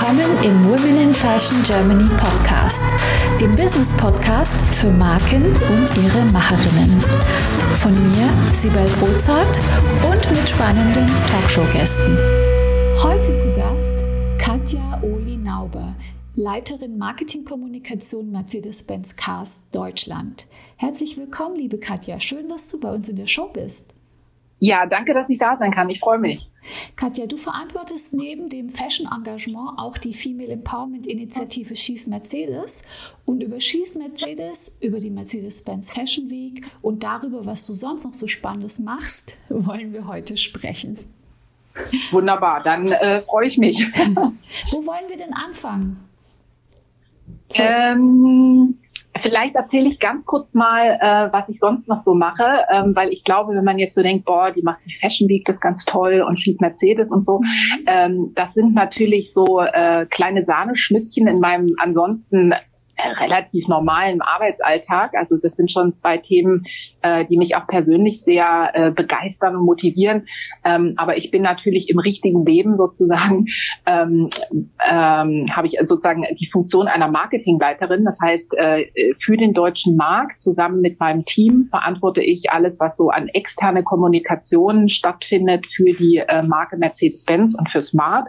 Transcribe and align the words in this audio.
Willkommen 0.00 0.42
im 0.42 0.64
Women 0.64 0.96
in 0.96 1.12
Fashion 1.12 1.62
Germany 1.62 2.08
Podcast, 2.16 2.82
dem 3.38 3.54
Business 3.54 3.94
Podcast 3.98 4.56
für 4.74 4.90
Marken 4.90 5.44
und 5.44 5.96
ihre 6.02 6.24
Macherinnen. 6.32 6.98
Von 7.74 7.92
mir, 7.92 8.54
Sibel 8.54 8.86
Rozart 9.02 9.60
und 10.10 10.30
mit 10.30 10.48
spannenden 10.48 11.06
Talkshow-Gästen. 11.30 12.16
Heute 13.02 13.36
zu 13.36 13.54
Gast 13.54 13.98
Katja 14.38 15.02
Oli 15.02 15.36
Nauber, 15.36 15.94
Leiterin 16.34 16.96
Marketingkommunikation 16.96 18.30
Mercedes-Benz 18.30 19.16
Cars 19.16 19.64
Deutschland. 19.70 20.46
Herzlich 20.76 21.18
willkommen, 21.18 21.56
liebe 21.56 21.76
Katja. 21.78 22.18
Schön, 22.20 22.48
dass 22.48 22.70
du 22.70 22.80
bei 22.80 22.90
uns 22.90 23.10
in 23.10 23.16
der 23.16 23.26
Show 23.26 23.50
bist. 23.52 23.92
Ja, 24.60 24.86
danke, 24.86 25.12
dass 25.12 25.28
ich 25.28 25.38
da 25.38 25.58
sein 25.58 25.72
kann. 25.72 25.90
Ich 25.90 26.00
freue 26.00 26.18
mich. 26.18 26.49
Katja, 26.96 27.26
du 27.26 27.36
verantwortest 27.36 28.12
neben 28.14 28.48
dem 28.48 28.70
Fashion-Engagement 28.70 29.78
auch 29.78 29.98
die 29.98 30.14
Female 30.14 30.52
Empowerment-Initiative 30.52 31.74
Schieß 31.74 32.06
Mercedes. 32.06 32.82
Und 33.24 33.42
über 33.42 33.60
Schieß 33.60 33.96
Mercedes, 33.96 34.76
über 34.80 35.00
die 35.00 35.10
Mercedes-Benz 35.10 35.92
Fashion 35.92 36.30
Week 36.30 36.66
und 36.82 37.02
darüber, 37.02 37.46
was 37.46 37.66
du 37.66 37.74
sonst 37.74 38.04
noch 38.04 38.14
so 38.14 38.26
Spannendes 38.26 38.78
machst, 38.78 39.36
wollen 39.48 39.92
wir 39.92 40.06
heute 40.06 40.36
sprechen. 40.36 40.98
Wunderbar, 42.10 42.62
dann 42.62 42.88
äh, 42.88 43.22
freue 43.22 43.46
ich 43.46 43.56
mich. 43.56 43.78
Wo 44.70 44.86
wollen 44.86 45.08
wir 45.08 45.16
denn 45.16 45.32
anfangen? 45.32 46.00
So. 47.52 47.62
Ähm, 47.62 48.78
Vielleicht 49.18 49.54
erzähle 49.54 49.88
ich 49.88 49.98
ganz 49.98 50.24
kurz 50.24 50.54
mal, 50.54 50.98
äh, 51.00 51.32
was 51.32 51.48
ich 51.48 51.58
sonst 51.58 51.88
noch 51.88 52.02
so 52.04 52.14
mache, 52.14 52.64
ähm, 52.72 52.94
weil 52.94 53.10
ich 53.10 53.24
glaube, 53.24 53.54
wenn 53.54 53.64
man 53.64 53.78
jetzt 53.78 53.94
so 53.94 54.02
denkt, 54.02 54.24
boah, 54.24 54.50
die 54.50 54.62
macht 54.62 54.78
die 54.86 54.94
Fashion 54.94 55.28
Week, 55.28 55.44
das 55.44 55.56
ist 55.56 55.60
ganz 55.60 55.84
toll 55.84 56.24
und 56.26 56.38
schießt 56.38 56.60
Mercedes 56.60 57.10
und 57.10 57.26
so, 57.26 57.40
mhm. 57.40 57.84
ähm, 57.86 58.32
das 58.34 58.54
sind 58.54 58.74
natürlich 58.74 59.32
so 59.32 59.60
äh, 59.60 60.06
kleine 60.06 60.44
Sahneschnittchen 60.44 61.26
in 61.26 61.40
meinem 61.40 61.74
ansonsten 61.78 62.54
relativ 63.20 63.68
normalen 63.68 64.20
Arbeitsalltag. 64.20 65.14
Also 65.14 65.36
das 65.36 65.56
sind 65.56 65.70
schon 65.70 65.96
zwei 65.96 66.18
Themen, 66.18 66.64
äh, 67.02 67.24
die 67.26 67.36
mich 67.36 67.56
auch 67.56 67.66
persönlich 67.66 68.22
sehr 68.22 68.70
äh, 68.74 68.90
begeistern 68.90 69.56
und 69.56 69.64
motivieren. 69.64 70.26
Ähm, 70.64 70.94
aber 70.96 71.16
ich 71.16 71.30
bin 71.30 71.42
natürlich 71.42 71.88
im 71.88 71.98
richtigen 71.98 72.44
Leben 72.44 72.76
sozusagen, 72.76 73.46
ähm, 73.86 74.30
ähm, 74.88 75.46
habe 75.54 75.66
ich 75.66 75.78
sozusagen 75.80 76.24
die 76.38 76.48
Funktion 76.50 76.88
einer 76.88 77.08
Marketingleiterin. 77.08 78.04
Das 78.04 78.18
heißt, 78.20 78.54
äh, 78.56 78.86
für 79.20 79.36
den 79.36 79.52
deutschen 79.52 79.96
Markt 79.96 80.40
zusammen 80.40 80.80
mit 80.80 81.00
meinem 81.00 81.24
Team 81.24 81.68
verantworte 81.70 82.22
ich 82.22 82.50
alles, 82.50 82.78
was 82.80 82.96
so 82.96 83.10
an 83.10 83.28
externe 83.28 83.82
Kommunikation 83.82 84.88
stattfindet 84.88 85.66
für 85.66 85.92
die 85.92 86.22
äh, 86.26 86.42
Marke 86.42 86.76
Mercedes-Benz 86.76 87.56
und 87.58 87.68
für 87.70 87.80
Smart. 87.80 88.28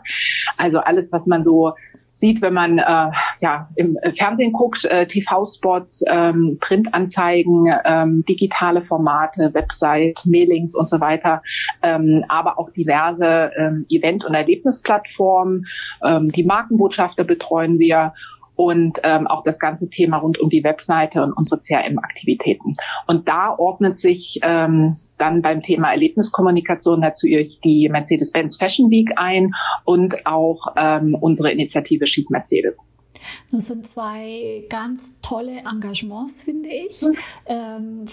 Also 0.58 0.80
alles, 0.80 1.12
was 1.12 1.26
man 1.26 1.44
so 1.44 1.74
sieht, 2.22 2.42
wenn 2.42 2.54
man 2.54 2.78
äh, 2.78 3.12
ja 3.40 3.68
im 3.76 3.98
Fernsehen 4.16 4.54
guckt, 4.54 4.86
äh, 4.86 5.08
TV-Spots, 5.08 6.04
ähm, 6.08 6.58
Printanzeigen, 6.62 7.74
ähm, 7.84 8.24
digitale 8.30 8.84
Formate, 8.84 9.54
Website, 9.54 10.22
Mailings 10.26 10.74
und 10.74 10.88
so 10.88 11.02
weiter, 11.02 11.42
ähm, 11.82 12.24
aber 12.30 12.58
auch 12.58 12.70
diverse 12.70 13.52
ähm, 13.58 13.86
Event- 13.90 14.24
und 14.24 14.36
Erlebnisplattformen. 14.36 15.66
Ähm, 16.06 16.30
die 16.30 16.44
Markenbotschafter 16.44 17.24
betreuen 17.24 17.80
wir 17.80 18.14
und 18.56 19.00
ähm, 19.04 19.26
auch 19.26 19.44
das 19.44 19.58
ganze 19.58 19.90
Thema 19.90 20.18
rund 20.18 20.40
um 20.40 20.50
die 20.50 20.64
Webseite 20.64 21.24
und 21.24 21.34
unsere 21.34 21.62
CRM-Aktivitäten. 21.62 22.76
Und 23.08 23.28
da 23.28 23.56
ordnet 23.58 24.00
sich 24.00 24.40
ähm, 24.44 24.98
dann 25.22 25.42
beim 25.42 25.62
Thema 25.62 25.92
Erlebniskommunikation 25.92 27.02
dazu 27.02 27.28
die 27.28 27.88
Mercedes-Benz 27.90 28.58
Fashion 28.58 28.90
Week 28.90 29.12
ein 29.16 29.54
und 29.86 30.26
auch 30.26 30.74
ähm, 30.76 31.16
unsere 31.16 31.52
Initiative 31.52 32.08
Schieß 32.08 32.30
Mercedes. 32.30 32.78
Das 33.52 33.68
sind 33.68 33.88
zwei 33.88 34.66
ganz 34.70 35.22
tolle 35.22 35.60
Engagements, 35.60 36.42
finde 36.42 36.70
ich. 36.70 37.04
Mhm. 37.04 37.16
Ähm, 37.46 38.06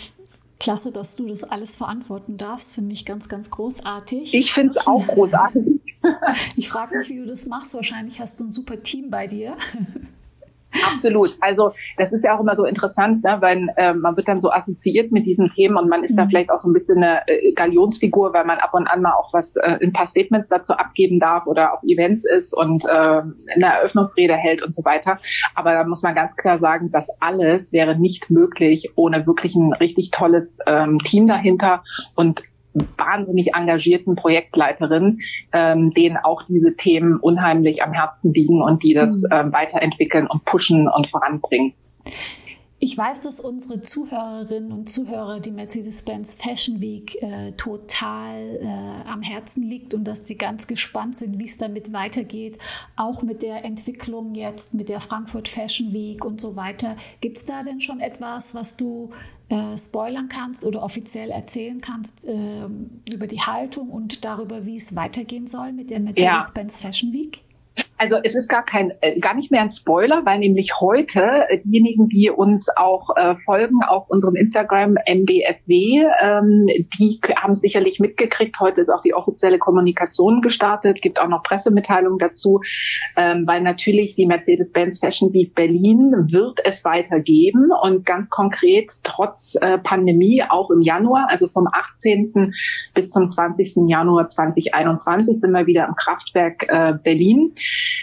klasse, 0.60 0.92
dass 0.92 1.16
du 1.16 1.26
das 1.26 1.44
alles 1.44 1.76
verantworten 1.76 2.36
darfst, 2.36 2.74
finde 2.74 2.92
ich 2.92 3.04
ganz, 3.04 3.28
ganz 3.28 3.50
großartig. 3.50 4.34
Ich 4.34 4.52
finde 4.52 4.74
es 4.78 4.86
auch 4.86 5.06
großartig. 5.06 5.80
ich 6.56 6.68
frage 6.68 6.98
mich, 6.98 7.08
wie 7.08 7.18
du 7.18 7.26
das 7.26 7.46
machst. 7.46 7.74
Wahrscheinlich 7.74 8.20
hast 8.20 8.38
du 8.40 8.44
ein 8.44 8.52
super 8.52 8.82
Team 8.82 9.10
bei 9.10 9.26
dir. 9.26 9.56
Absolut. 10.92 11.34
Also 11.40 11.70
das 11.96 12.12
ist 12.12 12.22
ja 12.24 12.36
auch 12.36 12.40
immer 12.40 12.54
so 12.54 12.64
interessant, 12.64 13.24
ne, 13.24 13.38
weil 13.40 13.68
äh, 13.76 13.94
man 13.94 14.16
wird 14.16 14.28
dann 14.28 14.40
so 14.40 14.50
assoziiert 14.50 15.12
mit 15.12 15.24
diesen 15.24 15.50
Themen 15.54 15.76
und 15.76 15.88
man 15.88 16.04
ist 16.04 16.12
mhm. 16.12 16.16
da 16.16 16.26
vielleicht 16.26 16.50
auch 16.50 16.60
so 16.60 16.68
ein 16.68 16.74
bisschen 16.74 16.98
eine 16.98 17.26
äh, 17.26 17.52
Galionsfigur, 17.52 18.32
weil 18.34 18.44
man 18.44 18.58
ab 18.58 18.74
und 18.74 18.86
an 18.86 19.00
mal 19.00 19.14
auch 19.14 19.32
was 19.32 19.56
äh, 19.56 19.78
ein 19.82 19.92
paar 19.92 20.06
Statements 20.06 20.48
dazu 20.48 20.74
abgeben 20.74 21.20
darf 21.20 21.46
oder 21.46 21.72
auf 21.72 21.82
Events 21.84 22.28
ist 22.28 22.54
und 22.54 22.84
äh, 22.84 22.88
eine 22.88 23.34
Eröffnungsrede 23.56 24.34
hält 24.34 24.62
und 24.62 24.74
so 24.74 24.84
weiter. 24.84 25.18
Aber 25.54 25.72
da 25.72 25.84
muss 25.84 26.02
man 26.02 26.14
ganz 26.14 26.36
klar 26.36 26.58
sagen, 26.58 26.90
das 26.92 27.06
alles 27.20 27.72
wäre 27.72 27.98
nicht 27.98 28.30
möglich 28.30 28.92
ohne 28.94 29.26
wirklich 29.26 29.54
ein 29.54 29.72
richtig 29.72 30.10
tolles 30.10 30.58
ähm, 30.66 30.98
Team 30.98 31.26
dahinter 31.26 31.82
und 32.14 32.42
wahnsinnig 32.96 33.54
engagierten 33.54 34.16
Projektleiterin, 34.16 35.20
ähm, 35.52 35.92
denen 35.94 36.16
auch 36.16 36.42
diese 36.48 36.76
Themen 36.76 37.16
unheimlich 37.16 37.82
am 37.82 37.92
Herzen 37.92 38.32
liegen 38.32 38.62
und 38.62 38.82
die 38.82 38.94
das 38.94 39.22
mhm. 39.22 39.28
ähm, 39.30 39.52
weiterentwickeln 39.52 40.26
und 40.26 40.44
pushen 40.44 40.88
und 40.88 41.08
voranbringen. 41.08 41.74
Ich 42.80 42.96
weiß, 42.96 43.22
dass 43.22 43.40
unsere 43.40 43.80
Zuhörerinnen 43.80 44.70
und 44.70 44.88
Zuhörer 44.88 45.40
die 45.40 45.50
Mercedes-Benz 45.50 46.34
Fashion 46.34 46.80
Week 46.80 47.20
äh, 47.20 47.50
total 47.52 48.60
äh, 48.62 49.08
am 49.08 49.20
Herzen 49.20 49.64
liegt 49.64 49.94
und 49.94 50.04
dass 50.04 50.22
die 50.22 50.38
ganz 50.38 50.68
gespannt 50.68 51.16
sind, 51.16 51.40
wie 51.40 51.46
es 51.46 51.58
damit 51.58 51.92
weitergeht, 51.92 52.58
auch 52.94 53.22
mit 53.22 53.42
der 53.42 53.64
Entwicklung 53.64 54.36
jetzt, 54.36 54.74
mit 54.74 54.88
der 54.88 55.00
Frankfurt 55.00 55.48
Fashion 55.48 55.92
Week 55.92 56.24
und 56.24 56.40
so 56.40 56.54
weiter. 56.54 56.96
Gibt 57.20 57.38
es 57.38 57.46
da 57.46 57.64
denn 57.64 57.80
schon 57.80 57.98
etwas, 57.98 58.54
was 58.54 58.76
du 58.76 59.10
äh, 59.48 59.76
spoilern 59.78 60.28
kannst 60.28 60.64
oder 60.64 60.82
offiziell 60.82 61.30
erzählen 61.30 61.80
kannst 61.80 62.24
äh, 62.24 62.66
über 63.10 63.26
die 63.26 63.40
Haltung 63.40 63.90
und 63.90 64.24
darüber, 64.24 64.66
wie 64.66 64.76
es 64.76 64.94
weitergehen 64.94 65.46
soll 65.46 65.72
mit 65.72 65.90
der 65.90 66.00
Mercedes-Benz. 66.00 66.76
Fashion 66.76 67.12
Week? 67.12 67.42
Also 67.98 68.16
es 68.22 68.34
ist 68.34 68.48
gar 68.48 68.64
kein, 68.64 68.92
äh, 69.00 69.18
gar 69.18 69.34
nicht 69.34 69.50
mehr 69.50 69.62
ein 69.62 69.72
Spoiler, 69.72 70.24
weil 70.24 70.38
nämlich 70.38 70.80
heute 70.80 71.20
äh, 71.48 71.58
diejenigen, 71.64 72.08
die 72.08 72.30
uns 72.30 72.68
auch 72.76 73.16
äh, 73.16 73.34
folgen 73.44 73.82
auf 73.86 74.08
unserem 74.08 74.36
Instagram 74.36 74.96
MBFW, 75.04 76.06
ähm, 76.22 76.66
die 76.98 77.20
haben 77.36 77.56
sicherlich 77.56 77.98
mitgekriegt. 77.98 78.60
Heute 78.60 78.82
ist 78.82 78.88
auch 78.88 79.02
die 79.02 79.14
offizielle 79.14 79.58
Kommunikation 79.58 80.42
gestartet, 80.42 81.02
gibt 81.02 81.20
auch 81.20 81.28
noch 81.28 81.42
Pressemitteilungen 81.42 82.20
dazu, 82.20 82.60
ähm, 83.16 83.44
weil 83.46 83.62
natürlich 83.62 84.14
die 84.14 84.26
Mercedes-Benz 84.26 85.00
Fashion 85.00 85.32
Week 85.32 85.54
Berlin 85.56 86.12
wird 86.30 86.60
es 86.64 86.84
weitergeben 86.84 87.70
und 87.82 88.06
ganz 88.06 88.30
konkret 88.30 88.92
trotz 89.02 89.56
äh, 89.60 89.76
Pandemie 89.78 90.44
auch 90.48 90.70
im 90.70 90.82
Januar, 90.82 91.26
also 91.30 91.48
vom 91.48 91.66
18. 91.72 92.52
bis 92.94 93.10
zum 93.10 93.30
20. 93.30 93.88
Januar 93.88 94.28
2021 94.28 95.40
sind 95.40 95.50
wir 95.50 95.66
wieder 95.66 95.86
im 95.88 95.96
Kraftwerk 95.96 96.66
äh, 96.68 96.94
Berlin. 97.02 97.52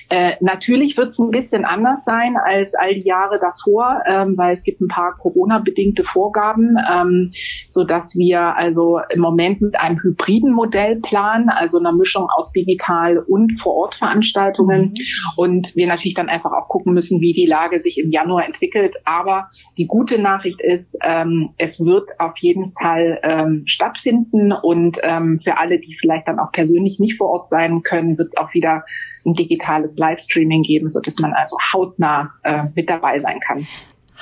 Äh, 0.09 0.34
natürlich 0.40 0.97
wird 0.97 1.09
es 1.09 1.19
ein 1.19 1.31
bisschen 1.31 1.66
anders 1.66 2.03
sein 2.06 2.35
als 2.38 2.75
all 2.75 2.96
die 2.96 3.07
Jahre 3.07 3.40
davor, 3.40 4.01
ähm, 4.07 4.38
weil 4.38 4.56
es 4.56 4.63
gibt 4.63 4.81
ein 4.81 4.88
paar 4.88 5.18
Corona-bedingte 5.18 6.03
Vorgaben, 6.03 6.78
ähm, 6.91 7.31
so 7.69 7.84
dass 7.84 8.16
wir 8.16 8.56
also 8.56 9.00
im 9.09 9.19
Moment 9.19 9.62
mit 9.62 9.79
einem 9.79 10.00
hybriden 10.01 10.51
Modell 10.53 10.97
planen, 10.97 11.50
also 11.50 11.79
einer 11.79 11.91
Mischung 11.91 12.28
aus 12.35 12.51
digital 12.51 13.18
und 13.18 13.59
Vor-Ort-Veranstaltungen 13.59 14.94
mhm. 14.94 14.96
und 15.38 15.75
wir 15.75 15.88
natürlich 15.88 16.13
dann 16.13 16.29
einfach 16.29 16.52
auch 16.52 16.67
gucken 16.67 16.94
müssen, 16.94 17.22
wie 17.22 17.34
die 17.34 17.47
Lage 17.47 17.81
sich 17.81 18.00
im 18.00 18.12
Januar 18.12 18.46
entwickelt. 18.46 18.96
Aber 19.06 19.50
die 19.78 19.88
gute 19.88 20.22
Nachricht 20.22 20.62
ist, 20.62 20.96
ähm, 21.03 21.50
es 21.57 21.79
wird 21.79 22.09
auf 22.19 22.38
jeden 22.38 22.73
Fall 22.73 23.19
ähm, 23.23 23.63
stattfinden 23.66 24.52
und 24.52 25.00
ähm, 25.03 25.40
für 25.44 25.57
alle, 25.57 25.79
die 25.79 25.97
vielleicht 26.00 26.28
dann 26.28 26.40
auch 26.40 26.52
persönlich 26.52 27.00
nicht 27.00 27.17
vor 27.17 27.29
Ort 27.29 27.50
sein 27.50 27.81
können, 27.81 28.17
wird 28.17 28.29
es 28.29 28.38
auch 28.38 28.53
wieder 28.53 28.84
ein 29.25 29.34
digitales 29.34 29.97
Livestreaming 29.97 30.64
geben, 30.64 30.91
so 30.91 31.00
dass 31.00 31.17
man 31.20 31.34
also 31.34 31.58
hautnah 31.73 32.32
äh, 32.44 32.64
mit 32.76 32.90
dabei 32.90 33.20
sein 33.20 33.40
kann. 33.40 33.67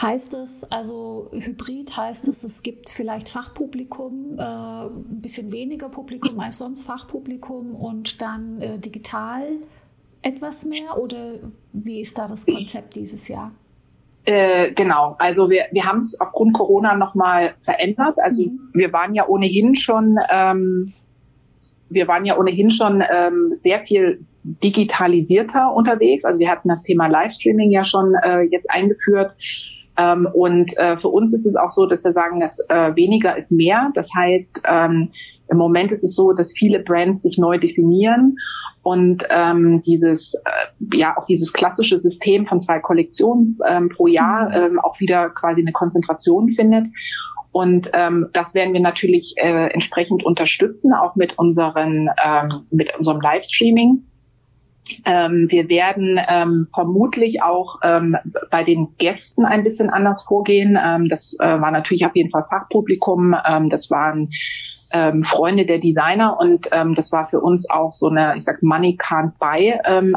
Heißt 0.02 0.34
es 0.34 0.64
also 0.72 1.30
Hybrid 1.32 1.96
heißt 1.96 2.28
es, 2.28 2.44
es 2.44 2.64
gibt 2.64 2.90
vielleicht 2.90 3.30
Fachpublikum, 3.30 4.40
äh, 4.40 4.42
ein 4.42 5.22
bisschen 5.22 5.52
weniger 5.52 5.90
Publikum 5.90 6.40
als 6.40 6.58
sonst 6.58 6.84
Fachpublikum 6.84 7.76
und 7.76 8.22
dann 8.22 8.60
äh, 8.60 8.80
digital 8.80 9.44
etwas 10.24 10.66
mehr 10.66 10.98
oder 10.98 11.36
wie 11.74 12.02
ist 12.02 12.18
da 12.18 12.28
das 12.28 12.46
Konzept 12.46 12.96
dieses 12.96 13.28
Jahr? 13.28 13.52
Äh, 14.26 14.72
genau, 14.72 15.16
also 15.20 15.50
wir, 15.50 15.66
wir 15.72 15.86
haben 15.86 16.00
es 16.00 16.20
aufgrund 16.20 16.54
Corona 16.54 16.96
nochmal 16.96 17.56
verändert. 17.64 18.18
Also 18.20 18.46
mhm. 18.46 18.70
wir 18.74 18.94
waren 18.94 19.14
ja 19.14 19.28
ohnehin 19.28 19.76
schon, 19.76 20.18
ähm, 20.32 20.94
wir 21.90 22.08
waren 22.08 22.26
ja 22.26 22.38
ohnehin 22.38 22.72
schon 22.72 23.04
ähm, 23.08 23.60
sehr 23.62 23.82
viel 23.82 24.26
digitalisierter 24.44 25.74
unterwegs. 25.74 26.26
Also 26.26 26.40
wir 26.40 26.50
hatten 26.50 26.70
das 26.70 26.84
Thema 26.84 27.08
Livestreaming 27.08 27.72
ja 27.72 27.86
schon 27.86 28.14
äh, 28.24 28.42
jetzt 28.44 28.70
eingeführt. 28.70 29.34
Ähm, 29.96 30.28
und 30.34 30.76
äh, 30.78 30.98
für 30.98 31.10
uns 31.10 31.34
ist 31.34 31.46
es 31.46 31.56
auch 31.56 31.70
so, 31.70 31.86
dass 31.86 32.04
wir 32.04 32.14
sagen, 32.14 32.40
dass 32.40 32.60
äh, 32.70 32.96
weniger 32.96 33.38
ist 33.38 33.52
mehr. 33.52 33.92
Das 33.94 34.10
heißt, 34.16 34.62
ähm, 34.68 35.10
im 35.50 35.58
Moment 35.58 35.92
ist 35.92 36.04
es 36.04 36.16
so, 36.16 36.34
dass 36.34 36.54
viele 36.54 36.80
Brands 36.80 37.22
sich 37.22 37.38
neu 37.38 37.60
definieren 37.60 38.38
und 38.82 39.24
ähm, 39.30 39.82
dieses 39.84 40.34
äh, 40.34 40.98
ja 40.98 41.16
auch 41.18 41.26
dieses 41.26 41.54
klassische 41.54 42.00
System 42.00 42.48
von 42.48 42.60
zwei 42.60 42.80
Kollektionen 42.80 43.60
ähm, 43.68 43.90
pro 43.90 44.08
Jahr 44.08 44.50
mhm. 44.50 44.56
ähm, 44.56 44.80
auch 44.80 45.00
wieder 45.00 45.30
quasi 45.30 45.62
eine 45.62 45.72
Konzentration 45.72 46.52
findet. 46.52 46.88
Und 47.52 47.92
ähm, 47.94 48.30
das 48.34 48.56
werden 48.56 48.74
wir 48.74 48.82
natürlich 48.82 49.36
äh, 49.38 49.68
entsprechend 49.68 50.26
unterstützen, 50.26 50.92
auch 50.92 51.16
mit 51.16 51.38
unseren 51.38 52.10
ähm, 52.26 52.66
mit 52.72 52.98
unserem 52.98 53.22
Livestreaming. 53.22 54.04
Ähm, 55.06 55.48
wir 55.50 55.70
werden 55.70 56.20
ähm, 56.28 56.68
vermutlich 56.74 57.42
auch 57.42 57.80
ähm, 57.84 58.18
bei 58.52 58.64
den 58.64 58.90
Gästen 58.98 59.46
ein 59.46 59.64
bisschen 59.64 59.90
anders 59.90 60.24
vorgehen. 60.24 60.78
Ähm, 60.84 61.10
das 61.10 61.38
äh, 61.40 61.62
war 61.62 61.72
natürlich 61.72 62.06
auf 62.06 62.16
jeden 62.16 62.32
Fall 62.32 62.46
Fachpublikum. 62.50 63.36
Ähm, 63.46 63.70
das 63.70 63.90
waren 63.90 64.30
ähm, 64.92 65.24
Freunde 65.24 65.66
der 65.66 65.80
Designer 65.80 66.38
und 66.40 66.70
das 66.96 67.12
war 67.12 67.28
für 67.30 67.40
uns 67.40 67.68
auch 67.68 67.94
so 67.94 68.10
eine, 68.10 68.38
ich 68.38 68.44
sag 68.44 68.62
Money 68.62 68.96
can't 69.02 69.32
buy 69.40 69.70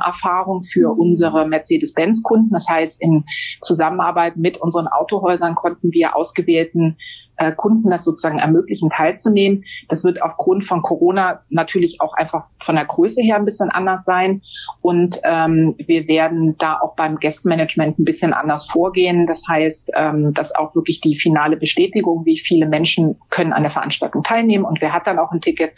Erfahrung 0.04 0.64
für 0.64 0.92
mhm. 0.92 1.00
unsere 1.00 1.48
Mercedes-Benz-Kunden. 1.48 2.50
Das 2.50 2.68
heißt, 2.68 3.00
in 3.00 3.24
Zusammenarbeit 3.62 4.36
mit 4.36 4.60
unseren 4.60 4.86
Autohäusern 4.86 5.54
konnten 5.54 5.92
wir 5.92 6.14
ausgewählten 6.14 6.98
äh, 7.37 7.53
Kunden 7.53 7.91
das 7.91 8.05
sozusagen 8.05 8.38
ermöglichen, 8.38 8.91
teilzunehmen. 8.91 9.65
Das 9.88 10.05
wird 10.05 10.23
aufgrund 10.23 10.65
von 10.65 10.83
Corona 10.83 11.41
natürlich 11.50 12.00
auch 12.00 12.15
einfach 12.15 12.44
von 12.62 12.77
der 12.77 12.85
Größe 12.85 13.21
her 13.21 13.37
ein 13.37 13.44
bisschen 13.44 13.71
anders 13.71 14.05
sein. 14.05 14.43
Und 14.81 15.21
ähm, 15.25 15.75
wir 15.79 16.09
werden 16.09 16.56
da 16.59 16.79
auch 16.81 16.97
beim 16.97 17.17
Guestmanagement 17.17 17.99
ein 17.99 18.05
bisschen 18.05 18.33
anders 18.33 18.67
vorgehen. 18.67 19.27
Das 19.27 19.43
heißt, 19.49 19.93
ähm, 19.97 20.35
dass 20.35 20.55
auch 20.55 20.75
wirklich 20.75 21.00
die 21.00 21.19
finale 21.19 21.56
Bestätigung, 21.56 22.25
wie 22.25 22.38
viele 22.38 22.67
Menschen 22.67 23.17
können 23.31 23.53
an 23.53 23.62
der 23.62 23.73
Veranstaltung 23.73 24.23
teilnehmen 24.23 24.65
und 24.65 24.81
wer 24.81 24.93
hat 24.93 25.06
dann 25.06 25.19
auch 25.19 25.33
ein 25.33 25.41
Ticket, 25.41 25.73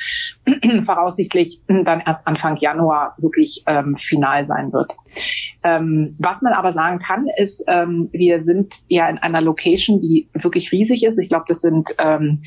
voraussichtlich 0.86 1.60
dann 1.66 2.00
erst 2.00 2.26
Anfang 2.26 2.56
Januar 2.58 3.14
wirklich 3.18 3.62
ähm, 3.66 3.96
final 3.96 4.46
sein 4.46 4.72
wird. 4.72 4.92
Ähm, 5.64 6.14
was 6.18 6.40
man 6.40 6.52
aber 6.52 6.72
sagen 6.72 7.00
kann, 7.00 7.26
ist, 7.36 7.64
ähm, 7.66 8.08
wir 8.12 8.44
sind 8.44 8.74
ja 8.86 9.08
in 9.08 9.18
einer 9.18 9.40
Location, 9.40 10.00
die 10.00 10.28
wirklich 10.32 10.70
riesig 10.70 11.04
ist. 11.04 11.18
Ich 11.18 11.28
glaube, 11.28 11.46
das 11.48 11.60
sind 11.60 11.94
ähm, 11.98 12.40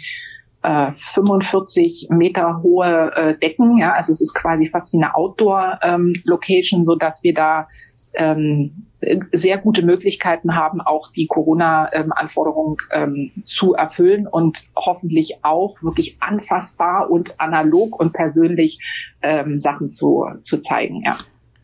äh, 0.63 0.91
45 0.97 2.07
Meter 2.11 2.61
hohe 2.61 3.11
äh, 3.15 3.37
Decken. 3.37 3.77
Ja, 3.77 3.93
also 3.93 4.11
es 4.11 4.21
ist 4.21 4.33
quasi 4.33 4.67
fast 4.67 4.93
wie 4.93 4.97
eine 4.97 5.15
Outdoor-Location, 5.15 6.81
ähm, 6.81 6.85
so 6.85 6.95
dass 6.95 7.23
wir 7.23 7.33
da 7.33 7.67
ähm, 8.13 8.87
sehr 9.33 9.57
gute 9.57 9.83
Möglichkeiten 9.83 10.55
haben, 10.55 10.79
auch 10.79 11.11
die 11.11 11.25
Corona-Anforderungen 11.25 12.77
ähm, 12.91 13.31
zu 13.45 13.73
erfüllen 13.73 14.27
und 14.27 14.63
hoffentlich 14.75 15.43
auch 15.43 15.81
wirklich 15.81 16.21
anfassbar 16.21 17.09
und 17.09 17.39
analog 17.39 17.99
und 17.99 18.13
persönlich 18.13 18.79
ähm, 19.21 19.61
Sachen 19.61 19.91
zu, 19.91 20.27
zu 20.43 20.61
zeigen. 20.61 21.01
Ja. 21.03 21.17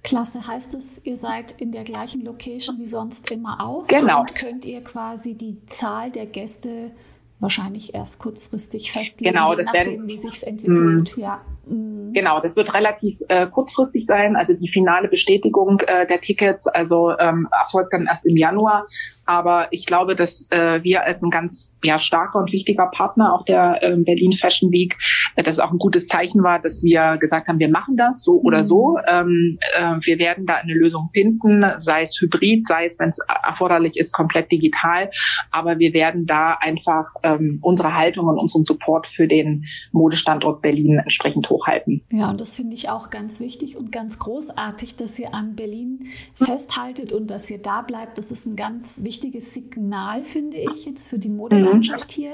Klasse, 0.04 0.48
heißt 0.48 0.74
es, 0.74 1.06
ihr 1.06 1.18
seid 1.18 1.60
in 1.60 1.72
der 1.72 1.84
gleichen 1.84 2.24
Location 2.24 2.80
wie 2.80 2.88
sonst 2.88 3.30
immer 3.30 3.62
auch? 3.62 3.88
Genau. 3.88 4.22
Und 4.22 4.36
könnt 4.36 4.66
ihr 4.66 4.82
quasi 4.82 5.36
die 5.36 5.64
Zahl 5.68 6.12
der 6.12 6.26
Gäste 6.26 6.92
wahrscheinlich 7.40 7.94
erst 7.94 8.20
kurzfristig 8.20 8.92
festlegen, 8.92 9.34
genau, 9.34 9.54
je 9.56 9.64
nachdem, 9.64 10.08
wie 10.08 10.18
sich 10.18 10.46
entwickelt. 10.46 11.18
Mh. 11.18 11.22
Ja. 11.22 11.42
Mhm. 11.70 12.14
Genau, 12.14 12.40
das 12.40 12.56
wird 12.56 12.74
relativ 12.74 13.20
äh, 13.28 13.48
kurzfristig 13.48 14.06
sein. 14.06 14.36
Also 14.36 14.54
die 14.54 14.70
finale 14.70 15.08
Bestätigung 15.08 15.80
äh, 15.82 16.08
der 16.08 16.22
Tickets, 16.22 16.68
also 16.68 17.18
ähm, 17.20 17.48
erfolgt 17.52 17.94
dann 17.94 18.08
erst 18.08 18.26
im 18.26 18.38
Januar. 18.38 18.86
Aber 19.26 19.68
ich 19.72 19.86
glaube, 19.86 20.16
dass 20.16 20.50
äh, 20.52 20.82
wir 20.84 21.04
als 21.04 21.22
ein 21.22 21.30
ganz 21.30 21.72
ja, 21.84 22.00
starker 22.00 22.40
und 22.40 22.52
wichtiger 22.52 22.88
Partner 22.88 23.34
auch 23.34 23.44
der 23.46 23.84
äh, 23.84 23.96
Berlin 23.98 24.32
Fashion 24.34 24.72
Week, 24.72 24.98
äh, 25.36 25.44
das 25.44 25.60
auch 25.60 25.72
ein 25.72 25.78
gutes 25.78 26.08
Zeichen 26.08 26.44
war, 26.44 26.60
dass 26.60 26.82
wir 26.82 27.18
gesagt 27.18 27.48
haben, 27.48 27.60
wir 27.60 27.70
machen 27.70 27.98
das 27.98 28.24
so 28.24 28.40
oder 28.42 28.64
mhm. 28.64 28.68
so. 28.68 28.98
Ähm, 29.06 29.60
äh, 29.76 29.96
wir 30.02 30.18
werden 30.18 30.46
da 30.46 30.56
eine 30.56 30.74
Lösung 30.74 31.10
finden, 31.14 31.66
sei 31.80 32.04
es 32.04 32.18
hybrid, 32.22 32.68
sei 32.68 32.88
es, 32.88 33.00
wenn 33.00 33.10
es 33.10 33.20
erforderlich 33.44 33.98
ist, 33.98 34.14
komplett 34.14 34.52
digital. 34.52 35.12
Aber 35.52 35.78
wir 35.78 35.94
werden 35.94 36.26
da 36.26 36.54
einfach 36.54 37.08
ähm, 37.24 37.60
unsere 37.62 37.94
Haltung 37.94 38.28
und 38.28 38.38
unseren 38.38 38.64
Support 38.64 39.08
für 39.08 39.28
den 39.28 39.66
Modestandort 39.92 40.62
Berlin 40.62 41.00
entsprechend 41.00 41.50
hochhalten. 41.58 42.02
Ja, 42.12 42.30
und 42.30 42.42
das 42.42 42.56
finde 42.56 42.76
ich 42.76 42.90
auch 42.90 43.10
ganz 43.10 43.40
wichtig 43.40 43.78
und 43.78 43.92
ganz 43.92 44.20
großartig, 44.20 44.96
dass 44.96 45.18
ihr 45.20 45.34
an 45.34 45.56
Berlin 45.56 46.08
festhaltet 46.36 47.12
und 47.12 47.28
dass 47.28 47.50
ihr 47.50 47.62
da 47.62 47.82
bleibt. 47.82 48.18
Das 48.18 48.32
ist 48.32 48.46
ein 48.46 48.56
ganz 48.56 49.04
wichtiges 49.04 49.54
Signal, 49.54 50.24
finde 50.24 50.58
ich, 50.58 50.86
jetzt 50.86 51.10
für 51.10 51.20
die 51.20 51.30
Modelandschaft 51.30 52.10
mhm. 52.10 52.22
hier. 52.22 52.34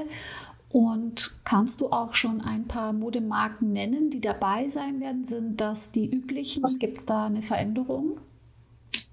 Und 0.69 1.37
kannst 1.43 1.81
du 1.81 1.89
auch 1.91 2.15
schon 2.15 2.41
ein 2.41 2.65
paar 2.65 2.93
Modemarken 2.93 3.71
nennen, 3.73 4.09
die 4.09 4.21
dabei 4.21 4.67
sein 4.67 4.99
werden? 4.99 5.23
Sind 5.23 5.61
das 5.61 5.91
die 5.91 6.09
üblichen? 6.09 6.79
Gibt 6.79 6.97
es 6.97 7.05
da 7.05 7.27
eine 7.27 7.43
Veränderung? 7.43 8.17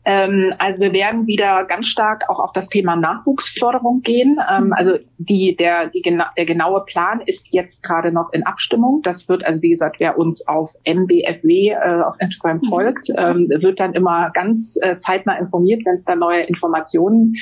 Ähm, 0.04 0.52
also 0.58 0.80
wir 0.80 0.92
werden 0.92 1.26
wieder 1.26 1.64
ganz 1.64 1.86
stark 1.86 2.28
auch 2.30 2.38
auf 2.38 2.52
das 2.52 2.68
Thema 2.68 2.96
Nachwuchsförderung 2.96 4.00
gehen. 4.02 4.38
Ähm, 4.50 4.66
mhm. 4.66 4.72
also 4.72 4.98
die, 5.18 5.56
der, 5.56 5.88
die, 5.88 6.02
der 6.02 6.46
genaue 6.46 6.84
Plan 6.86 7.20
ist 7.26 7.44
jetzt 7.50 7.82
gerade 7.82 8.10
noch 8.10 8.32
in 8.32 8.44
Abstimmung. 8.46 9.02
Das 9.02 9.28
wird, 9.28 9.44
also 9.44 9.60
wie 9.60 9.70
gesagt, 9.70 9.96
wer 10.00 10.18
uns 10.18 10.46
auf 10.48 10.72
MBFW 10.84 11.70
äh, 11.70 12.02
auf 12.02 12.16
Instagram 12.18 12.60
mhm. 12.62 12.68
folgt, 12.68 13.10
ähm, 13.16 13.48
wird 13.48 13.78
dann 13.78 13.92
immer 13.92 14.30
ganz 14.30 14.78
äh, 14.80 14.98
zeitnah 14.98 15.38
informiert, 15.38 15.82
wenn 15.84 15.96
es 15.96 16.04
da 16.04 16.16
neue 16.16 16.42
Informationen 16.42 17.34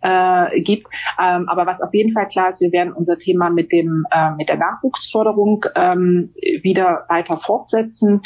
äh, 0.00 0.60
gibt. 0.62 0.88
Ähm, 1.22 1.48
aber 1.48 1.66
was 1.66 1.80
auf 1.80 1.94
jeden 1.94 2.12
Fall 2.12 2.26
klar 2.26 2.52
ist, 2.52 2.60
wir 2.60 2.72
werden 2.72 2.92
unser 2.92 3.18
Thema 3.18 3.50
mit 3.50 3.70
dem 3.70 4.04
äh, 4.10 4.32
mit 4.32 4.48
der 4.48 4.56
Nachwuchsförderung 4.56 5.64
ähm, 5.76 6.34
wieder 6.62 7.04
weiter 7.08 7.38
fortsetzen. 7.38 8.22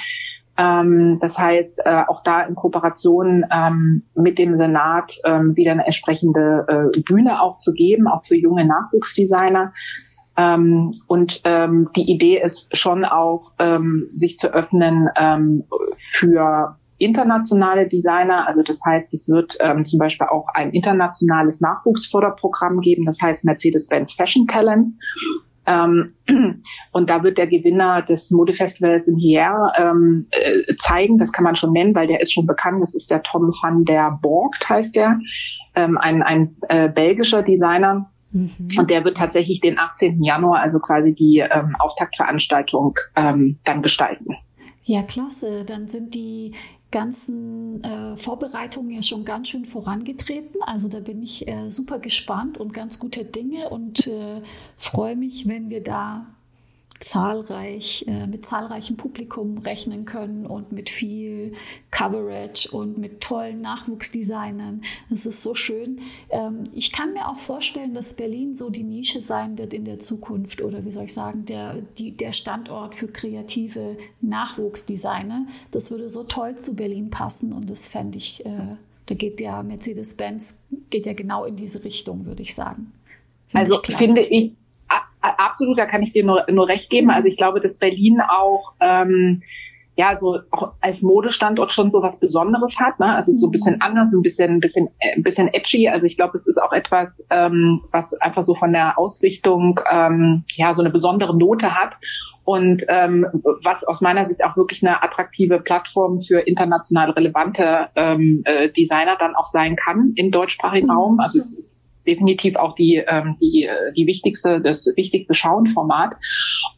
Ähm, 0.56 1.18
das 1.20 1.36
heißt, 1.36 1.82
äh, 1.84 2.02
auch 2.06 2.22
da 2.22 2.42
in 2.42 2.54
Kooperation 2.54 3.44
ähm, 3.50 4.04
mit 4.14 4.38
dem 4.38 4.56
Senat 4.56 5.12
ähm, 5.24 5.56
wieder 5.56 5.72
eine 5.72 5.84
entsprechende 5.84 6.92
äh, 6.94 7.00
Bühne 7.00 7.42
auch 7.42 7.58
zu 7.58 7.72
geben, 7.72 8.06
auch 8.06 8.24
für 8.24 8.36
junge 8.36 8.64
Nachwuchsdesigner. 8.64 9.72
Ähm, 10.36 10.94
und 11.06 11.40
ähm, 11.44 11.90
die 11.96 12.10
Idee 12.10 12.40
ist 12.40 12.76
schon 12.76 13.04
auch, 13.04 13.52
ähm, 13.58 14.08
sich 14.12 14.38
zu 14.38 14.52
öffnen 14.52 15.08
ähm, 15.16 15.64
für 16.12 16.76
internationale 16.98 17.88
Designer. 17.88 18.46
Also 18.46 18.62
das 18.62 18.80
heißt, 18.84 19.12
es 19.14 19.28
wird 19.28 19.56
ähm, 19.60 19.84
zum 19.84 19.98
Beispiel 19.98 20.26
auch 20.28 20.46
ein 20.54 20.70
internationales 20.70 21.60
Nachwuchsförderprogramm 21.60 22.80
geben, 22.80 23.04
das 23.04 23.18
heißt 23.20 23.44
Mercedes-Benz 23.44 24.12
Fashion 24.12 24.46
Talent. 24.46 24.94
Ähm, 25.66 26.14
und 26.92 27.10
da 27.10 27.22
wird 27.22 27.38
der 27.38 27.46
Gewinner 27.46 28.02
des 28.02 28.30
Modefestivals 28.30 29.06
in 29.06 29.16
Hier 29.16 29.72
ähm, 29.76 30.26
äh, 30.30 30.74
zeigen, 30.82 31.18
das 31.18 31.32
kann 31.32 31.44
man 31.44 31.56
schon 31.56 31.72
nennen, 31.72 31.94
weil 31.94 32.06
der 32.06 32.20
ist 32.20 32.32
schon 32.32 32.46
bekannt, 32.46 32.82
das 32.82 32.94
ist 32.94 33.10
der 33.10 33.22
Tom 33.22 33.52
van 33.62 33.84
der 33.84 34.18
Borgt, 34.22 34.68
heißt 34.68 34.94
der, 34.94 35.18
ähm, 35.74 35.98
ein, 35.98 36.22
ein 36.22 36.56
äh, 36.68 36.88
belgischer 36.88 37.42
Designer. 37.42 38.10
Mhm. 38.32 38.50
Und 38.76 38.90
der 38.90 39.04
wird 39.04 39.16
tatsächlich 39.16 39.60
den 39.60 39.78
18. 39.78 40.22
Januar, 40.22 40.60
also 40.60 40.80
quasi 40.80 41.14
die 41.14 41.38
ähm, 41.38 41.76
Auftaktveranstaltung, 41.78 42.98
ähm, 43.16 43.58
dann 43.64 43.80
gestalten. 43.80 44.36
Ja, 44.84 45.02
klasse. 45.02 45.64
Dann 45.64 45.88
sind 45.88 46.14
die 46.14 46.52
ganzen 46.94 47.82
äh, 47.82 48.16
Vorbereitungen 48.16 48.92
ja 48.92 49.02
schon 49.02 49.24
ganz 49.24 49.48
schön 49.48 49.64
vorangetreten. 49.64 50.62
Also 50.62 50.88
da 50.88 51.00
bin 51.00 51.20
ich 51.22 51.48
äh, 51.48 51.68
super 51.68 51.98
gespannt 51.98 52.56
und 52.56 52.72
ganz 52.72 53.00
guter 53.00 53.24
Dinge 53.24 53.68
und 53.70 54.06
äh, 54.06 54.40
freue 54.76 55.16
mich, 55.16 55.48
wenn 55.48 55.70
wir 55.70 55.82
da 55.82 56.26
zahlreich, 57.04 58.06
äh, 58.08 58.26
mit 58.26 58.46
zahlreichem 58.46 58.96
Publikum 58.96 59.58
rechnen 59.58 60.04
können 60.06 60.46
und 60.46 60.72
mit 60.72 60.88
viel 60.88 61.52
Coverage 61.90 62.70
und 62.70 62.98
mit 62.98 63.20
tollen 63.20 63.60
Nachwuchsdesignern. 63.60 64.82
Das 65.10 65.26
ist 65.26 65.42
so 65.42 65.54
schön. 65.54 66.00
Ähm, 66.30 66.64
ich 66.74 66.92
kann 66.92 67.12
mir 67.12 67.28
auch 67.28 67.38
vorstellen, 67.38 67.94
dass 67.94 68.14
Berlin 68.14 68.54
so 68.54 68.70
die 68.70 68.84
Nische 68.84 69.20
sein 69.20 69.58
wird 69.58 69.74
in 69.74 69.84
der 69.84 69.98
Zukunft 69.98 70.62
oder 70.62 70.84
wie 70.84 70.92
soll 70.92 71.04
ich 71.04 71.12
sagen, 71.12 71.44
der, 71.44 71.76
die, 71.98 72.12
der 72.16 72.32
Standort 72.32 72.94
für 72.94 73.08
kreative 73.08 73.96
Nachwuchsdesigner. 74.22 75.46
Das 75.70 75.90
würde 75.90 76.08
so 76.08 76.24
toll 76.24 76.56
zu 76.56 76.74
Berlin 76.74 77.10
passen 77.10 77.52
und 77.52 77.68
das 77.68 77.88
fände 77.88 78.16
ich, 78.16 78.44
äh, 78.46 78.76
da 79.06 79.14
geht 79.14 79.40
ja 79.42 79.62
Mercedes-Benz, 79.62 80.54
geht 80.88 81.04
ja 81.04 81.12
genau 81.12 81.44
in 81.44 81.56
diese 81.56 81.84
Richtung, 81.84 82.24
würde 82.24 82.42
ich 82.42 82.54
sagen. 82.54 82.92
Find 83.48 83.64
also 83.66 83.80
ich 83.86 83.96
finde 83.96 84.22
ich 84.22 84.52
absolut, 85.38 85.78
da 85.78 85.86
kann 85.86 86.02
ich 86.02 86.12
dir 86.12 86.24
nur, 86.24 86.44
nur 86.50 86.68
recht 86.68 86.90
geben. 86.90 87.10
Also 87.10 87.28
ich 87.28 87.36
glaube, 87.36 87.60
dass 87.60 87.74
Berlin 87.74 88.20
auch 88.20 88.72
ähm, 88.80 89.42
ja 89.96 90.18
so 90.20 90.40
auch 90.50 90.72
als 90.80 91.02
Modestandort 91.02 91.72
schon 91.72 91.90
so 91.90 92.02
was 92.02 92.18
Besonderes 92.18 92.78
hat. 92.78 92.98
Ne? 92.98 93.06
Also 93.06 93.32
so 93.32 93.46
ein 93.46 93.52
bisschen 93.52 93.80
anders, 93.80 94.12
ein 94.12 94.22
bisschen, 94.22 94.52
ein 94.52 94.60
bisschen, 94.60 94.88
ein 95.14 95.22
bisschen 95.22 95.48
edgy. 95.48 95.88
Also 95.88 96.06
ich 96.06 96.16
glaube, 96.16 96.36
es 96.36 96.46
ist 96.46 96.60
auch 96.60 96.72
etwas, 96.72 97.24
ähm, 97.30 97.80
was 97.92 98.12
einfach 98.20 98.44
so 98.44 98.54
von 98.54 98.72
der 98.72 98.98
Ausrichtung 98.98 99.80
ähm, 99.90 100.44
ja 100.54 100.74
so 100.74 100.82
eine 100.82 100.90
besondere 100.90 101.36
Note 101.36 101.74
hat 101.74 101.92
und 102.44 102.84
ähm, 102.88 103.26
was 103.62 103.84
aus 103.84 104.00
meiner 104.00 104.28
Sicht 104.28 104.44
auch 104.44 104.56
wirklich 104.56 104.84
eine 104.86 105.02
attraktive 105.02 105.60
Plattform 105.60 106.20
für 106.20 106.40
international 106.40 107.10
relevante 107.10 107.88
ähm, 107.94 108.42
äh, 108.44 108.70
Designer 108.70 109.16
dann 109.18 109.34
auch 109.34 109.46
sein 109.46 109.76
kann 109.76 110.12
im 110.16 110.30
deutschsprachigen 110.30 110.88
mhm. 110.88 110.92
Raum. 110.92 111.20
Also 111.20 111.40
definitiv 112.06 112.56
auch 112.56 112.74
die, 112.74 112.96
ähm, 113.06 113.36
die, 113.40 113.68
die 113.96 114.06
wichtigste, 114.06 114.60
das 114.60 114.86
wichtigste 114.96 115.34
Schauenformat. 115.34 116.14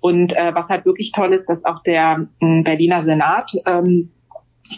Und 0.01 0.33
äh, 0.37 0.55
was 0.55 0.69
halt 0.69 0.85
wirklich 0.85 1.13
toll 1.13 1.33
ist, 1.33 1.47
dass 1.47 1.65
auch 1.65 1.83
der 1.83 2.27
äh, 2.41 2.63
Berliner 2.63 3.05
Senat 3.05 3.51
ähm, 3.67 4.11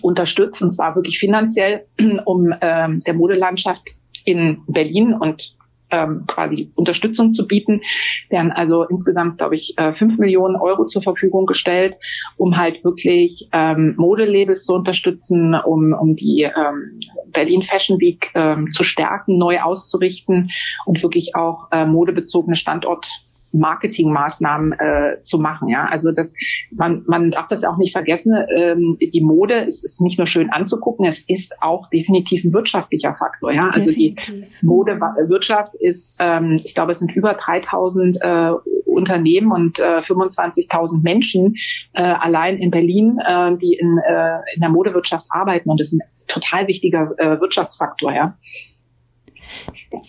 unterstützt, 0.03 0.63
und 0.63 0.73
zwar 0.73 0.95
wirklich 0.95 1.19
finanziell, 1.19 1.87
um 2.25 2.53
ähm, 2.61 3.03
der 3.07 3.15
Modelandschaft 3.15 3.89
in 4.25 4.63
Berlin 4.67 5.15
und 5.15 5.57
ähm, 5.91 6.25
quasi 6.27 6.71
Unterstützung 6.75 7.35
zu 7.35 7.47
bieten, 7.47 7.81
werden 8.29 8.53
also 8.53 8.85
insgesamt, 8.85 9.39
glaube 9.39 9.55
ich, 9.55 9.75
äh, 9.79 9.93
fünf 9.95 10.19
Millionen 10.19 10.57
Euro 10.57 10.87
zur 10.87 11.03
Verfügung 11.03 11.47
gestellt, 11.47 11.97
um 12.37 12.57
halt 12.57 12.85
wirklich 12.85 13.49
ähm, 13.53 13.95
Modelabels 13.97 14.65
zu 14.65 14.75
unterstützen, 14.75 15.55
um, 15.55 15.93
um 15.93 16.17
die 16.17 16.43
ähm, 16.43 17.01
Berlin 17.33 17.63
Fashion 17.63 17.99
Week 18.01 18.31
ähm, 18.35 18.71
zu 18.73 18.85
stärken, 18.85 19.39
neu 19.39 19.61
auszurichten 19.61 20.51
und 20.87 21.03
wirklich 21.03 21.35
auch 21.35 21.69
äh, 21.71 21.87
modebezogene 21.87 22.57
Standort 22.57 23.07
Marketingmaßnahmen 23.53 24.73
äh, 24.73 25.23
zu 25.23 25.39
machen. 25.39 25.69
Ja, 25.69 25.87
also 25.87 26.13
das 26.13 26.35
man 26.71 27.03
man 27.07 27.31
darf 27.31 27.49
das 27.49 27.65
auch 27.65 27.77
nicht 27.77 27.93
vergessen. 27.93 28.35
Ähm, 28.55 28.99
die 29.01 29.21
Mode 29.21 29.55
ist, 29.55 29.85
ist 29.85 30.01
nicht 30.01 30.19
nur 30.19 30.27
schön 30.27 30.51
anzugucken, 30.51 31.07
es 31.07 31.23
ist 31.29 31.55
auch 31.63 31.89
definitiv 31.91 32.45
ein 32.45 32.53
wirtschaftlicher 32.53 33.15
Faktor. 33.15 33.53
Ja, 33.53 33.69
also 33.69 33.89
definitiv. 33.89 34.59
die 34.61 34.67
Modewirtschaft 34.67 35.75
ist, 35.75 36.17
ähm, 36.21 36.61
ich 36.65 36.75
glaube, 36.75 36.93
es 36.93 36.99
sind 36.99 37.15
über 37.15 37.35
3000 37.35 38.19
äh, 38.21 38.51
Unternehmen 38.87 39.53
und 39.53 39.79
äh, 39.79 39.99
25.000 39.99 41.03
Menschen 41.03 41.55
äh, 41.93 42.03
allein 42.03 42.59
in 42.59 42.71
Berlin, 42.71 43.19
äh, 43.25 43.57
die 43.57 43.75
in, 43.75 43.99
äh, 43.99 44.39
in 44.55 44.61
der 44.61 44.71
Modewirtschaft 44.71 45.27
arbeiten 45.31 45.71
und 45.71 45.81
das 45.81 45.93
ist 45.93 46.01
ein 46.01 46.09
total 46.27 46.67
wichtiger 46.67 47.15
äh, 47.19 47.41
Wirtschaftsfaktor. 47.41 48.13
Ja. 48.13 48.37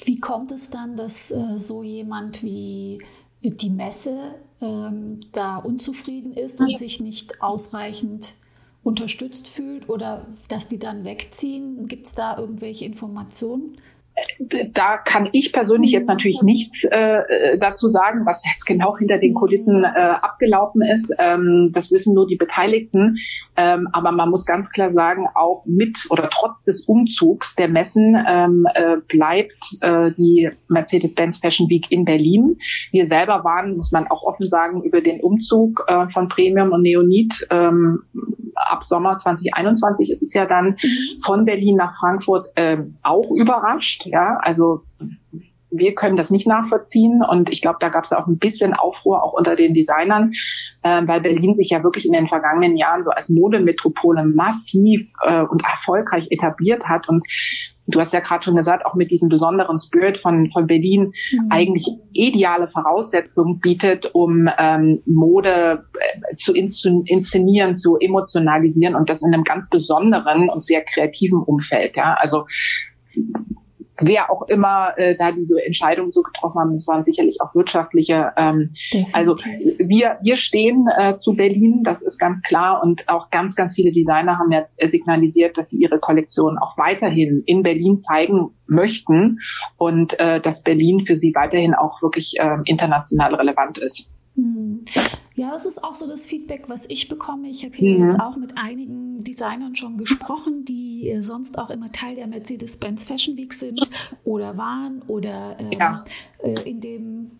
Wie 0.06 0.20
kommt 0.20 0.52
es 0.52 0.70
dann, 0.70 0.98
dass 0.98 1.32
äh, 1.32 1.58
so 1.58 1.84
jemand 1.84 2.44
wie 2.44 3.00
die 3.42 3.70
Messe 3.70 4.36
ähm, 4.62 5.20
da 5.32 5.58
unzufrieden 5.58 6.34
ist 6.34 6.60
und 6.60 6.78
sich 6.78 7.00
nicht 7.00 7.42
ausreichend 7.42 8.36
unterstützt 8.84 9.48
fühlt 9.48 9.90
oder 9.90 10.28
dass 10.48 10.68
die 10.68 10.80
dann 10.80 11.04
wegziehen? 11.04 11.88
Gibt 11.88 12.08
es 12.08 12.14
da 12.14 12.38
irgendwelche 12.38 12.86
Informationen? 12.86 13.78
Da 14.74 14.98
kann 14.98 15.30
ich 15.32 15.52
persönlich 15.54 15.92
jetzt 15.92 16.08
natürlich 16.08 16.42
nichts 16.42 16.84
äh, 16.86 17.58
dazu 17.60 17.90
sagen, 17.90 18.26
was 18.26 18.44
jetzt 18.46 18.66
genau 18.66 18.98
hinter 18.98 19.18
den 19.18 19.34
Kulissen 19.34 19.84
äh, 19.84 19.88
abgelaufen 19.88 20.82
ist. 20.82 21.14
Ähm, 21.18 21.72
das 21.74 21.92
wissen 21.92 22.14
nur 22.14 22.28
die 22.28 22.36
Beteiligten. 22.36 23.18
Ähm, 23.58 23.88
aber 23.92 24.12
man 24.12 24.30
muss 24.30 24.46
ganz 24.46 24.70
klar 24.70 24.92
sagen, 24.92 25.28
auch 25.36 25.64
mit 25.66 25.98
oder 26.10 26.30
trotz 26.30 26.64
des 26.64 26.82
Umzugs 26.82 27.56
der 27.56 27.68
Messen 27.68 28.16
ähm, 28.28 28.68
äh, 28.74 28.98
bleibt 29.08 29.62
äh, 29.82 30.12
die 30.18 30.50
Mercedes-Benz 30.68 31.40
Fashion 31.40 31.70
Week 31.70 31.86
in 31.90 32.06
Berlin. 32.06 32.58
Wir 32.92 33.08
selber 33.08 33.44
waren, 33.44 33.78
muss 33.78 33.92
man 33.92 34.08
auch 34.08 34.24
offen 34.24 34.48
sagen, 34.50 34.84
über 34.84 35.02
den 35.02 35.22
Umzug 35.22 35.86
äh, 35.88 36.08
von 36.10 36.30
Premium 36.30 36.72
und 36.72 36.82
Neonit 36.82 37.48
ähm, 37.50 38.04
ab 38.68 38.84
Sommer 38.86 39.20
2021 39.20 40.12
ist 40.12 40.22
es 40.22 40.34
ja 40.34 40.46
dann 40.46 40.78
mhm. 40.82 41.22
von 41.24 41.46
Berlin 41.46 41.76
nach 41.76 41.98
Frankfurt 41.98 42.48
äh, 42.56 42.78
auch 43.04 43.32
überrascht. 43.32 44.06
Ja, 44.06 44.38
also 44.42 44.84
wir 45.72 45.94
können 45.94 46.18
das 46.18 46.32
nicht 46.32 46.48
nachvollziehen 46.48 47.22
und 47.24 47.50
ich 47.50 47.62
glaube, 47.62 47.78
da 47.80 47.90
gab 47.90 48.04
es 48.04 48.12
auch 48.12 48.28
ein 48.28 48.40
bisschen 48.40 48.74
Aufruhr 48.74 49.24
auch 49.24 49.34
unter 49.34 49.56
den 49.56 49.74
Designern, 49.74 50.32
äh, 50.82 51.02
weil 51.06 51.22
Berlin 51.22 51.56
sich 51.56 51.70
ja 51.70 51.84
wirklich 51.84 52.06
in 52.06 52.14
den 52.14 52.28
vergangenen 52.28 52.76
Jahren 52.76 53.04
so 53.04 53.12
als 53.12 53.30
Modemetropole 53.30 54.26
massiv 54.26 55.08
äh, 55.22 55.42
und 55.42 55.64
erfolgreich 55.64 56.28
etabliert 56.32 56.86
hat 56.86 57.08
und 57.08 57.24
du 57.90 58.00
hast 58.00 58.14
ja 58.14 58.20
gerade 58.20 58.44
schon 58.44 58.56
gesagt, 58.56 58.86
auch 58.86 58.96
mit 58.96 59.12
diesem 59.12 59.30
besonderen 59.30 59.80
Spirit 59.80 60.18
von, 60.20 60.50
von 60.52 60.68
Berlin 60.68 61.14
mhm. 61.32 61.48
eigentlich 61.50 61.88
ideale 62.14 62.68
Voraussetzungen 62.68 63.60
bietet, 63.60 64.10
um 64.14 64.50
ähm, 64.58 65.02
Mode 65.06 65.86
äh, 66.00 66.36
zu 66.36 66.54
inszenieren, 66.54 67.76
zu 67.76 67.98
emotionalisieren 67.98 68.96
und 68.96 69.10
das 69.10 69.22
in 69.22 69.34
einem 69.34 69.44
ganz 69.44 69.70
besonderen 69.70 70.50
und 70.50 70.64
sehr 70.64 70.82
kreativen 70.82 71.40
Umfeld. 71.40 71.96
Ja, 71.96 72.16
also 72.20 72.46
wer 74.02 74.32
auch 74.32 74.44
immer 74.48 74.94
äh, 74.98 75.16
da 75.18 75.32
diese 75.32 75.64
Entscheidung 75.66 76.12
so 76.12 76.22
getroffen 76.22 76.60
haben, 76.60 76.74
das 76.74 76.88
waren 76.88 77.04
sicherlich 77.06 77.42
auch 77.42 77.54
wirtschaftliche. 77.56 78.32
Ähm, 78.38 78.72
also 79.14 79.36
wir 79.36 80.18
wir 80.22 80.38
stehen 80.38 80.88
äh, 80.98 81.18
zu 81.20 81.34
Berlin, 81.34 81.84
das 81.84 82.02
ist 82.02 82.18
ganz 82.18 82.42
klar 82.42 82.82
und 82.84 83.08
auch 83.10 83.30
ganz 83.30 83.56
ganz 83.56 83.76
viele 83.76 83.92
Designer 83.92 84.38
haben 84.38 84.52
ja 84.52 84.66
signalisiert, 84.90 85.58
dass 85.58 85.70
sie 85.70 85.78
ihre 85.78 86.00
Kollektion 86.00 86.58
auch 86.58 86.78
weiterhin 86.78 87.44
in 87.46 87.64
Berlin 87.64 88.02
zeigen 88.02 88.52
möchten 88.68 89.40
und 89.78 90.20
äh, 90.20 90.42
dass 90.42 90.64
Berlin 90.64 91.06
für 91.06 91.16
sie 91.16 91.34
weiterhin 91.36 91.74
auch 91.74 92.02
wirklich 92.02 92.36
äh, 92.40 92.58
international 92.66 93.36
relevant 93.36 93.78
ist. 93.78 94.12
Ja, 95.40 95.52
das 95.52 95.66
ist 95.66 95.86
auch 95.86 95.96
so 95.96 96.06
das 96.06 96.28
Feedback, 96.28 96.68
was 96.68 96.90
ich 96.90 97.08
bekomme. 97.08 97.48
Ich 97.48 97.64
habe 97.64 97.74
hier 97.74 97.98
mhm. 97.98 98.04
jetzt 98.04 98.20
auch 98.20 98.36
mit 98.36 98.58
einigen 98.58 99.24
Designern 99.24 99.74
schon 99.74 99.98
gesprochen, 99.98 100.66
die 100.66 101.10
äh, 101.10 101.22
sonst 101.22 101.58
auch 101.58 101.70
immer 101.70 101.94
Teil 101.94 102.16
der 102.16 102.28
Mercedes-Benz 102.28 103.06
Fashion 103.06 103.38
Week 103.38 103.54
sind 103.54 103.80
oder 104.26 104.58
waren 104.58 105.02
oder 105.08 105.56
ähm, 105.58 105.72
ja. 105.72 106.04
äh, 106.44 106.70
in 106.70 106.82
dem 106.82 107.32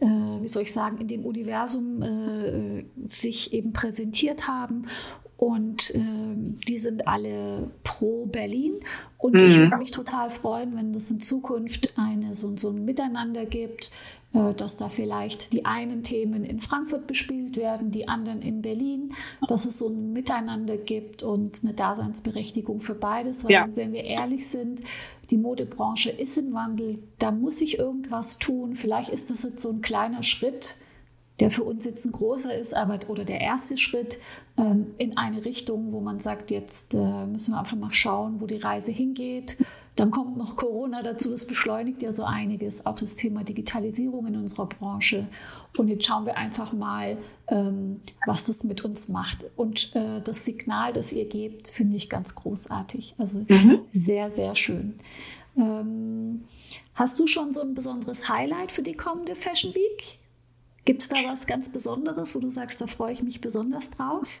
äh, 0.00 0.06
wie 0.06 0.48
soll 0.48 0.62
ich 0.62 0.72
sagen, 0.72 0.96
in 0.96 1.06
dem 1.06 1.26
Universum 1.26 2.00
äh, 2.00 2.84
sich 3.08 3.52
eben 3.52 3.74
präsentiert 3.74 4.48
haben. 4.48 4.86
Und 5.36 5.94
äh, 5.94 6.00
die 6.66 6.78
sind 6.78 7.06
alle 7.06 7.70
pro 7.82 8.24
Berlin. 8.24 8.76
Und 9.18 9.34
mhm. 9.34 9.46
ich 9.46 9.58
würde 9.58 9.76
mich 9.76 9.90
total 9.90 10.30
freuen, 10.30 10.74
wenn 10.76 10.94
es 10.94 11.10
in 11.10 11.20
Zukunft 11.20 11.92
eine, 11.96 12.32
so, 12.32 12.56
so 12.56 12.70
ein 12.70 12.86
Miteinander 12.86 13.44
gibt, 13.44 13.90
dass 14.34 14.76
da 14.76 14.88
vielleicht 14.88 15.52
die 15.52 15.64
einen 15.64 16.02
Themen 16.02 16.44
in 16.44 16.60
Frankfurt 16.60 17.06
bespielt 17.06 17.56
werden, 17.56 17.92
die 17.92 18.08
anderen 18.08 18.42
in 18.42 18.62
Berlin, 18.62 19.14
dass 19.46 19.64
es 19.64 19.78
so 19.78 19.88
ein 19.88 20.12
Miteinander 20.12 20.76
gibt 20.76 21.22
und 21.22 21.60
eine 21.62 21.72
Daseinsberechtigung 21.72 22.80
für 22.80 22.96
beides. 22.96 23.44
Ja. 23.48 23.68
wenn 23.74 23.92
wir 23.92 24.02
ehrlich 24.02 24.48
sind, 24.48 24.80
die 25.30 25.36
Modebranche 25.36 26.10
ist 26.10 26.36
im 26.36 26.52
Wandel, 26.52 26.98
da 27.18 27.30
muss 27.30 27.58
sich 27.58 27.78
irgendwas 27.78 28.38
tun. 28.38 28.74
Vielleicht 28.74 29.10
ist 29.10 29.30
das 29.30 29.42
jetzt 29.44 29.62
so 29.62 29.70
ein 29.70 29.82
kleiner 29.82 30.22
Schritt, 30.24 30.76
der 31.40 31.50
für 31.50 31.62
uns 31.62 31.84
jetzt 31.84 32.04
ein 32.04 32.12
großer 32.12 32.56
ist, 32.56 32.74
aber 32.74 32.98
oder 33.08 33.24
der 33.24 33.40
erste 33.40 33.78
Schritt 33.78 34.18
ähm, 34.56 34.86
in 34.98 35.16
eine 35.16 35.44
Richtung, 35.44 35.92
wo 35.92 36.00
man 36.00 36.20
sagt, 36.20 36.50
jetzt 36.50 36.94
äh, 36.94 37.26
müssen 37.26 37.52
wir 37.52 37.58
einfach 37.58 37.76
mal 37.76 37.92
schauen, 37.92 38.40
wo 38.40 38.46
die 38.46 38.56
Reise 38.58 38.92
hingeht 38.92 39.56
dann 39.96 40.10
kommt 40.10 40.36
noch 40.36 40.56
Corona 40.56 41.02
dazu, 41.02 41.30
das 41.30 41.46
beschleunigt 41.46 42.02
ja 42.02 42.12
so 42.12 42.24
einiges, 42.24 42.84
auch 42.84 42.96
das 42.96 43.14
Thema 43.14 43.44
Digitalisierung 43.44 44.26
in 44.26 44.36
unserer 44.36 44.66
Branche. 44.66 45.28
Und 45.76 45.88
jetzt 45.88 46.04
schauen 46.04 46.26
wir 46.26 46.36
einfach 46.36 46.72
mal, 46.72 47.16
ähm, 47.46 48.00
was 48.26 48.44
das 48.44 48.64
mit 48.64 48.84
uns 48.84 49.08
macht. 49.08 49.46
Und 49.54 49.94
äh, 49.94 50.20
das 50.20 50.44
Signal, 50.44 50.92
das 50.92 51.12
ihr 51.12 51.26
gebt, 51.26 51.68
finde 51.68 51.96
ich 51.96 52.10
ganz 52.10 52.34
großartig. 52.34 53.14
Also 53.18 53.44
mhm. 53.48 53.80
sehr, 53.92 54.30
sehr 54.30 54.56
schön. 54.56 54.98
Ähm, 55.56 56.42
hast 56.94 57.20
du 57.20 57.28
schon 57.28 57.52
so 57.52 57.60
ein 57.60 57.74
besonderes 57.74 58.28
Highlight 58.28 58.72
für 58.72 58.82
die 58.82 58.94
kommende 58.94 59.36
Fashion 59.36 59.76
Week? 59.76 60.18
Gibt 60.84 61.02
es 61.02 61.08
da 61.08 61.16
was 61.26 61.46
ganz 61.46 61.70
Besonderes, 61.70 62.34
wo 62.34 62.40
du 62.40 62.50
sagst, 62.50 62.80
da 62.80 62.86
freue 62.86 63.12
ich 63.12 63.22
mich 63.22 63.40
besonders 63.40 63.90
drauf? 63.90 64.40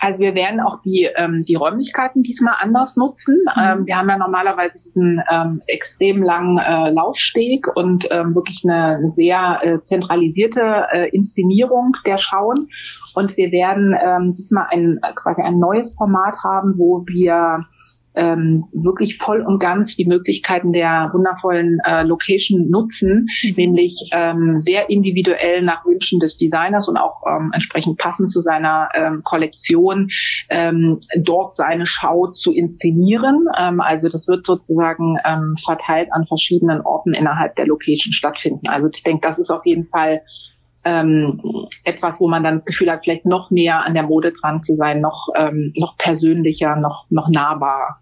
Also 0.00 0.20
wir 0.20 0.34
werden 0.34 0.60
auch 0.60 0.80
die, 0.82 1.08
ähm, 1.16 1.42
die 1.42 1.54
Räumlichkeiten 1.54 2.22
diesmal 2.22 2.54
anders 2.60 2.96
nutzen. 2.96 3.36
Mhm. 3.56 3.62
Ähm, 3.62 3.86
wir 3.86 3.96
haben 3.96 4.08
ja 4.08 4.18
normalerweise 4.18 4.80
diesen 4.84 5.22
ähm, 5.30 5.62
extrem 5.66 6.22
langen 6.22 6.58
äh, 6.58 6.90
Laufsteg 6.90 7.66
und 7.74 8.06
ähm, 8.10 8.34
wirklich 8.34 8.62
eine 8.64 9.10
sehr 9.12 9.58
äh, 9.62 9.82
zentralisierte 9.82 10.86
äh, 10.92 11.08
Inszenierung 11.08 11.92
der 12.06 12.18
Schauen. 12.18 12.68
Und 13.14 13.36
wir 13.36 13.50
werden 13.50 13.96
ähm, 14.00 14.34
diesmal 14.36 14.66
ein 14.70 15.00
quasi 15.14 15.42
ein 15.42 15.58
neues 15.58 15.94
Format 15.94 16.36
haben, 16.44 16.74
wo 16.76 17.04
wir 17.06 17.64
ähm, 18.18 18.64
wirklich 18.72 19.16
voll 19.18 19.42
und 19.42 19.60
ganz 19.60 19.94
die 19.96 20.04
Möglichkeiten 20.04 20.72
der 20.72 21.10
wundervollen 21.12 21.78
äh, 21.84 22.02
Location 22.02 22.68
nutzen, 22.68 23.28
mhm. 23.42 23.54
nämlich 23.56 24.10
ähm, 24.12 24.60
sehr 24.60 24.90
individuell 24.90 25.62
nach 25.62 25.86
Wünschen 25.86 26.18
des 26.18 26.36
Designers 26.36 26.88
und 26.88 26.96
auch 26.96 27.22
ähm, 27.26 27.52
entsprechend 27.54 27.96
passend 27.98 28.32
zu 28.32 28.40
seiner 28.40 28.88
ähm, 28.94 29.22
Kollektion 29.22 30.10
ähm, 30.50 31.00
dort 31.22 31.54
seine 31.54 31.86
Schau 31.86 32.32
zu 32.32 32.52
inszenieren. 32.52 33.46
Ähm, 33.56 33.80
also 33.80 34.08
das 34.08 34.26
wird 34.26 34.44
sozusagen 34.44 35.16
ähm, 35.24 35.54
verteilt 35.64 36.08
an 36.12 36.26
verschiedenen 36.26 36.80
Orten 36.80 37.14
innerhalb 37.14 37.54
der 37.54 37.66
Location 37.66 38.12
stattfinden. 38.12 38.68
Also 38.68 38.88
ich 38.92 39.02
denke, 39.04 39.26
das 39.26 39.38
ist 39.38 39.50
auf 39.50 39.64
jeden 39.64 39.86
Fall 39.86 40.22
ähm, 40.84 41.40
etwas, 41.84 42.20
wo 42.20 42.28
man 42.28 42.44
dann 42.44 42.56
das 42.56 42.64
Gefühl 42.64 42.90
hat, 42.90 43.00
vielleicht 43.04 43.26
noch 43.26 43.50
näher 43.50 43.84
an 43.84 43.94
der 43.94 44.04
Mode 44.04 44.32
dran 44.32 44.62
zu 44.62 44.76
sein, 44.76 45.00
noch, 45.00 45.28
ähm, 45.36 45.72
noch 45.76 45.96
persönlicher, 45.98 46.76
noch, 46.76 47.06
noch 47.10 47.28
nahbarer. 47.28 47.98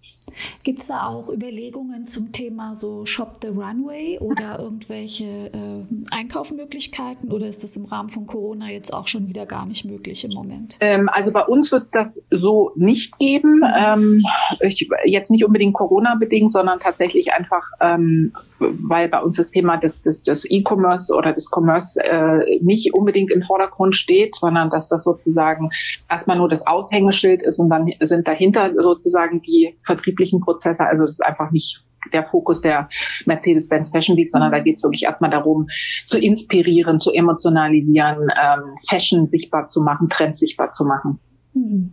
Gibt 0.64 0.80
es 0.80 0.88
da 0.88 1.06
auch 1.06 1.33
Überlegungen 1.33 2.04
zum 2.04 2.33
Thema 2.33 2.75
so 2.75 3.06
Shop 3.06 3.35
the 3.40 3.49
Runway 3.49 4.18
oder 4.18 4.59
irgendwelche 4.59 5.25
äh, 5.25 5.85
Einkaufsmöglichkeiten 6.11 7.30
oder 7.30 7.47
ist 7.47 7.62
das 7.62 7.76
im 7.76 7.85
Rahmen 7.85 8.09
von 8.09 8.26
Corona 8.26 8.71
jetzt 8.71 8.92
auch 8.92 9.06
schon 9.06 9.28
wieder 9.28 9.47
gar 9.47 9.66
nicht 9.66 9.85
möglich 9.85 10.25
im 10.25 10.33
Moment? 10.33 10.76
Ähm, 10.80 11.09
also 11.09 11.33
bei 11.33 11.45
uns 11.45 11.71
wird 11.73 11.85
es 11.85 11.90
das 11.90 12.23
so 12.30 12.73
nicht 12.75 13.18
geben. 13.18 13.62
Ähm, 13.78 14.25
ich, 14.61 14.88
jetzt 15.04 15.30
nicht 15.30 15.45
unbedingt 15.45 15.75
Corona-bedingt, 15.75 16.52
sondern 16.52 16.80
tatsächlich 16.80 17.33
einfach, 17.33 17.62
ähm, 17.80 18.33
weil 18.59 19.09
bei 19.09 19.23
uns 19.23 19.37
das 19.37 19.50
Thema 19.50 19.76
des, 19.76 20.02
des, 20.02 20.23
des 20.23 20.50
E-Commerce 20.50 21.14
oder 21.14 21.33
des 21.33 21.50
Commerce 21.50 22.02
äh, 22.02 22.59
nicht 22.61 22.95
unbedingt 22.95 23.30
im 23.30 23.42
Vordergrund 23.42 23.97
steht, 23.97 24.37
sondern 24.37 24.71
dass 24.71 24.88
das 24.88 25.04
sozusagen 25.04 25.71
erstmal 26.09 26.37
nur 26.37 26.49
das 26.49 26.66
Aushängeschild 26.66 27.42
ist 27.42 27.59
und 27.59 27.71
dann 27.71 27.90
sind 28.00 28.26
dahinter 28.26 28.73
sozusagen 28.75 29.42
die 29.42 29.76
vertrieblichen 30.16 30.40
Prozesse. 30.40 30.85
Also 30.85 31.04
es 31.04 31.12
ist 31.12 31.25
einfach 31.25 31.50
nicht 31.50 31.82
der 32.12 32.25
Fokus 32.25 32.61
der 32.61 32.88
Mercedes-Benz 33.26 33.90
Fashion 33.90 34.16
Week, 34.16 34.30
sondern 34.30 34.52
da 34.52 34.61
geht 34.61 34.76
es 34.76 34.82
wirklich 34.82 35.04
erstmal 35.04 35.30
darum, 35.30 35.66
zu 36.06 36.18
inspirieren, 36.18 37.00
zu 37.00 37.11
emotionalisieren, 37.12 38.28
ähm, 38.40 38.76
Fashion 38.88 39.28
sichtbar 39.28 39.68
zu 39.68 39.82
machen, 39.82 40.08
Trends 40.08 40.38
sichtbar 40.38 40.73
zu 40.73 40.85
machen. 40.85 41.18
Mhm. 41.54 41.92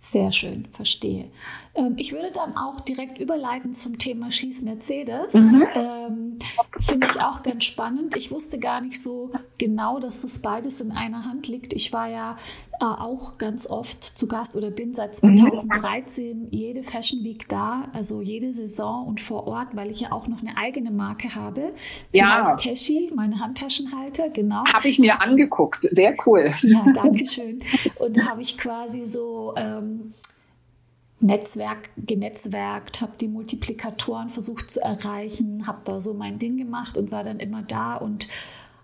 Sehr 0.00 0.32
schön, 0.32 0.66
verstehe. 0.70 1.26
Ähm, 1.78 1.94
ich 1.96 2.12
würde 2.12 2.30
dann 2.32 2.56
auch 2.56 2.80
direkt 2.80 3.18
überleiten 3.18 3.72
zum 3.72 3.98
Thema 3.98 4.30
Schieß 4.30 4.62
Mercedes. 4.62 5.34
Mhm. 5.34 5.66
Ähm, 5.74 6.38
Finde 6.80 7.06
ich 7.10 7.20
auch 7.20 7.42
ganz 7.42 7.64
spannend. 7.64 8.16
Ich 8.16 8.30
wusste 8.30 8.58
gar 8.58 8.80
nicht 8.80 9.00
so 9.00 9.30
genau, 9.58 10.00
dass 10.00 10.22
das 10.22 10.40
beides 10.40 10.80
in 10.80 10.90
einer 10.90 11.24
Hand 11.24 11.46
liegt. 11.46 11.72
Ich 11.72 11.92
war 11.92 12.08
ja 12.08 12.36
äh, 12.80 12.84
auch 12.84 13.38
ganz 13.38 13.66
oft 13.66 14.02
zu 14.02 14.26
Gast 14.26 14.56
oder 14.56 14.70
bin 14.70 14.94
seit 14.94 15.16
2013 15.16 16.42
mhm. 16.42 16.48
jede 16.50 16.82
Fashion 16.82 17.22
Week 17.22 17.48
da, 17.48 17.88
also 17.92 18.20
jede 18.22 18.52
Saison 18.52 19.06
und 19.06 19.20
vor 19.20 19.46
Ort, 19.46 19.68
weil 19.74 19.90
ich 19.90 20.00
ja 20.00 20.12
auch 20.12 20.26
noch 20.28 20.40
eine 20.40 20.56
eigene 20.56 20.90
Marke 20.90 21.34
habe. 21.34 21.72
Ja. 22.12 22.38
heißt 22.38 22.60
Teshi, 22.60 23.10
meine 23.14 23.38
Handtaschenhalter, 23.38 24.30
genau. 24.30 24.64
Habe 24.72 24.88
ich 24.88 24.98
mir 24.98 25.20
angeguckt. 25.20 25.86
Sehr 25.92 26.16
cool. 26.26 26.52
Ja, 26.62 26.84
danke 26.94 27.24
schön. 27.26 27.60
Und 27.98 28.16
da 28.16 28.26
habe 28.26 28.42
ich 28.42 28.58
quasi 28.58 29.04
so 29.04 29.54
ähm, 29.56 30.12
Netzwerk 31.20 31.90
genetzwerkt, 31.96 33.00
habe 33.00 33.12
die 33.20 33.28
Multiplikatoren 33.28 34.30
versucht 34.30 34.70
zu 34.70 34.80
erreichen, 34.80 35.66
habe 35.66 35.80
da 35.84 36.00
so 36.00 36.14
mein 36.14 36.38
Ding 36.38 36.56
gemacht 36.56 36.96
und 36.96 37.10
war 37.10 37.24
dann 37.24 37.40
immer 37.40 37.62
da 37.62 37.96
und 37.96 38.28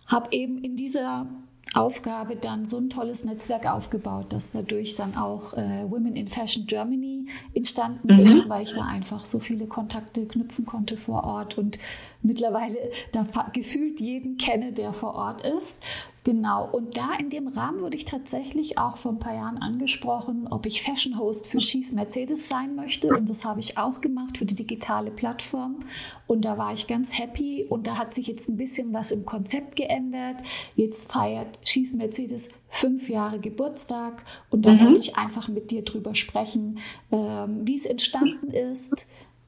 habe 0.06 0.28
eben 0.32 0.62
in 0.62 0.76
dieser 0.76 1.26
Aufgabe 1.74 2.36
dann 2.36 2.66
so 2.66 2.78
ein 2.78 2.90
tolles 2.90 3.24
Netzwerk 3.24 3.66
aufgebaut, 3.66 4.26
dass 4.32 4.52
dadurch 4.52 4.94
dann 4.94 5.16
auch 5.16 5.54
äh, 5.54 5.90
Women 5.90 6.14
in 6.14 6.28
Fashion 6.28 6.66
Germany 6.66 7.26
entstanden 7.54 8.14
mhm. 8.14 8.26
ist, 8.26 8.48
weil 8.48 8.62
ich 8.62 8.74
da 8.74 8.84
einfach 8.84 9.24
so 9.24 9.40
viele 9.40 9.66
Kontakte 9.66 10.26
knüpfen 10.26 10.66
konnte 10.66 10.96
vor 10.96 11.24
Ort 11.24 11.58
und 11.58 11.78
mittlerweile 12.24 12.90
da 13.12 13.26
gefühlt 13.52 14.00
jeden 14.00 14.36
kenne, 14.38 14.72
der 14.72 14.92
vor 14.92 15.14
Ort 15.14 15.46
ist. 15.46 15.80
Genau, 16.24 16.66
und 16.66 16.96
da 16.96 17.12
in 17.20 17.28
dem 17.28 17.48
Rahmen 17.48 17.82
wurde 17.82 17.98
ich 17.98 18.06
tatsächlich 18.06 18.78
auch 18.78 18.96
vor 18.96 19.12
ein 19.12 19.18
paar 19.18 19.34
Jahren 19.34 19.58
angesprochen, 19.58 20.48
ob 20.48 20.64
ich 20.64 20.82
Fashion 20.82 21.18
Host 21.18 21.46
für 21.46 21.60
Schieß 21.60 21.92
Mercedes 21.92 22.48
sein 22.48 22.74
möchte. 22.74 23.08
Und 23.08 23.28
das 23.28 23.44
habe 23.44 23.60
ich 23.60 23.76
auch 23.76 24.00
gemacht 24.00 24.38
für 24.38 24.46
die 24.46 24.54
digitale 24.54 25.10
Plattform. 25.10 25.80
Und 26.26 26.46
da 26.46 26.56
war 26.56 26.72
ich 26.72 26.86
ganz 26.86 27.18
happy. 27.18 27.66
Und 27.68 27.86
da 27.86 27.98
hat 27.98 28.14
sich 28.14 28.26
jetzt 28.26 28.48
ein 28.48 28.56
bisschen 28.56 28.94
was 28.94 29.10
im 29.10 29.26
Konzept 29.26 29.76
geändert. 29.76 30.42
Jetzt 30.76 31.12
feiert 31.12 31.58
Schieß 31.62 31.92
Mercedes 31.92 32.48
fünf 32.70 33.10
Jahre 33.10 33.38
Geburtstag. 33.38 34.22
Und 34.48 34.64
da 34.64 34.72
mhm. 34.72 34.86
wollte 34.86 35.00
ich 35.00 35.18
einfach 35.18 35.48
mit 35.48 35.70
dir 35.70 35.82
drüber 35.82 36.14
sprechen, 36.14 36.78
ähm, 37.12 37.66
wie 37.66 37.74
es 37.74 37.84
entstanden 37.84 38.48
ist 38.48 39.06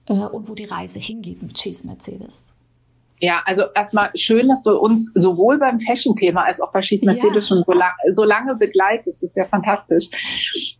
äh, 0.09 0.13
und 0.13 0.51
wo 0.51 0.55
die 0.55 0.67
Reise 0.67 1.01
hingeht 1.01 1.43
mit 1.43 1.59
Schieß 1.59 1.85
Mercedes. 1.85 2.45
Ja, 3.19 3.43
also 3.47 3.65
erstmal 3.75 4.11
schön, 4.15 4.49
dass 4.49 4.63
du 4.63 4.79
uns 4.79 5.11
sowohl 5.15 5.59
beim 5.59 5.81
Fashion-Thema 5.81 6.45
als 6.45 6.61
auch 6.61 6.73
bei 6.73 6.83
Schieß 6.83 7.03
Mercedes 7.03 7.49
ja. 7.49 7.57
schon 7.57 7.65
so, 7.65 7.73
lang, 7.73 7.93
so, 8.15 8.25
lange 8.25 8.57
begleitest. 8.57 9.23
Das 9.23 9.31
ist 9.31 9.37
ja 9.37 9.45
fantastisch. 9.45 10.11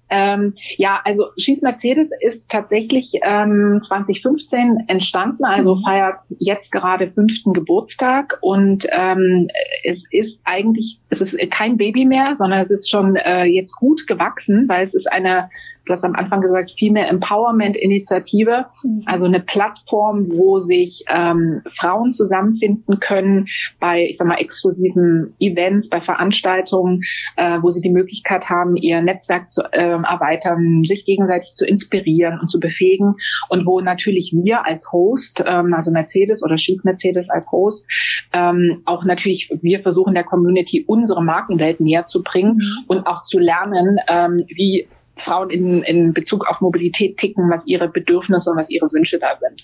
Ähm, 0.09 0.55
ja, 0.77 1.01
also 1.05 1.27
Schieß 1.37 1.63
Mercedes 1.63 2.09
ist 2.21 2.51
tatsächlich 2.51 3.13
ähm, 3.23 3.81
2015 3.87 4.85
entstanden, 4.87 5.45
also 5.45 5.77
mhm. 5.77 5.83
feiert 5.83 6.17
jetzt 6.39 6.71
gerade 6.71 7.11
fünften 7.11 7.53
Geburtstag 7.53 8.39
und 8.41 8.87
ähm, 8.91 9.49
es 9.85 10.05
ist 10.11 10.41
eigentlich, 10.45 10.99
es 11.11 11.21
ist 11.21 11.51
kein 11.51 11.77
Baby 11.77 12.05
mehr, 12.05 12.37
sondern 12.37 12.61
es 12.61 12.71
ist 12.71 12.91
schon 12.91 13.17
äh, 13.17 13.45
jetzt 13.45 13.75
gut 13.77 14.07
gewachsen, 14.07 14.69
weil 14.69 14.87
es 14.87 14.95
ist 14.95 15.11
eine 15.11 15.51
du 15.87 15.93
hast 15.93 16.05
am 16.05 16.15
Anfang 16.15 16.41
gesagt, 16.41 16.73
viel 16.77 16.93
mehr 16.93 17.09
Empowerment-Initiative, 17.09 18.67
mhm. 18.83 19.03
also 19.07 19.25
eine 19.25 19.41
Plattform, 19.41 20.27
wo 20.29 20.61
sich 20.61 21.05
ähm, 21.09 21.63
Frauen 21.79 22.13
zusammenfinden 22.13 23.01
können 23.01 23.47
bei, 23.81 24.05
ich 24.05 24.19
sag 24.19 24.27
mal, 24.27 24.37
exklusiven 24.37 25.35
Events, 25.39 25.89
bei 25.89 26.01
Veranstaltungen, 26.01 27.01
äh, 27.37 27.59
wo 27.63 27.71
sie 27.71 27.81
die 27.81 27.91
Möglichkeit 27.91 28.51
haben, 28.51 28.77
ihr 28.77 29.01
Netzwerk 29.01 29.51
zu 29.51 29.63
äh, 29.73 29.96
erweitern, 30.05 30.85
sich 30.85 31.05
gegenseitig 31.05 31.55
zu 31.55 31.67
inspirieren 31.67 32.39
und 32.41 32.49
zu 32.49 32.61
befähigen 32.61 33.15
und 33.49 33.67
wo 33.67 33.81
natürlich 33.81 34.33
wir 34.33 34.67
als 34.67 34.91
Host, 34.93 35.43
ähm, 35.47 35.75
also 35.75 35.91
Mercedes 35.91 36.43
oder 36.43 36.59
Schieß 36.59 36.85
Mercedes 36.85 37.29
als 37.31 37.51
Host, 37.53 37.87
ähm, 38.33 38.83
auch 38.85 39.05
natürlich, 39.05 39.51
wir 39.63 39.81
versuchen 39.81 40.15
der 40.15 40.25
Community 40.25 40.85
unsere 40.87 41.23
Markenwelt 41.23 41.81
näher 41.81 42.07
zu 42.07 42.23
bringen 42.23 42.57
mhm. 42.57 42.85
und 42.89 43.07
auch 43.07 43.25
zu 43.25 43.39
lernen, 43.39 43.99
ähm, 44.09 44.45
wie 44.49 44.89
Frauen 45.19 45.51
in, 45.51 45.83
in 45.83 46.13
Bezug 46.13 46.47
auf 46.49 46.61
Mobilität 46.61 47.17
ticken, 47.17 47.51
was 47.51 47.67
ihre 47.67 47.89
Bedürfnisse 47.89 48.51
und 48.51 48.57
was 48.57 48.71
ihre 48.71 48.87
Wünsche 48.93 49.19
da 49.19 49.37
sind. 49.39 49.63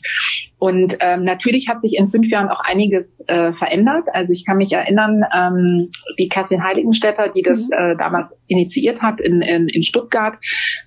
Und 0.59 0.97
ähm, 1.01 1.25
natürlich 1.25 1.69
hat 1.69 1.83
sich 1.83 1.99
in 1.99 2.09
fünf 2.09 2.29
Jahren 2.29 2.49
auch 2.49 2.61
einiges 2.61 3.21
äh, 3.27 3.53
verändert. 3.53 4.05
Also 4.13 4.33
ich 4.33 4.47
kann 4.47 4.59
mich 4.59 4.73
erinnern, 4.73 5.25
ähm, 5.37 5.91
wie 6.17 6.29
Kerstin 6.29 6.63
Heiligenstädter, 6.63 7.29
die 7.29 7.43
das 7.43 7.63
mhm. 7.63 7.77
äh, 7.77 7.97
damals 7.97 8.39
initiiert 8.47 9.03
hat 9.03 9.21
in, 9.21 9.43
in, 9.43 9.69
in 9.69 9.83
Stuttgart, 9.83 10.35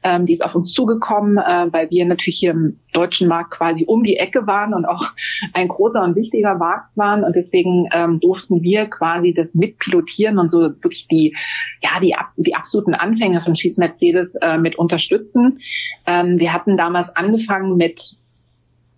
ähm, 0.03 0.25
die 0.25 0.33
ist 0.33 0.45
auf 0.45 0.55
uns 0.55 0.71
zugekommen, 0.71 1.37
äh, 1.37 1.67
weil 1.71 1.89
wir 1.89 2.05
natürlich 2.05 2.37
hier 2.37 2.51
im 2.51 2.79
deutschen 2.93 3.27
Markt 3.27 3.51
quasi 3.51 3.83
um 3.85 4.03
die 4.03 4.15
Ecke 4.15 4.47
waren 4.47 4.73
und 4.73 4.85
auch 4.85 5.09
ein 5.53 5.67
großer 5.67 6.01
und 6.01 6.15
wichtiger 6.15 6.55
Markt 6.55 6.95
waren. 6.95 7.23
Und 7.23 7.35
deswegen 7.35 7.89
ähm, 7.93 8.19
durften 8.21 8.61
wir 8.61 8.85
quasi 8.85 9.33
das 9.33 9.53
mitpilotieren 9.53 10.39
und 10.39 10.49
so 10.49 10.59
wirklich 10.59 11.07
die, 11.09 11.35
ja, 11.81 11.99
die, 12.01 12.15
die 12.37 12.55
absoluten 12.55 12.93
Anfänge 12.93 13.41
von 13.41 13.55
Schieß 13.55 13.77
Mercedes 13.77 14.35
äh, 14.41 14.54
mit 14.57 14.77
unterstützen. 14.77 15.59
Ähm, 16.05 16.39
wir 16.39 16.53
hatten 16.53 16.77
damals 16.77 17.15
angefangen 17.15 17.77
mit 17.77 18.15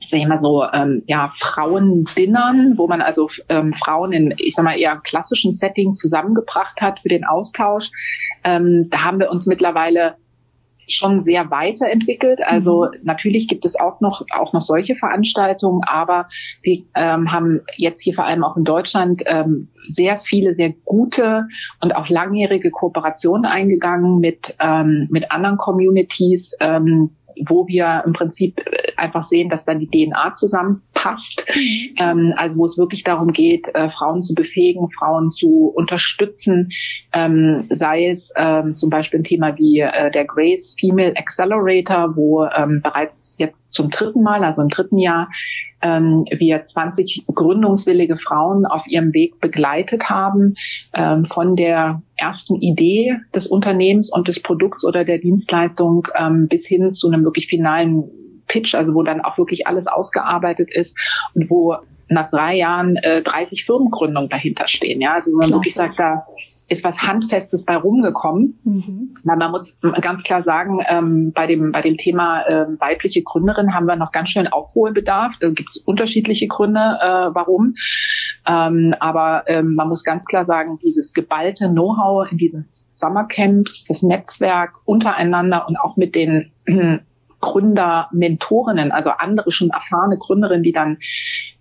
sag 0.09 0.19
ich 0.19 0.27
mal 0.27 0.39
so, 0.41 0.63
ähm, 0.71 1.03
ja, 1.07 1.33
Frauendinnern, 1.37 2.77
wo 2.77 2.87
man 2.87 3.01
also 3.01 3.29
ähm, 3.49 3.73
Frauen 3.73 4.13
in, 4.13 4.33
ich 4.37 4.55
sag 4.55 4.63
mal, 4.63 4.79
eher 4.79 4.97
klassischen 5.03 5.53
Setting 5.53 5.95
zusammengebracht 5.95 6.79
hat 6.81 7.01
für 7.01 7.09
den 7.09 7.25
Austausch. 7.25 7.89
Ähm, 8.43 8.89
da 8.89 9.03
haben 9.03 9.19
wir 9.19 9.29
uns 9.29 9.45
mittlerweile 9.45 10.15
schon 10.87 11.23
sehr 11.23 11.51
weiterentwickelt. 11.51 12.39
Also 12.45 12.85
mhm. 12.85 12.99
natürlich 13.03 13.47
gibt 13.47 13.65
es 13.65 13.79
auch 13.79 13.99
noch 14.01 14.25
auch 14.33 14.53
noch 14.53 14.61
solche 14.61 14.95
Veranstaltungen, 14.95 15.81
aber 15.85 16.27
wir 16.63 16.83
ähm, 16.95 17.31
haben 17.31 17.61
jetzt 17.75 18.01
hier 18.01 18.13
vor 18.13 18.25
allem 18.25 18.43
auch 18.43 18.57
in 18.57 18.63
Deutschland 18.63 19.23
ähm, 19.25 19.69
sehr 19.89 20.19
viele 20.19 20.55
sehr 20.55 20.73
gute 20.85 21.47
und 21.81 21.95
auch 21.95 22.09
langjährige 22.09 22.71
Kooperationen 22.71 23.45
eingegangen 23.45 24.19
mit 24.19 24.55
ähm, 24.59 25.07
mit 25.11 25.31
anderen 25.31 25.57
Communities. 25.57 26.55
Ähm, 26.59 27.11
wo 27.47 27.67
wir 27.67 28.03
im 28.05 28.13
Prinzip 28.13 28.59
äh, 28.59 28.93
einfach 28.97 29.25
sehen, 29.27 29.49
dass 29.49 29.65
dann 29.65 29.79
die 29.79 29.87
DNA 29.87 30.35
zusammenpasst. 30.35 31.45
Mhm. 31.53 31.95
Ähm, 31.97 32.33
also 32.37 32.57
wo 32.57 32.65
es 32.65 32.77
wirklich 32.77 33.03
darum 33.03 33.31
geht, 33.31 33.67
äh, 33.73 33.89
Frauen 33.89 34.23
zu 34.23 34.33
befähigen, 34.33 34.89
Frauen 34.91 35.31
zu 35.31 35.71
unterstützen, 35.75 36.69
ähm, 37.13 37.67
sei 37.69 38.11
es 38.11 38.31
ähm, 38.35 38.75
zum 38.75 38.89
Beispiel 38.89 39.19
ein 39.19 39.23
Thema 39.23 39.57
wie 39.57 39.79
äh, 39.79 40.11
der 40.11 40.25
Grace 40.25 40.75
Female 40.79 41.15
Accelerator, 41.15 42.15
wo 42.15 42.45
ähm, 42.45 42.81
bereits 42.83 43.35
jetzt 43.37 43.71
zum 43.71 43.89
dritten 43.89 44.23
Mal, 44.23 44.43
also 44.43 44.61
im 44.61 44.69
dritten 44.69 44.97
Jahr, 44.97 45.29
ähm, 45.81 46.25
wir 46.29 46.65
20 46.65 47.25
gründungswillige 47.33 48.17
Frauen 48.17 48.65
auf 48.65 48.85
ihrem 48.87 49.13
Weg 49.13 49.39
begleitet 49.39 50.09
haben, 50.09 50.55
ähm, 50.93 51.25
von 51.25 51.55
der 51.55 52.01
ersten 52.15 52.55
Idee 52.61 53.15
des 53.35 53.47
Unternehmens 53.47 54.11
und 54.11 54.27
des 54.27 54.41
Produkts 54.41 54.85
oder 54.85 55.05
der 55.05 55.19
Dienstleistung 55.19 56.07
ähm, 56.17 56.47
bis 56.47 56.65
hin 56.65 56.91
zu 56.93 57.07
einem 57.07 57.23
wirklich 57.23 57.47
finalen 57.47 58.03
Pitch, 58.47 58.75
also 58.75 58.93
wo 58.93 59.03
dann 59.03 59.21
auch 59.21 59.37
wirklich 59.37 59.67
alles 59.67 59.87
ausgearbeitet 59.87 60.69
ist 60.73 60.97
und 61.35 61.49
wo 61.49 61.75
nach 62.09 62.29
drei 62.29 62.55
Jahren 62.55 62.95
äh, 62.97 63.21
30 63.21 63.65
Firmengründungen 63.65 64.29
dahinter 64.29 64.67
stehen. 64.67 65.01
Ja, 65.01 65.15
also 65.15 65.31
wo 65.31 65.37
man 65.37 65.51
wirklich 65.51 65.73
sagt, 65.73 65.99
da 65.99 66.25
ist 66.69 66.83
was 66.83 66.97
Handfestes 66.97 67.65
bei 67.65 67.77
rumgekommen. 67.77 68.59
Mhm. 68.63 69.15
man 69.23 69.51
muss 69.51 69.73
ganz 70.01 70.23
klar 70.23 70.43
sagen, 70.43 70.79
ähm, 70.87 71.31
bei 71.33 71.47
dem 71.47 71.71
bei 71.71 71.81
dem 71.81 71.97
Thema 71.97 72.41
äh, 72.41 72.65
weibliche 72.79 73.23
Gründerin 73.23 73.73
haben 73.73 73.85
wir 73.85 73.95
noch 73.95 74.11
ganz 74.11 74.29
schön 74.29 74.47
Aufholbedarf. 74.47 75.35
Da 75.39 75.49
gibt 75.49 75.69
es 75.71 75.77
unterschiedliche 75.77 76.47
Gründe, 76.47 76.79
äh, 76.79 77.29
warum. 77.33 77.75
Ähm, 78.45 78.93
aber 78.99 79.43
ähm, 79.47 79.75
man 79.75 79.89
muss 79.89 80.03
ganz 80.03 80.25
klar 80.25 80.45
sagen, 80.45 80.77
dieses 80.83 81.13
geballte 81.13 81.69
Know-how 81.69 82.29
in 82.31 82.37
diesen 82.37 82.67
Summercamps, 82.95 83.85
das 83.87 84.03
Netzwerk 84.03 84.73
untereinander 84.85 85.67
und 85.67 85.77
auch 85.77 85.97
mit 85.97 86.15
den 86.15 86.51
Gründer, 87.39 88.09
Mentorinnen, 88.11 88.91
also 88.91 89.11
andere 89.11 89.51
schon 89.51 89.69
erfahrene 89.69 90.17
Gründerinnen, 90.17 90.63
die 90.63 90.71
dann 90.71 90.97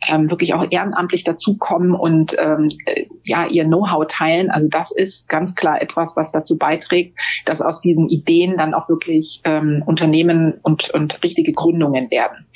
ähm, 0.08 0.30
wirklich 0.30 0.54
auch 0.54 0.66
ehrenamtlich 0.70 1.24
dazukommen 1.24 1.94
und 1.94 2.34
ähm, 2.38 2.70
äh, 2.86 3.06
ja 3.24 3.46
ihr 3.46 3.64
Know-how 3.64 4.06
teilen. 4.08 4.50
Also 4.50 4.68
das 4.68 4.90
ist 4.92 5.28
ganz 5.28 5.54
klar 5.54 5.80
etwas, 5.80 6.16
was 6.16 6.32
dazu 6.32 6.56
beiträgt, 6.56 7.18
dass 7.44 7.60
aus 7.60 7.80
diesen 7.80 8.08
Ideen 8.08 8.56
dann 8.56 8.74
auch 8.74 8.88
wirklich 8.88 9.40
ähm, 9.44 9.82
Unternehmen 9.86 10.54
und, 10.62 10.90
und 10.90 11.22
richtige 11.22 11.52
Gründungen 11.52 12.10
werden. 12.10 12.46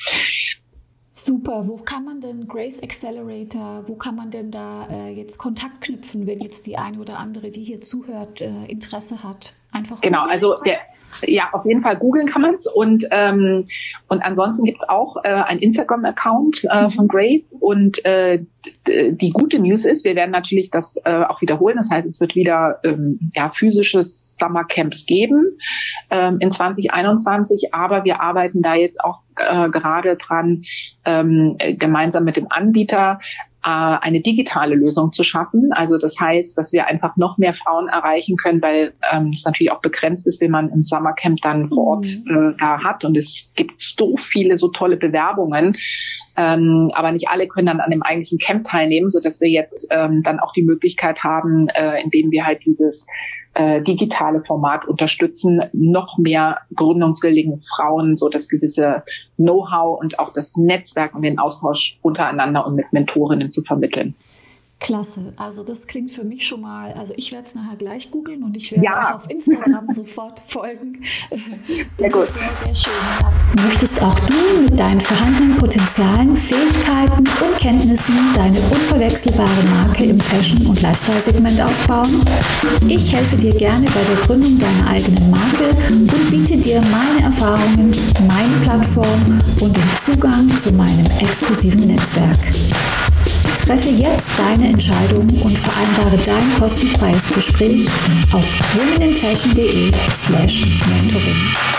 Super. 1.13 1.65
Wo 1.67 1.77
kann 1.77 2.05
man 2.05 2.21
denn 2.21 2.47
Grace 2.49 2.83
Accelerator, 2.83 3.85
wo 3.87 3.95
kann 3.95 4.17
man 4.17 4.31
denn 4.31 4.51
da 4.51 4.87
äh, 4.91 5.13
jetzt 5.13 5.39
Kontakt 5.39 5.83
knüpfen, 5.83 6.27
wenn 6.27 6.41
jetzt 6.41 6.67
die 6.67 6.79
eine 6.79 6.99
oder 6.99 7.19
andere, 7.19 7.51
die 7.51 7.63
hier 7.63 7.81
zuhört, 7.81 8.41
äh, 8.41 8.65
Interesse 8.67 9.23
hat? 9.23 9.57
Einfach. 9.73 10.01
Genau, 10.01 10.25
also 10.27 10.57
der, 10.65 10.79
ja, 11.27 11.49
auf 11.53 11.65
jeden 11.65 11.83
Fall 11.83 11.97
googeln 11.97 12.29
kann 12.29 12.43
man 12.43 12.55
es. 12.55 12.67
Und, 12.67 13.07
ähm, 13.11 13.67
und 14.09 14.23
ansonsten 14.23 14.65
gibt 14.65 14.83
es 14.83 14.89
auch 14.89 15.17
äh, 15.25 15.29
ein 15.29 15.59
Instagram-Account 15.59 16.65
äh, 16.71 16.85
mhm. 16.85 16.91
von 16.91 17.09
Grace. 17.09 17.43
Und 17.61 18.05
äh, 18.05 18.45
die 18.87 19.31
gute 19.31 19.59
News 19.59 19.85
ist, 19.85 20.05
wir 20.05 20.15
werden 20.17 20.31
natürlich 20.31 20.71
das 20.71 20.97
äh, 21.05 21.25
auch 21.25 21.41
wiederholen. 21.41 21.77
Das 21.77 21.91
heißt, 21.91 22.07
es 22.07 22.21
wird 22.21 22.35
wieder 22.35 22.81
ähm, 22.85 23.31
ja, 23.35 23.51
physisches 23.51 24.37
Summercamps 24.39 25.07
geben 25.07 25.59
ähm, 26.11 26.39
in 26.41 26.53
2021. 26.53 27.75
Aber 27.75 28.05
wir 28.05 28.21
arbeiten 28.21 28.63
da 28.63 28.75
jetzt 28.75 29.03
auch 29.03 29.21
äh, 29.37 29.69
gerade 29.71 30.17
dran, 30.17 30.63
ähm, 31.05 31.57
gemeinsam 31.79 32.25
mit 32.25 32.37
dem 32.37 32.51
Anbieter 32.51 33.21
äh, 33.63 33.69
eine 33.69 34.21
digitale 34.21 34.75
Lösung 34.75 35.13
zu 35.13 35.23
schaffen. 35.23 35.71
Also 35.73 35.99
das 35.99 36.19
heißt, 36.19 36.57
dass 36.57 36.73
wir 36.73 36.87
einfach 36.87 37.17
noch 37.17 37.37
mehr 37.39 37.55
Frauen 37.55 37.89
erreichen 37.89 38.37
können, 38.37 38.63
weil 38.63 38.93
ähm, 39.13 39.33
es 39.35 39.45
natürlich 39.45 39.71
auch 39.71 39.81
begrenzt 39.81 40.27
ist, 40.27 40.41
wenn 40.41 40.51
man 40.51 40.71
im 40.71 40.83
Summercamp 40.83 41.41
dann 41.43 41.69
vor 41.69 41.87
Ort 41.87 42.07
mhm. 42.07 42.55
äh, 42.55 42.57
da 42.59 42.83
hat. 42.83 43.05
Und 43.05 43.17
es 43.17 43.53
gibt 43.57 43.81
so 43.81 44.17
viele, 44.17 44.57
so 44.57 44.69
tolle 44.69 44.97
Bewerbungen. 44.97 45.77
Ähm, 46.37 46.91
aber 46.95 47.13
nicht 47.13 47.29
alle 47.29 47.49
können 47.49 47.67
dann 47.67 47.81
an 47.81 47.91
dem 47.91 48.03
eigentlichen 48.03 48.39
Camp 48.39 48.67
teilnehmen, 48.67 49.11
so 49.11 49.21
dass 49.21 49.41
wir 49.41 49.51
jetzt 49.51 49.87
ähm, 49.91 50.23
dann 50.23 50.41
auch 50.41 50.53
die 50.53 50.63
Möglichkeit 50.63 51.23
haben, 51.23 51.69
äh, 51.69 52.03
indem 52.03 52.31
wir 52.31 52.47
halt 52.47 52.65
dieses 52.65 53.07
äh, 53.55 53.83
digitale 53.83 54.43
Format 54.45 54.87
unterstützen, 54.87 55.63
noch 55.73 56.19
mehr 56.19 56.61
gründungswilligen 56.75 57.63
Frauen 57.63 58.17
so 58.17 58.29
das 58.29 58.49
gewisse 58.49 59.03
Know-how 59.37 60.01
und 60.01 60.19
auch 60.19 60.33
das 60.33 60.57
Netzwerk 60.57 61.15
und 61.15 61.23
den 61.23 61.39
Austausch 61.39 61.99
untereinander 62.03 62.67
und 62.67 62.77
mit 62.77 62.93
Mentorinnen 62.93 63.51
zu 63.51 63.63
vermitteln. 63.63 64.15
Klasse. 64.81 65.33
Also 65.37 65.63
das 65.63 65.87
klingt 65.87 66.11
für 66.11 66.25
mich 66.25 66.47
schon 66.47 66.63
mal, 66.63 66.95
also 66.95 67.13
ich 67.17 67.33
werde 67.33 67.45
es 67.45 67.55
nachher 67.55 67.77
gleich 67.77 68.11
googeln 68.11 68.43
und 68.43 68.57
ich 68.57 68.73
werde 68.73 68.85
ja. 68.85 69.11
auch 69.11 69.17
auf 69.17 69.31
Instagram 69.31 69.87
sofort 69.95 70.43
folgen. 70.47 71.03
Das 71.99 72.13
sehr 72.13 72.25
ist 72.25 72.33
sehr, 72.33 72.51
sehr 72.65 72.75
schön. 72.75 73.63
Möchtest 73.63 74.03
auch 74.03 74.19
du 74.21 74.63
mit 74.63 74.81
deinen 74.81 75.01
vorhandenen 75.03 75.57
Potenzialen, 75.57 76.35
Fähigkeiten 76.35 77.19
und 77.19 77.59
Kenntnissen 77.59 78.15
deine 78.35 78.59
unverwechselbare 78.59 79.63
Marke 79.71 80.05
im 80.05 80.19
Fashion- 80.19 80.67
und 80.67 80.81
Lifestyle-Segment 80.81 81.61
aufbauen? 81.61 82.25
Ich 82.89 83.13
helfe 83.13 83.37
dir 83.37 83.55
gerne 83.55 83.87
bei 83.87 84.03
der 84.03 84.27
Gründung 84.27 84.59
deiner 84.59 84.87
eigenen 84.89 85.31
Marke 85.31 85.77
und 85.91 86.31
biete 86.31 86.57
dir 86.57 86.81
meine 86.81 87.25
Erfahrungen, 87.25 87.95
meine 88.27 88.57
Plattform 88.63 89.41
und 89.61 89.77
den 89.77 89.91
Zugang 90.03 90.49
zu 90.63 90.73
meinem 90.73 91.07
exklusiven 91.21 91.87
Netzwerk. 91.87 92.39
Treffe 93.67 93.91
jetzt 93.91 94.39
deine 94.39 94.69
Entscheidung 94.69 95.29
und 95.29 95.57
vereinbare 95.59 96.17
dein 96.25 96.59
kostenfreies 96.59 97.33
Gespräch 97.35 97.87
auf 98.33 98.77
womeninfashion.de 98.77 99.93
slash 100.25 100.67
mentoring. 100.89 101.71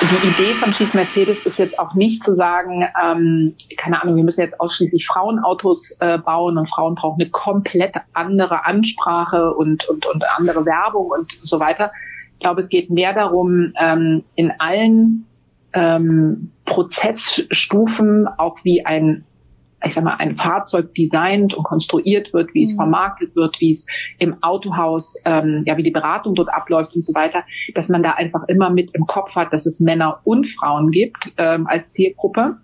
Die 0.00 0.28
Idee 0.28 0.54
von 0.54 0.72
Schieß 0.72 0.94
Mercedes 0.94 1.46
ist 1.46 1.58
jetzt 1.58 1.78
auch 1.78 1.94
nicht 1.94 2.24
zu 2.24 2.34
sagen, 2.34 2.84
ähm, 3.02 3.54
keine 3.76 4.02
Ahnung, 4.02 4.16
wir 4.16 4.24
müssen 4.24 4.40
jetzt 4.40 4.60
ausschließlich 4.60 5.06
Frauenautos 5.06 5.96
äh, 6.00 6.18
bauen 6.18 6.58
und 6.58 6.68
Frauen 6.68 6.94
brauchen 6.94 7.20
eine 7.20 7.30
komplett 7.30 7.94
andere 8.12 8.64
Ansprache 8.64 9.54
und, 9.54 9.88
und, 9.88 10.06
und 10.06 10.24
andere 10.36 10.64
Werbung 10.64 11.10
und 11.10 11.30
so 11.30 11.60
weiter. 11.60 11.92
Ich 12.34 12.40
glaube, 12.40 12.62
es 12.62 12.68
geht 12.68 12.90
mehr 12.90 13.12
darum, 13.14 13.72
ähm, 13.78 14.24
in 14.34 14.52
allen 14.58 15.26
ähm, 15.72 16.50
Prozessstufen 16.64 18.26
auch 18.38 18.56
wie 18.64 18.84
ein 18.84 19.24
ich 19.84 19.94
sag 19.94 20.04
mal, 20.04 20.16
ein 20.16 20.36
Fahrzeug 20.36 20.94
designt 20.94 21.54
und 21.54 21.64
konstruiert 21.64 22.32
wird, 22.32 22.54
wie 22.54 22.64
es 22.64 22.72
mhm. 22.72 22.76
vermarktet 22.76 23.36
wird, 23.36 23.60
wie 23.60 23.72
es 23.72 23.86
im 24.18 24.42
Autohaus, 24.42 25.14
ähm, 25.24 25.64
ja, 25.66 25.76
wie 25.76 25.82
die 25.82 25.90
Beratung 25.90 26.34
dort 26.34 26.52
abläuft 26.52 26.94
und 26.94 27.04
so 27.04 27.14
weiter, 27.14 27.44
dass 27.74 27.88
man 27.88 28.02
da 28.02 28.12
einfach 28.12 28.44
immer 28.48 28.70
mit 28.70 28.94
im 28.94 29.06
Kopf 29.06 29.34
hat, 29.34 29.52
dass 29.52 29.66
es 29.66 29.80
Männer 29.80 30.20
und 30.24 30.48
Frauen 30.48 30.90
gibt 30.90 31.32
ähm, 31.36 31.66
als 31.66 31.92
Zielgruppe 31.92 32.56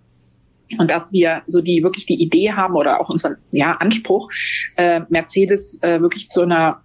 und 0.79 0.91
dass 0.91 1.11
wir 1.13 1.43
so 1.47 1.61
die 1.61 1.83
wirklich 1.83 2.07
die 2.07 2.21
Idee 2.23 2.53
haben 2.53 2.75
oder 2.75 3.01
auch 3.01 3.09
unseren 3.09 3.37
ja, 3.53 3.73
Anspruch, 3.73 4.31
äh, 4.77 5.01
Mercedes 5.09 5.83
äh, 5.83 6.01
wirklich 6.01 6.29
zu 6.29 6.43
einer 6.43 6.83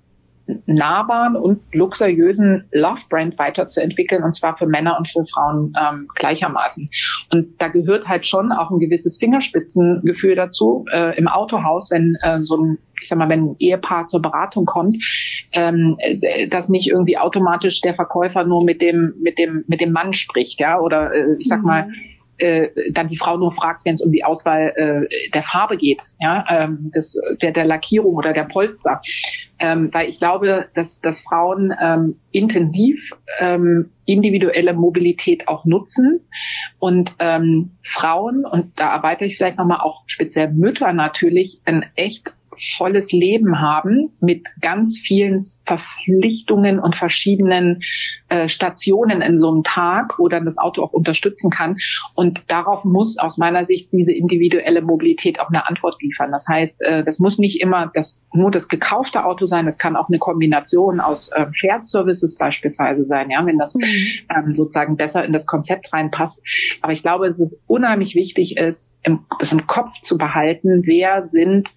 nahbaren 0.65 1.35
und 1.35 1.61
luxuriösen 1.73 2.65
Love-Brand 2.71 3.37
weiterzuentwickeln, 3.37 4.23
und 4.23 4.35
zwar 4.35 4.57
für 4.57 4.67
Männer 4.67 4.97
und 4.97 5.09
für 5.09 5.25
Frauen 5.25 5.73
ähm, 5.79 6.07
gleichermaßen. 6.15 6.89
Und 7.31 7.61
da 7.61 7.69
gehört 7.69 8.07
halt 8.07 8.27
schon 8.27 8.51
auch 8.51 8.69
ein 8.71 8.79
gewisses 8.79 9.17
Fingerspitzengefühl 9.17 10.35
dazu 10.35 10.85
äh, 10.91 11.17
im 11.17 11.27
Autohaus, 11.27 11.91
wenn 11.91 12.15
äh, 12.21 12.39
so 12.39 12.57
ein 12.57 12.77
ich 13.01 13.09
sag 13.09 13.17
mal, 13.17 13.27
wenn 13.27 13.49
ein 13.49 13.55
Ehepaar 13.59 14.07
zur 14.07 14.21
Beratung 14.21 14.65
kommt, 14.65 14.95
ähm, 15.51 15.97
äh, 15.99 16.47
dass 16.47 16.69
nicht 16.69 16.89
irgendwie 16.89 17.17
automatisch 17.17 17.81
der 17.81 17.95
Verkäufer 17.95 18.45
nur 18.45 18.63
mit 18.63 18.81
dem 18.81 19.13
mit 19.21 19.37
dem 19.37 19.65
mit 19.67 19.81
dem 19.81 19.91
Mann 19.91 20.13
spricht, 20.13 20.61
ja, 20.61 20.79
oder 20.79 21.13
äh, 21.13 21.35
ich 21.37 21.47
sag 21.47 21.59
mhm. 21.59 21.67
mal 21.67 21.87
äh, 22.37 22.69
dann 22.91 23.07
die 23.07 23.17
Frau 23.17 23.37
nur 23.37 23.53
fragt, 23.53 23.85
wenn 23.85 23.95
es 23.95 24.01
um 24.01 24.11
die 24.11 24.23
Auswahl 24.23 24.73
äh, 24.75 25.29
der 25.31 25.43
Farbe 25.43 25.77
geht, 25.77 26.01
ja, 26.19 26.45
ähm, 26.49 26.91
des, 26.95 27.19
der, 27.41 27.51
der 27.51 27.65
Lackierung 27.65 28.15
oder 28.15 28.33
der 28.33 28.45
Polster. 28.45 29.01
Ähm, 29.59 29.89
weil 29.93 30.09
ich 30.09 30.19
glaube, 30.19 30.67
dass, 30.73 30.99
dass 30.99 31.21
Frauen 31.21 31.73
ähm, 31.81 32.15
intensiv 32.31 33.11
ähm, 33.39 33.91
individuelle 34.05 34.73
Mobilität 34.73 35.47
auch 35.47 35.65
nutzen 35.65 36.21
und 36.79 37.15
ähm, 37.19 37.71
Frauen, 37.83 38.45
und 38.45 38.77
da 38.79 38.89
arbeite 38.89 39.25
ich 39.25 39.37
vielleicht 39.37 39.57
nochmal 39.57 39.79
auch 39.79 40.03
speziell 40.07 40.51
Mütter 40.51 40.91
natürlich, 40.91 41.61
ein 41.65 41.85
echt 41.95 42.35
volles 42.77 43.11
Leben 43.11 43.59
haben 43.59 44.11
mit 44.19 44.47
ganz 44.61 44.99
vielen 44.99 45.47
Verpflichtungen 45.65 46.79
und 46.79 46.95
verschiedenen 46.95 47.81
äh, 48.29 48.49
Stationen 48.49 49.21
in 49.21 49.39
so 49.39 49.51
einem 49.51 49.63
Tag, 49.63 50.19
wo 50.19 50.27
dann 50.27 50.45
das 50.45 50.57
Auto 50.57 50.83
auch 50.83 50.91
unterstützen 50.91 51.49
kann. 51.49 51.77
Und 52.15 52.43
darauf 52.49 52.83
muss 52.83 53.17
aus 53.17 53.37
meiner 53.37 53.65
Sicht 53.65 53.91
diese 53.91 54.11
individuelle 54.11 54.81
Mobilität 54.81 55.39
auch 55.39 55.49
eine 55.49 55.67
Antwort 55.67 56.01
liefern. 56.01 56.31
Das 56.31 56.45
heißt, 56.47 56.81
äh, 56.81 57.03
das 57.03 57.19
muss 57.19 57.37
nicht 57.37 57.61
immer 57.61 57.91
das, 57.93 58.25
nur 58.33 58.51
das 58.51 58.67
gekaufte 58.67 59.25
Auto 59.25 59.45
sein, 59.45 59.65
das 59.65 59.77
kann 59.77 59.95
auch 59.95 60.09
eine 60.09 60.19
Kombination 60.19 60.99
aus 60.99 61.29
äh, 61.29 61.45
Shared 61.51 61.87
Services 61.87 62.37
beispielsweise 62.37 63.05
sein, 63.05 63.29
ja, 63.29 63.45
wenn 63.45 63.57
das 63.57 63.75
mhm. 63.75 63.83
ähm, 64.35 64.55
sozusagen 64.55 64.97
besser 64.97 65.23
in 65.23 65.33
das 65.33 65.45
Konzept 65.45 65.93
reinpasst. 65.93 66.41
Aber 66.81 66.93
ich 66.93 67.03
glaube, 67.03 67.29
dass 67.29 67.39
es 67.39 67.63
unheimlich 67.67 68.15
wichtig 68.15 68.57
ist, 68.57 68.89
im, 69.03 69.25
das 69.39 69.51
im 69.51 69.67
Kopf 69.67 70.01
zu 70.01 70.17
behalten, 70.17 70.83
wer 70.85 71.29
sind 71.29 71.69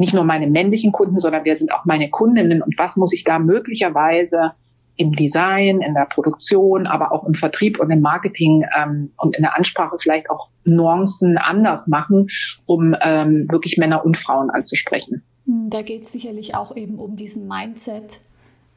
nicht 0.00 0.14
nur 0.14 0.24
meine 0.24 0.48
männlichen 0.48 0.92
Kunden, 0.92 1.20
sondern 1.20 1.44
wer 1.44 1.56
sind 1.56 1.72
auch 1.72 1.84
meine 1.84 2.10
Kundinnen 2.10 2.62
und 2.62 2.76
was 2.78 2.96
muss 2.96 3.12
ich 3.12 3.22
da 3.22 3.38
möglicherweise 3.38 4.52
im 4.96 5.12
Design, 5.12 5.80
in 5.80 5.94
der 5.94 6.06
Produktion, 6.06 6.86
aber 6.86 7.12
auch 7.12 7.24
im 7.26 7.34
Vertrieb 7.34 7.78
und 7.78 7.90
im 7.90 8.00
Marketing 8.00 8.64
ähm, 8.76 9.12
und 9.16 9.36
in 9.36 9.42
der 9.42 9.56
Ansprache 9.56 9.96
vielleicht 10.00 10.28
auch 10.28 10.48
Nuancen 10.64 11.38
anders 11.38 11.86
machen, 11.86 12.28
um 12.66 12.94
ähm, 13.00 13.46
wirklich 13.50 13.78
Männer 13.78 14.04
und 14.04 14.18
Frauen 14.18 14.50
anzusprechen. 14.50 15.22
Hm, 15.46 15.70
da 15.70 15.82
geht 15.82 16.02
es 16.02 16.12
sicherlich 16.12 16.54
auch 16.54 16.76
eben 16.76 16.98
um 16.98 17.14
diesen 17.16 17.46
Mindset, 17.46 18.20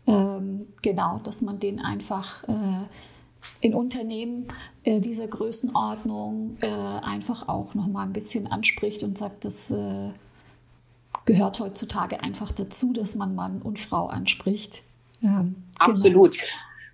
ähm, 0.08 0.68
genau, 0.82 1.20
dass 1.24 1.42
man 1.42 1.60
den 1.60 1.80
einfach 1.80 2.44
äh, 2.48 2.86
in 3.62 3.74
Unternehmen 3.74 4.48
äh, 4.84 5.00
dieser 5.00 5.28
Größenordnung 5.28 6.58
äh, 6.62 6.68
einfach 6.68 7.48
auch 7.48 7.76
nochmal 7.76 8.06
ein 8.06 8.14
bisschen 8.14 8.48
anspricht 8.48 9.04
und 9.04 9.18
sagt, 9.18 9.46
dass 9.46 9.72
äh, 9.72 10.10
gehört 11.26 11.60
heutzutage 11.60 12.22
einfach 12.22 12.52
dazu, 12.52 12.94
dass 12.94 13.16
man 13.16 13.36
Mann 13.36 13.62
und 13.62 13.80
Frau 13.80 14.08
anspricht. 14.08 14.82
Ja, 15.22 15.46
Absolut. 15.80 16.34
Genau. 16.34 16.44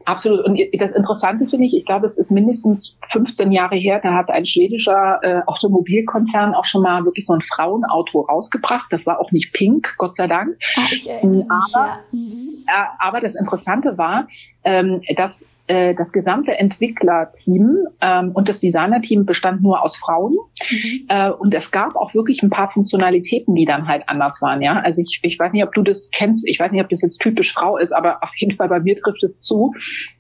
Absolut. 0.05 0.43
Und 0.45 0.59
das 0.79 0.91
Interessante 0.91 1.47
finde 1.47 1.67
ich, 1.67 1.75
ich 1.75 1.85
glaube, 1.85 2.07
es 2.07 2.17
ist 2.17 2.31
mindestens 2.31 2.97
15 3.11 3.51
Jahre 3.51 3.75
her, 3.75 3.99
da 4.01 4.13
hat 4.13 4.29
ein 4.29 4.45
schwedischer 4.45 5.19
äh, 5.21 5.41
Automobilkonzern 5.45 6.55
auch 6.55 6.65
schon 6.65 6.81
mal 6.81 7.05
wirklich 7.05 7.27
so 7.27 7.33
ein 7.33 7.41
Frauenauto 7.41 8.21
rausgebracht. 8.21 8.87
Das 8.91 9.05
war 9.05 9.19
auch 9.19 9.31
nicht 9.31 9.53
pink, 9.53 9.93
Gott 9.97 10.15
sei 10.15 10.27
Dank. 10.27 10.57
Ah, 10.75 10.81
ich 10.91 11.07
erinnere 11.07 11.43
mich, 11.43 11.45
aber, 11.49 11.87
ja. 11.87 11.99
Mhm. 12.11 12.65
äh, 12.67 12.85
aber 12.97 13.21
das 13.21 13.35
Interessante 13.35 13.97
war, 13.97 14.27
ähm, 14.63 15.01
dass 15.15 15.43
äh, 15.69 15.93
das 15.93 16.11
gesamte 16.11 16.57
Entwicklerteam 16.57 17.77
ähm, 18.01 18.31
und 18.31 18.49
das 18.49 18.59
Designerteam 18.59 19.25
bestand 19.25 19.61
nur 19.61 19.83
aus 19.83 19.95
Frauen. 19.97 20.35
Mhm. 20.69 21.05
Äh, 21.07 21.29
und 21.29 21.53
es 21.53 21.69
gab 21.69 21.95
auch 21.95 22.15
wirklich 22.15 22.41
ein 22.41 22.49
paar 22.49 22.71
Funktionalitäten, 22.71 23.53
die 23.53 23.65
dann 23.65 23.87
halt 23.87 24.03
anders 24.07 24.41
waren. 24.41 24.63
Ja, 24.63 24.79
also 24.79 24.99
ich, 24.99 25.19
ich 25.21 25.37
weiß 25.37 25.53
nicht, 25.53 25.63
ob 25.63 25.73
du 25.73 25.83
das 25.83 26.09
kennst. 26.11 26.47
Ich 26.47 26.59
weiß 26.59 26.71
nicht, 26.71 26.81
ob 26.81 26.89
das 26.89 27.03
jetzt 27.03 27.19
typisch 27.19 27.53
Frau 27.53 27.77
ist, 27.77 27.91
aber 27.91 28.23
auf 28.23 28.35
jeden 28.37 28.55
Fall 28.55 28.67
bei 28.67 28.79
mir 28.79 28.97
trifft 28.97 29.21
es 29.23 29.39
zu. 29.41 29.73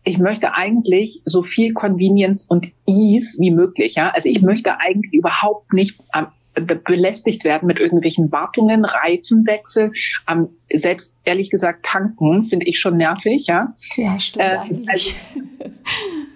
Ich 0.03 0.19
möchte 0.19 0.53
eigentlich 0.53 1.23
so 1.25 1.41
viel 1.41 1.73
Convenience 1.73 2.45
und 2.45 2.67
Ease 2.85 3.35
wie 3.39 3.51
möglich. 3.51 3.95
Ja, 3.95 4.11
also 4.11 4.29
ich 4.29 4.43
möchte 4.43 4.79
eigentlich 4.79 5.13
überhaupt 5.13 5.73
nicht 5.73 5.99
am 6.11 6.27
belästigt 6.61 7.43
werden 7.43 7.67
mit 7.67 7.79
irgendwelchen 7.79 8.31
Wartungen, 8.31 8.85
Reifenwechsel, 8.85 9.91
ähm, 10.29 10.49
selbst 10.73 11.15
ehrlich 11.23 11.49
gesagt 11.49 11.85
tanken, 11.85 12.45
finde 12.45 12.67
ich 12.67 12.79
schon 12.79 12.97
nervig, 12.97 13.47
ja. 13.47 13.73
Ja, 13.95 14.19
stimmt 14.19 14.45
äh. 14.45 14.91
Also, 14.91 15.11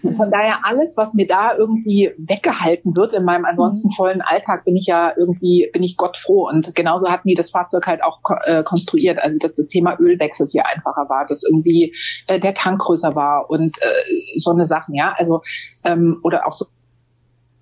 von 0.18 0.32
daher 0.32 0.60
alles, 0.64 0.96
was 0.98 1.14
mir 1.14 1.28
da 1.28 1.56
irgendwie 1.56 2.12
weggehalten 2.18 2.96
wird 2.96 3.14
in 3.14 3.24
meinem 3.24 3.46
ansonsten 3.46 3.90
mhm. 3.90 3.94
vollen 3.94 4.22
Alltag, 4.22 4.66
bin 4.66 4.76
ich 4.76 4.86
ja 4.86 5.14
irgendwie, 5.16 5.70
bin 5.72 5.84
ich 5.84 5.98
Gott 5.98 6.18
froh. 6.18 6.48
Und 6.48 6.76
genauso 6.76 7.10
hatten 7.10 7.28
die 7.28 7.36
das 7.36 7.52
Fahrzeug 7.52 7.86
halt 7.86 8.04
auch 8.04 8.20
äh, 8.46 8.64
konstruiert, 8.64 9.20
also 9.20 9.38
dass 9.40 9.54
das 9.54 9.68
Thema 9.68 9.98
Ölwechsel 10.00 10.48
hier 10.50 10.66
einfacher 10.68 11.08
war, 11.10 11.26
dass 11.28 11.44
irgendwie 11.44 11.96
äh, 12.28 12.40
der 12.40 12.54
Tank 12.54 12.82
größer 12.82 13.16
war 13.16 13.50
und 13.50 13.78
äh, 13.82 14.40
so 14.40 14.52
eine 14.52 14.68
Sachen, 14.68 14.96
ja. 14.96 15.14
Also 15.18 15.42
ähm, 15.84 16.20
oder 16.24 16.48
auch 16.48 16.54
so 16.54 16.66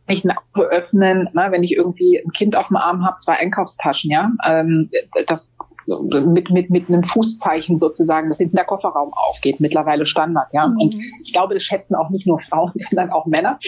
ein 0.07 0.31
Auto 0.31 0.67
öffnen, 0.67 1.29
ne, 1.33 1.47
wenn 1.49 1.63
ich 1.63 1.75
irgendwie 1.75 2.17
ein 2.17 2.31
Kind 2.31 2.55
auf 2.55 2.67
dem 2.67 2.77
Arm 2.77 3.05
habe, 3.05 3.17
zwei 3.19 3.33
Einkaufstaschen, 3.33 4.11
ja, 4.11 4.31
ähm, 4.45 4.89
das 5.27 5.49
mit, 5.87 6.49
mit, 6.49 6.69
mit 6.69 6.89
einem 6.89 7.03
Fußzeichen 7.03 7.77
sozusagen, 7.77 8.29
dass 8.29 8.37
hinten 8.37 8.55
der 8.55 8.65
Kofferraum 8.65 9.11
aufgeht, 9.13 9.59
mittlerweile 9.59 10.05
Standard, 10.05 10.47
ja. 10.53 10.67
Mhm. 10.67 10.77
Und 10.77 10.95
ich 11.23 11.33
glaube, 11.33 11.53
das 11.53 11.63
schätzen 11.63 11.95
auch 11.95 12.09
nicht 12.09 12.27
nur 12.27 12.39
Frauen, 12.39 12.71
sondern 12.89 13.11
auch 13.11 13.25
Männer. 13.25 13.59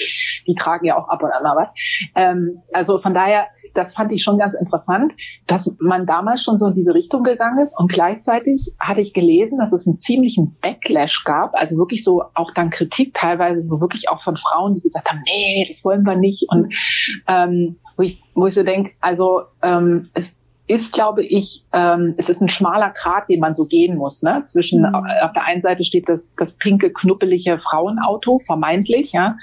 Die 0.47 0.55
tragen 0.55 0.85
ja 0.85 0.97
auch 0.97 1.09
ab 1.09 1.23
und 1.23 1.31
an 1.31 1.43
mal 1.43 1.55
was. 1.55 1.69
Ähm, 2.15 2.61
also 2.71 2.99
von 2.99 3.13
daher 3.13 3.47
das 3.73 3.93
fand 3.93 4.11
ich 4.11 4.23
schon 4.23 4.37
ganz 4.37 4.53
interessant, 4.53 5.13
dass 5.47 5.71
man 5.79 6.05
damals 6.05 6.43
schon 6.43 6.57
so 6.57 6.67
in 6.67 6.75
diese 6.75 6.93
Richtung 6.93 7.23
gegangen 7.23 7.65
ist 7.65 7.77
und 7.77 7.91
gleichzeitig 7.91 8.73
hatte 8.79 9.01
ich 9.01 9.13
gelesen, 9.13 9.59
dass 9.59 9.71
es 9.71 9.87
einen 9.87 10.01
ziemlichen 10.01 10.57
Backlash 10.61 11.23
gab, 11.23 11.53
also 11.55 11.77
wirklich 11.77 12.03
so 12.03 12.23
auch 12.33 12.51
dann 12.53 12.69
Kritik 12.69 13.13
teilweise, 13.13 13.63
so 13.67 13.81
wirklich 13.81 14.09
auch 14.09 14.23
von 14.23 14.37
Frauen, 14.37 14.75
die 14.75 14.81
gesagt 14.81 15.09
haben, 15.09 15.21
nee, 15.25 15.67
das 15.71 15.83
wollen 15.83 16.03
wir 16.03 16.15
nicht 16.15 16.45
und 16.49 16.73
ähm, 17.27 17.77
wo 17.97 18.03
ich, 18.03 18.21
wo 18.33 18.47
ich 18.47 18.55
so 18.55 18.63
denke, 18.63 18.91
also 19.01 19.41
ähm, 19.61 20.09
es 20.13 20.35
ist, 20.67 20.93
glaube 20.93 21.23
ich, 21.23 21.65
ähm, 21.73 22.15
es 22.17 22.29
ist 22.29 22.41
ein 22.41 22.49
schmaler 22.49 22.91
Grat, 22.91 23.27
den 23.29 23.41
man 23.41 23.55
so 23.55 23.65
gehen 23.65 23.97
muss. 23.97 24.21
Ne? 24.21 24.43
Zwischen 24.47 24.81
mhm. 24.81 24.95
auf 24.95 25.33
der 25.33 25.43
einen 25.43 25.61
Seite 25.61 25.83
steht 25.83 26.07
das, 26.07 26.33
das 26.37 26.53
pinke, 26.53 26.91
knuppelige 26.93 27.59
Frauenauto, 27.59 28.39
vermeintlich, 28.39 29.11
ja, 29.11 29.35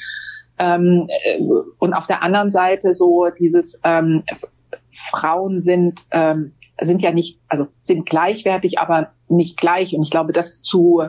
ähm, 0.61 1.09
äh, 1.09 1.40
und 1.79 1.94
auf 1.94 2.07
der 2.07 2.23
anderen 2.23 2.53
Seite 2.53 2.94
so 2.94 3.29
dieses 3.38 3.81
ähm, 3.83 4.23
Frauen 5.11 5.62
sind 5.62 6.01
ähm, 6.12 6.53
sind 6.83 7.03
ja 7.03 7.12
nicht, 7.12 7.38
also 7.49 7.66
sind 7.87 8.07
gleichwertig, 8.09 8.79
aber 8.79 9.12
nicht 9.29 9.59
gleich. 9.59 9.94
Und 9.94 10.03
ich 10.03 10.11
glaube, 10.11 10.33
das 10.33 10.62
zu 10.62 11.03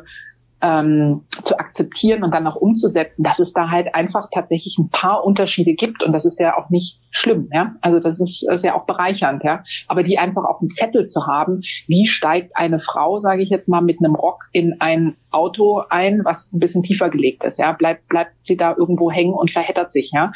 ähm, 0.61 1.23
zu 1.29 1.57
akzeptieren 1.57 2.23
und 2.23 2.33
dann 2.33 2.47
auch 2.47 2.55
umzusetzen, 2.55 3.23
dass 3.23 3.39
es 3.39 3.53
da 3.53 3.69
halt 3.69 3.93
einfach 3.95 4.29
tatsächlich 4.31 4.77
ein 4.77 4.89
paar 4.89 5.23
Unterschiede 5.23 5.73
gibt 5.73 6.03
und 6.03 6.13
das 6.13 6.25
ist 6.25 6.39
ja 6.39 6.57
auch 6.57 6.69
nicht 6.69 6.99
schlimm, 7.09 7.49
ja. 7.51 7.75
Also 7.81 7.99
das 7.99 8.19
ist, 8.19 8.47
ist 8.49 8.63
ja 8.63 8.75
auch 8.75 8.85
bereichernd, 8.85 9.43
ja. 9.43 9.63
Aber 9.87 10.03
die 10.03 10.17
einfach 10.17 10.43
auf 10.43 10.59
dem 10.59 10.69
Zettel 10.69 11.07
zu 11.09 11.25
haben, 11.27 11.61
wie 11.87 12.07
steigt 12.07 12.55
eine 12.55 12.79
Frau, 12.79 13.19
sage 13.19 13.41
ich 13.41 13.49
jetzt 13.49 13.67
mal, 13.67 13.81
mit 13.81 13.99
einem 13.99 14.15
Rock 14.15 14.45
in 14.51 14.75
ein 14.79 15.15
Auto 15.31 15.83
ein, 15.89 16.23
was 16.23 16.51
ein 16.53 16.59
bisschen 16.59 16.83
tiefer 16.83 17.09
gelegt 17.09 17.43
ist, 17.43 17.57
ja, 17.57 17.71
bleibt 17.71 18.07
bleibt 18.07 18.33
sie 18.43 18.57
da 18.57 18.75
irgendwo 18.77 19.11
hängen 19.11 19.33
und 19.33 19.51
verheddert 19.51 19.91
sich, 19.91 20.11
ja, 20.13 20.31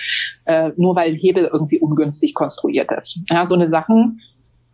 äh, 0.46 0.72
nur 0.78 0.96
weil 0.96 1.14
Hebel 1.16 1.50
irgendwie 1.52 1.80
ungünstig 1.80 2.34
konstruiert 2.34 2.92
ist. 2.92 3.20
Ja, 3.30 3.48
so 3.48 3.56
eine 3.56 3.70
Sachen 3.70 4.22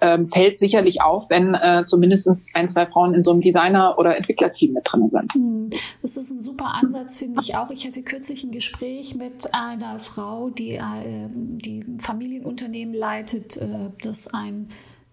ähm, 0.01 0.27
fällt 0.29 0.59
sicherlich 0.59 1.01
auf, 1.01 1.29
wenn 1.29 1.53
äh, 1.53 1.85
zumindest 1.85 2.29
ein, 2.53 2.69
zwei 2.69 2.85
Frauen 2.87 3.13
in 3.13 3.23
so 3.23 3.31
einem 3.31 3.39
Designer- 3.41 3.97
oder 3.97 4.17
Entwicklerteam 4.17 4.73
mit 4.73 4.83
drin 4.85 5.09
sind. 5.11 5.33
Hm, 5.33 5.69
das 6.01 6.17
ist 6.17 6.29
ein 6.31 6.41
super 6.41 6.73
Ansatz, 6.73 7.17
finde 7.17 7.39
ich 7.41 7.55
auch. 7.55 7.69
Ich 7.69 7.85
hatte 7.85 8.01
kürzlich 8.01 8.43
ein 8.43 8.51
Gespräch 8.51 9.15
mit 9.15 9.53
einer 9.53 9.99
Frau, 9.99 10.49
die, 10.49 10.73
äh, 10.73 11.29
die 11.31 11.85
Familienunternehmen 11.99 12.93
leitet, 12.93 13.55
äh, 13.57 13.91
das 14.01 14.27
ein 14.33 14.67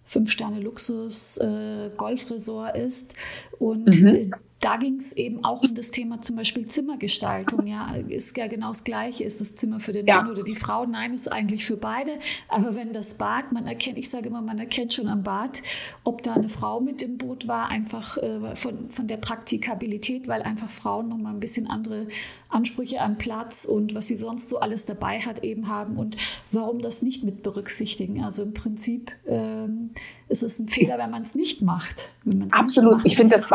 Fünf-Sterne-Luxus-Golfresort 0.05 2.75
äh, 2.75 2.87
ist. 2.87 3.15
Und 3.59 4.03
mhm. 4.03 4.33
Da 4.61 4.77
ging 4.77 4.97
es 4.97 5.13
eben 5.13 5.45
auch 5.45 5.63
um 5.63 5.75
das 5.75 5.93
Thema 5.93 6.21
zum 6.21 6.35
Beispiel 6.35 6.67
Zimmergestaltung. 6.67 7.67
Ja, 7.67 7.95
ist 7.95 8.37
ja 8.37 8.49
genau 8.49 8.69
das 8.69 8.83
Gleiche. 8.83 9.23
Ist 9.23 9.41
das 9.41 9.55
Zimmer 9.55 9.79
für 9.79 9.93
den 9.93 10.07
ja. 10.07 10.17
Mann 10.17 10.31
oder 10.31 10.43
die 10.43 10.57
Frau? 10.57 10.85
Nein, 10.85 11.15
ist 11.15 11.31
eigentlich 11.31 11.65
für 11.65 11.77
beide. 11.77 12.19
Aber 12.49 12.75
wenn 12.75 12.93
das 12.93 13.15
Bad, 13.15 13.53
man 13.53 13.69
erkennt, 13.69 13.99
ich 13.99 14.11
sage 14.11 14.29
immer, 14.29 14.43
man 14.43 14.59
erkennt 14.59 14.95
schon 14.95 15.07
am 15.07 15.23
Bad, 15.23 15.63
ob 16.03 16.23
da 16.23 16.35
eine 16.35 16.49
Frau 16.49 16.81
mit 16.81 17.03
im 17.03 17.19
Boot 17.19 17.47
war, 17.47 17.69
einfach 17.69 18.17
äh, 18.19 18.57
von, 18.57 18.91
von 18.91 19.07
der 19.07 19.19
Praktikabilität, 19.19 20.27
weil 20.27 20.43
einfach 20.43 20.71
Frauen 20.71 21.09
nochmal 21.09 21.35
ein 21.35 21.41
bisschen 21.41 21.69
andere 21.69 22.09
Ansprüche 22.49 23.01
an 23.01 23.19
Platz 23.19 23.65
und 23.65 23.95
was 23.95 24.09
sie 24.09 24.17
sonst 24.17 24.49
so 24.49 24.59
alles 24.59 24.87
dabei 24.87 25.21
hat, 25.21 25.45
eben 25.45 25.69
haben 25.69 25.97
und 25.97 26.17
warum 26.51 26.81
das 26.81 27.03
nicht 27.03 27.23
mit 27.23 27.43
berücksichtigen. 27.43 28.25
Also 28.25 28.43
im 28.43 28.55
Prinzip 28.55 29.13
ähm, 29.27 29.91
ist 30.29 30.43
es 30.43 30.59
ein 30.59 30.69
Fehler, 30.69 30.99
wenn 30.99 31.11
man 31.11 31.23
es 31.23 31.35
nicht 31.35 31.63
macht. 31.63 32.09
Absolut. 32.53 32.97
Macht, 32.97 33.07
ich 33.07 33.17
finde 33.17 33.37
das 33.39 33.47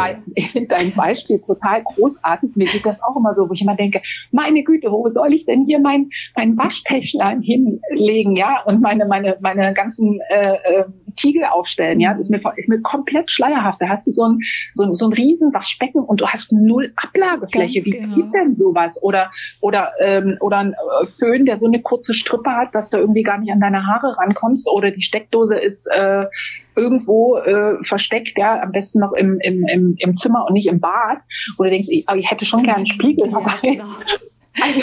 find 0.52 0.72
dein 0.72 0.93
Beispiel 0.98 1.40
total 1.40 1.84
großartig. 1.84 2.56
Mir 2.56 2.68
geht 2.68 2.86
das 2.86 3.02
auch 3.02 3.16
immer 3.16 3.34
so, 3.36 3.50
wo 3.50 3.54
ich 3.54 3.62
immer 3.62 3.76
denke, 3.76 4.02
meine 4.32 4.64
Güte, 4.64 4.92
wo 4.92 5.10
soll 5.10 5.34
ich 5.34 5.46
denn 5.46 5.66
hier 5.66 5.80
mein, 5.80 6.10
mein 6.36 6.58
Waschtäschlein 6.58 7.42
hinlegen, 7.42 8.36
ja, 8.36 8.62
und 8.66 8.82
meine, 8.82 9.06
meine, 9.06 9.38
meine 9.42 9.74
ganzen 9.74 10.20
äh, 10.30 10.56
äh, 10.56 10.86
Tiegel 11.16 11.44
aufstellen, 11.46 12.00
ja, 12.00 12.14
das 12.14 12.24
ist 12.24 12.30
mir, 12.30 12.42
ist 12.56 12.70
mir 12.70 12.82
komplett 12.82 13.32
schleierhaft. 13.32 13.82
Da 13.82 13.90
hast 13.90 14.08
du 14.08 14.12
so 14.12 14.24
ein, 14.24 14.40
so 14.74 14.84
ein, 14.84 14.94
so 14.94 15.08
ein 15.08 15.14
riesen 15.14 15.54
Waschbecken 15.54 16.04
und 16.04 16.22
du 16.22 16.28
hast 16.28 16.52
null 16.52 16.94
Ablagefläche. 16.96 17.80
Ganz 17.80 17.86
Wie 17.86 17.92
genau. 17.92 18.16
geht 18.16 18.34
denn 18.34 18.56
sowas? 18.56 19.02
Oder, 19.02 19.32
oder, 19.62 19.92
ähm, 20.00 20.38
oder 20.40 20.58
ein 20.58 20.74
äh, 20.74 21.06
Föhn, 21.20 21.46
der 21.46 21.60
so 21.60 21.66
eine 21.66 21.82
kurze 21.82 22.14
Strippe 22.14 22.52
hat, 22.52 22.74
dass 22.74 22.90
du 22.90 22.98
irgendwie 22.98 23.24
gar 23.24 23.38
nicht 23.38 23.52
an 23.52 23.60
deine 23.60 23.86
Haare 23.86 24.18
rankommst 24.18 24.68
oder 24.70 24.92
die 24.92 25.02
Steckdose 25.02 25.56
ist 25.56 25.88
äh, 25.88 26.26
irgendwo 26.76 27.38
äh, 27.38 27.84
versteckt, 27.84 28.38
ja, 28.38 28.62
am 28.62 28.72
besten 28.72 29.00
noch 29.00 29.14
im, 29.14 29.40
im, 29.40 29.66
im, 29.68 29.96
im 29.98 30.18
Zimmer 30.18 30.46
und 30.48 30.54
nicht 30.54 30.68
im 30.68 30.80
Bad. 30.80 31.20
Oder 31.58 31.70
denkst, 31.70 31.90
ich, 31.90 32.06
ich 32.16 32.32
hätte 32.32 32.46
schon 32.46 32.64
gerne 32.64 32.78
einen 32.78 32.86
Spiegel 32.86 33.30
dabei. 33.30 33.58
Ja, 33.62 33.72
genau. 33.72 33.86
Also, 34.62 34.82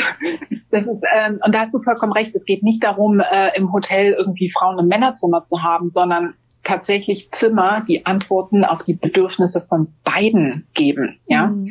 das 0.70 0.87
ist, 0.87 1.05
ähm, 1.14 1.40
und 1.44 1.55
da 1.55 1.61
hast 1.61 1.72
du 1.72 1.81
vollkommen 1.81 2.12
recht. 2.12 2.35
Es 2.35 2.44
geht 2.44 2.62
nicht 2.62 2.83
darum, 2.83 3.20
äh, 3.20 3.57
im 3.57 3.72
Hotel 3.72 4.14
irgendwie 4.18 4.50
Frauen- 4.50 4.79
und 4.79 4.88
Männerzimmer 4.88 5.44
zu 5.44 5.62
haben, 5.62 5.90
sondern 5.92 6.35
tatsächlich 6.64 7.31
Zimmer, 7.33 7.85
die 7.87 8.05
Antworten 8.05 8.64
auf 8.64 8.83
die 8.83 8.94
Bedürfnisse 8.94 9.62
von 9.62 9.88
beiden 10.05 10.66
geben. 10.74 11.18
Ja. 11.26 11.48
Mhm. 11.48 11.70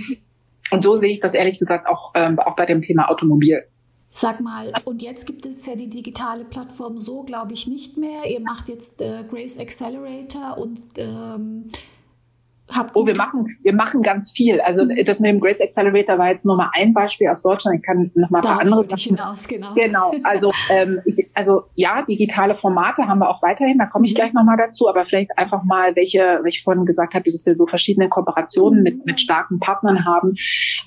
Und 0.72 0.84
so 0.84 0.96
sehe 0.98 1.10
ich 1.10 1.20
das 1.20 1.34
ehrlich 1.34 1.60
gesagt 1.60 1.88
auch, 1.88 2.12
ähm, 2.16 2.40
auch 2.40 2.56
bei 2.56 2.66
dem 2.66 2.82
Thema 2.82 3.10
Automobil. 3.10 3.64
Sag 4.12 4.42
mal, 4.42 4.74
und 4.86 5.04
jetzt 5.04 5.28
gibt 5.28 5.46
es 5.46 5.66
ja 5.68 5.76
die 5.76 5.90
digitale 5.90 6.44
Plattform 6.44 6.98
so, 7.00 7.22
glaube 7.22 7.54
ich, 7.54 7.68
nicht 7.68 7.96
mehr. 7.98 8.26
Ihr 8.26 8.40
macht 8.40 8.68
jetzt 8.68 9.02
äh, 9.02 9.24
Grace 9.30 9.60
Accelerator 9.60 10.58
und 10.58 10.80
ähm, 10.98 11.68
habt. 12.72 12.96
Oh, 12.96 13.06
wir 13.06 13.16
machen, 13.18 13.58
wir 13.64 13.74
machen 13.74 14.02
ganz 14.02 14.32
viel. 14.32 14.62
Also 14.62 14.86
mhm. 14.86 14.96
das 15.06 15.20
mit 15.20 15.30
dem 15.30 15.40
Grace 15.40 15.60
Accelerator 15.60 16.18
war 16.18 16.30
jetzt 16.32 16.46
nur 16.46 16.56
mal 16.56 16.70
ein 16.74 16.94
Beispiel 16.94 17.28
aus 17.28 17.42
Deutschland. 17.42 17.80
Ich 17.80 17.86
kann 17.86 18.12
noch 18.16 18.30
mal 18.30 18.40
ein 18.40 18.44
paar 18.44 18.60
andere 18.60 18.88
Sachen. 18.90 19.18
Hinaus, 19.18 19.48
genau. 19.48 19.74
Genau. 19.74 20.14
Also, 20.24 20.52
ähm, 20.72 21.02
ich, 21.06 21.28
also 21.34 21.64
ja, 21.76 22.04
digitale 22.04 22.56
Formate 22.56 23.08
haben 23.08 23.20
wir 23.20 23.30
auch 23.30 23.42
weiterhin. 23.42 23.78
Da 23.78 23.86
komme 23.86 24.06
ich 24.06 24.14
mhm. 24.14 24.18
gleich 24.18 24.34
noch 24.34 24.44
mal 24.44 24.58
dazu. 24.58 24.88
Aber 24.88 25.06
vielleicht 25.06 25.38
einfach 25.38 25.64
mal, 25.64 25.96
welche, 25.96 26.40
wie 26.44 26.50
ich 26.50 26.64
vorhin 26.64 26.86
gesagt 26.86 27.14
hatte, 27.14 27.32
dass 27.32 27.46
wir 27.46 27.56
so 27.56 27.66
verschiedene 27.66 28.10
Kooperationen 28.10 28.80
mhm. 28.80 28.84
mit 28.84 29.06
mit 29.06 29.22
starken 29.22 29.60
Partnern 29.60 30.06
haben. 30.06 30.36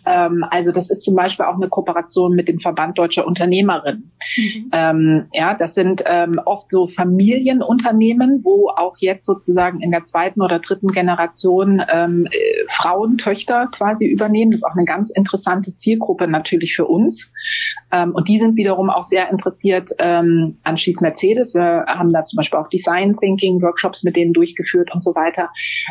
Ähm, 0.07 0.45
also 0.51 0.73
das 0.73 0.91
ist 0.91 1.03
zum 1.03 1.15
Beispiel 1.15 1.47
auch 1.47 1.57
eine 1.57 1.69
Kooperation 1.69 2.35
mit 2.35 2.49
dem 2.49 2.61
Verband 2.61 2.99
Deutscher 2.99 3.27
Unternehmerinnen. 3.27 4.13
Mhm. 4.37 4.71
Ähm, 4.73 5.27
ja, 5.33 5.55
das 5.55 5.75
sind 5.75 6.03
ähm, 6.07 6.41
oft 6.45 6.69
so 6.71 6.87
Familienunternehmen, 6.87 8.41
wo 8.45 8.71
auch 8.71 8.97
jetzt 8.99 9.27
sozusagen 9.27 9.81
in 9.81 9.91
der 9.91 10.07
zweiten 10.07 10.41
oder 10.41 10.59
dritten 10.59 10.89
Generation 10.89 11.72
ähm, 11.91 12.29
Frauen, 12.71 13.19
Töchter 13.19 13.69
quasi 13.77 14.07
übernehmen. 14.07 14.53
Das 14.53 14.59
ist 14.59 14.65
auch 14.65 14.77
eine 14.77 14.85
ganz 14.85 15.11
interessante 15.11 15.75
Zielgruppe 15.75 16.27
natürlich 16.29 16.75
für 16.75 16.87
uns. 16.87 17.33
Ähm, 17.93 18.13
und 18.15 18.29
die 18.29 18.39
sind 18.39 18.57
wiederum 18.57 18.91
auch 18.91 19.05
sehr 19.05 19.31
interessiert 19.31 19.91
ähm, 19.99 20.59
an 20.65 20.79
Schieß 20.79 21.01
Mercedes. 21.01 21.55
Wir 21.55 21.85
haben 21.87 22.13
da 22.13 22.25
zum 22.25 22.39
Beispiel 22.39 22.59
auch 22.59 22.69
Design 22.69 23.17
Thinking 23.19 23.61
Workshops 23.61 24.03
mit 24.03 24.17
denen 24.17 24.33
durchgeführt 24.33 24.91
und 24.95 25.05
so 25.05 25.15
weiter. 25.15 25.51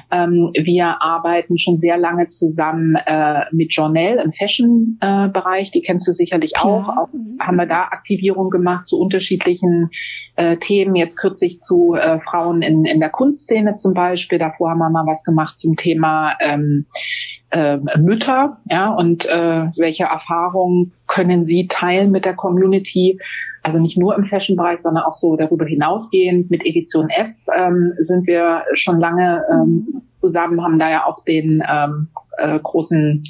Ähm, 0.09 0.51
wir 0.53 1.01
arbeiten 1.01 1.57
schon 1.57 1.77
sehr 1.77 1.97
lange 1.97 2.29
zusammen 2.29 2.95
äh, 3.05 3.41
mit 3.51 3.73
Journal 3.73 4.17
im 4.23 4.33
Fashion-Bereich. 4.33 5.69
Äh, 5.69 5.71
die 5.71 5.81
kennst 5.81 6.07
du 6.07 6.13
sicherlich 6.13 6.53
auch. 6.57 6.89
auch. 6.89 7.13
Mhm. 7.13 7.37
Haben 7.39 7.57
wir 7.57 7.67
da 7.67 7.83
Aktivierung 7.83 8.49
gemacht 8.49 8.87
zu 8.87 8.99
unterschiedlichen 8.99 9.89
äh, 10.35 10.57
Themen. 10.57 10.95
Jetzt 10.95 11.17
kürzlich 11.17 11.59
zu 11.59 11.93
äh, 11.93 12.19
Frauen 12.21 12.61
in, 12.61 12.85
in 12.85 12.99
der 12.99 13.09
Kunstszene 13.09 13.77
zum 13.77 13.93
Beispiel. 13.93 14.39
Davor 14.39 14.71
haben 14.71 14.79
wir 14.79 14.89
mal 14.89 15.05
was 15.05 15.23
gemacht 15.23 15.59
zum 15.59 15.70
Thema 15.75 16.33
ähm, 16.39 16.85
äh, 17.51 17.77
Mütter, 17.97 18.57
ja, 18.69 18.89
und 18.89 19.25
äh, 19.25 19.67
welche 19.77 20.05
Erfahrungen 20.05 20.93
können 21.07 21.45
sie 21.45 21.67
teilen 21.67 22.11
mit 22.11 22.25
der 22.25 22.35
Community? 22.35 23.19
Also 23.63 23.79
nicht 23.79 23.97
nur 23.97 24.15
im 24.15 24.25
Fashion-Bereich, 24.25 24.79
sondern 24.81 25.03
auch 25.03 25.13
so 25.13 25.35
darüber 25.35 25.65
hinausgehend. 25.65 26.49
Mit 26.49 26.65
Edition 26.65 27.09
F 27.09 27.29
ähm, 27.55 27.93
sind 27.99 28.25
wir 28.25 28.63
schon 28.73 28.99
lange 28.99 29.43
ähm, 29.51 30.01
zusammen, 30.19 30.63
haben 30.63 30.79
da 30.79 30.89
ja 30.89 31.05
auch 31.05 31.23
den 31.25 31.63
ähm, 31.69 32.07
äh, 32.37 32.57
großen 32.57 33.23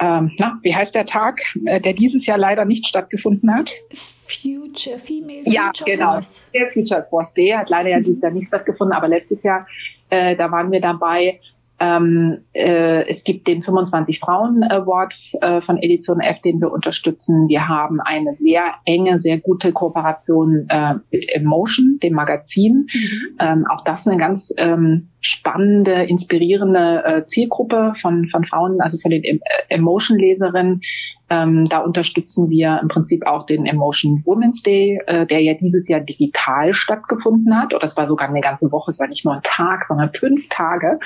ähm, 0.00 0.30
na, 0.38 0.58
wie 0.62 0.74
heißt 0.74 0.94
der 0.94 1.06
Tag, 1.06 1.40
äh, 1.64 1.80
der 1.80 1.92
dieses 1.92 2.24
Jahr 2.26 2.38
leider 2.38 2.64
nicht 2.64 2.86
stattgefunden 2.86 3.52
hat? 3.52 3.72
Future, 3.92 4.98
Female 4.98 5.42
Future 5.44 5.54
ja, 5.54 5.72
genau. 5.84 6.12
Force. 6.12 6.50
Der 6.54 6.70
Future 6.70 7.06
Force 7.10 7.34
Day 7.34 7.50
hat 7.50 7.68
leider 7.68 7.88
ja 7.90 7.98
dieses 7.98 8.20
Jahr 8.20 8.30
nicht 8.30 8.48
stattgefunden, 8.48 8.96
aber 8.96 9.08
letztes 9.08 9.42
Jahr, 9.42 9.66
äh, 10.10 10.36
da 10.36 10.50
waren 10.50 10.70
wir 10.72 10.80
dabei 10.80 11.40
ähm, 11.80 12.38
äh, 12.54 13.08
es 13.08 13.22
gibt 13.22 13.46
den 13.46 13.62
25 13.62 14.18
Frauen 14.18 14.64
Award 14.64 15.14
äh, 15.40 15.60
von 15.60 15.78
Edition 15.78 16.20
F, 16.20 16.40
den 16.40 16.60
wir 16.60 16.72
unterstützen. 16.72 17.48
Wir 17.48 17.68
haben 17.68 18.00
eine 18.00 18.34
sehr 18.40 18.72
enge, 18.84 19.20
sehr 19.20 19.38
gute 19.38 19.72
Kooperation 19.72 20.66
äh, 20.68 20.94
mit 21.12 21.32
Emotion, 21.32 21.98
dem 22.02 22.14
Magazin. 22.14 22.88
Mhm. 22.92 23.36
Ähm, 23.38 23.66
auch 23.70 23.84
das 23.84 24.08
eine 24.08 24.18
ganz 24.18 24.52
ähm, 24.56 25.10
spannende, 25.20 26.04
inspirierende 26.04 27.04
äh, 27.04 27.26
Zielgruppe 27.26 27.94
von, 28.00 28.28
von 28.28 28.44
Frauen, 28.44 28.80
also 28.80 28.98
von 28.98 29.10
den 29.10 29.22
äh, 29.24 29.38
Emotion-Leserinnen. 29.68 30.80
Ähm, 31.30 31.68
da 31.68 31.78
unterstützen 31.78 32.48
wir 32.48 32.78
im 32.80 32.88
Prinzip 32.88 33.26
auch 33.26 33.44
den 33.44 33.66
Emotion 33.66 34.22
Women's 34.24 34.62
Day, 34.62 35.00
äh, 35.06 35.26
der 35.26 35.42
ja 35.42 35.54
dieses 35.54 35.88
Jahr 35.88 36.00
digital 36.00 36.72
stattgefunden 36.72 37.54
hat. 37.56 37.74
Oder 37.74 37.84
es 37.84 37.96
war 37.96 38.06
sogar 38.06 38.28
eine 38.28 38.40
ganze 38.40 38.70
Woche, 38.70 38.92
es 38.92 38.98
war 38.98 39.08
nicht 39.08 39.24
nur 39.24 39.34
ein 39.34 39.42
Tag, 39.42 39.86
sondern 39.88 40.12
fünf 40.14 40.48
Tage. 40.48 40.98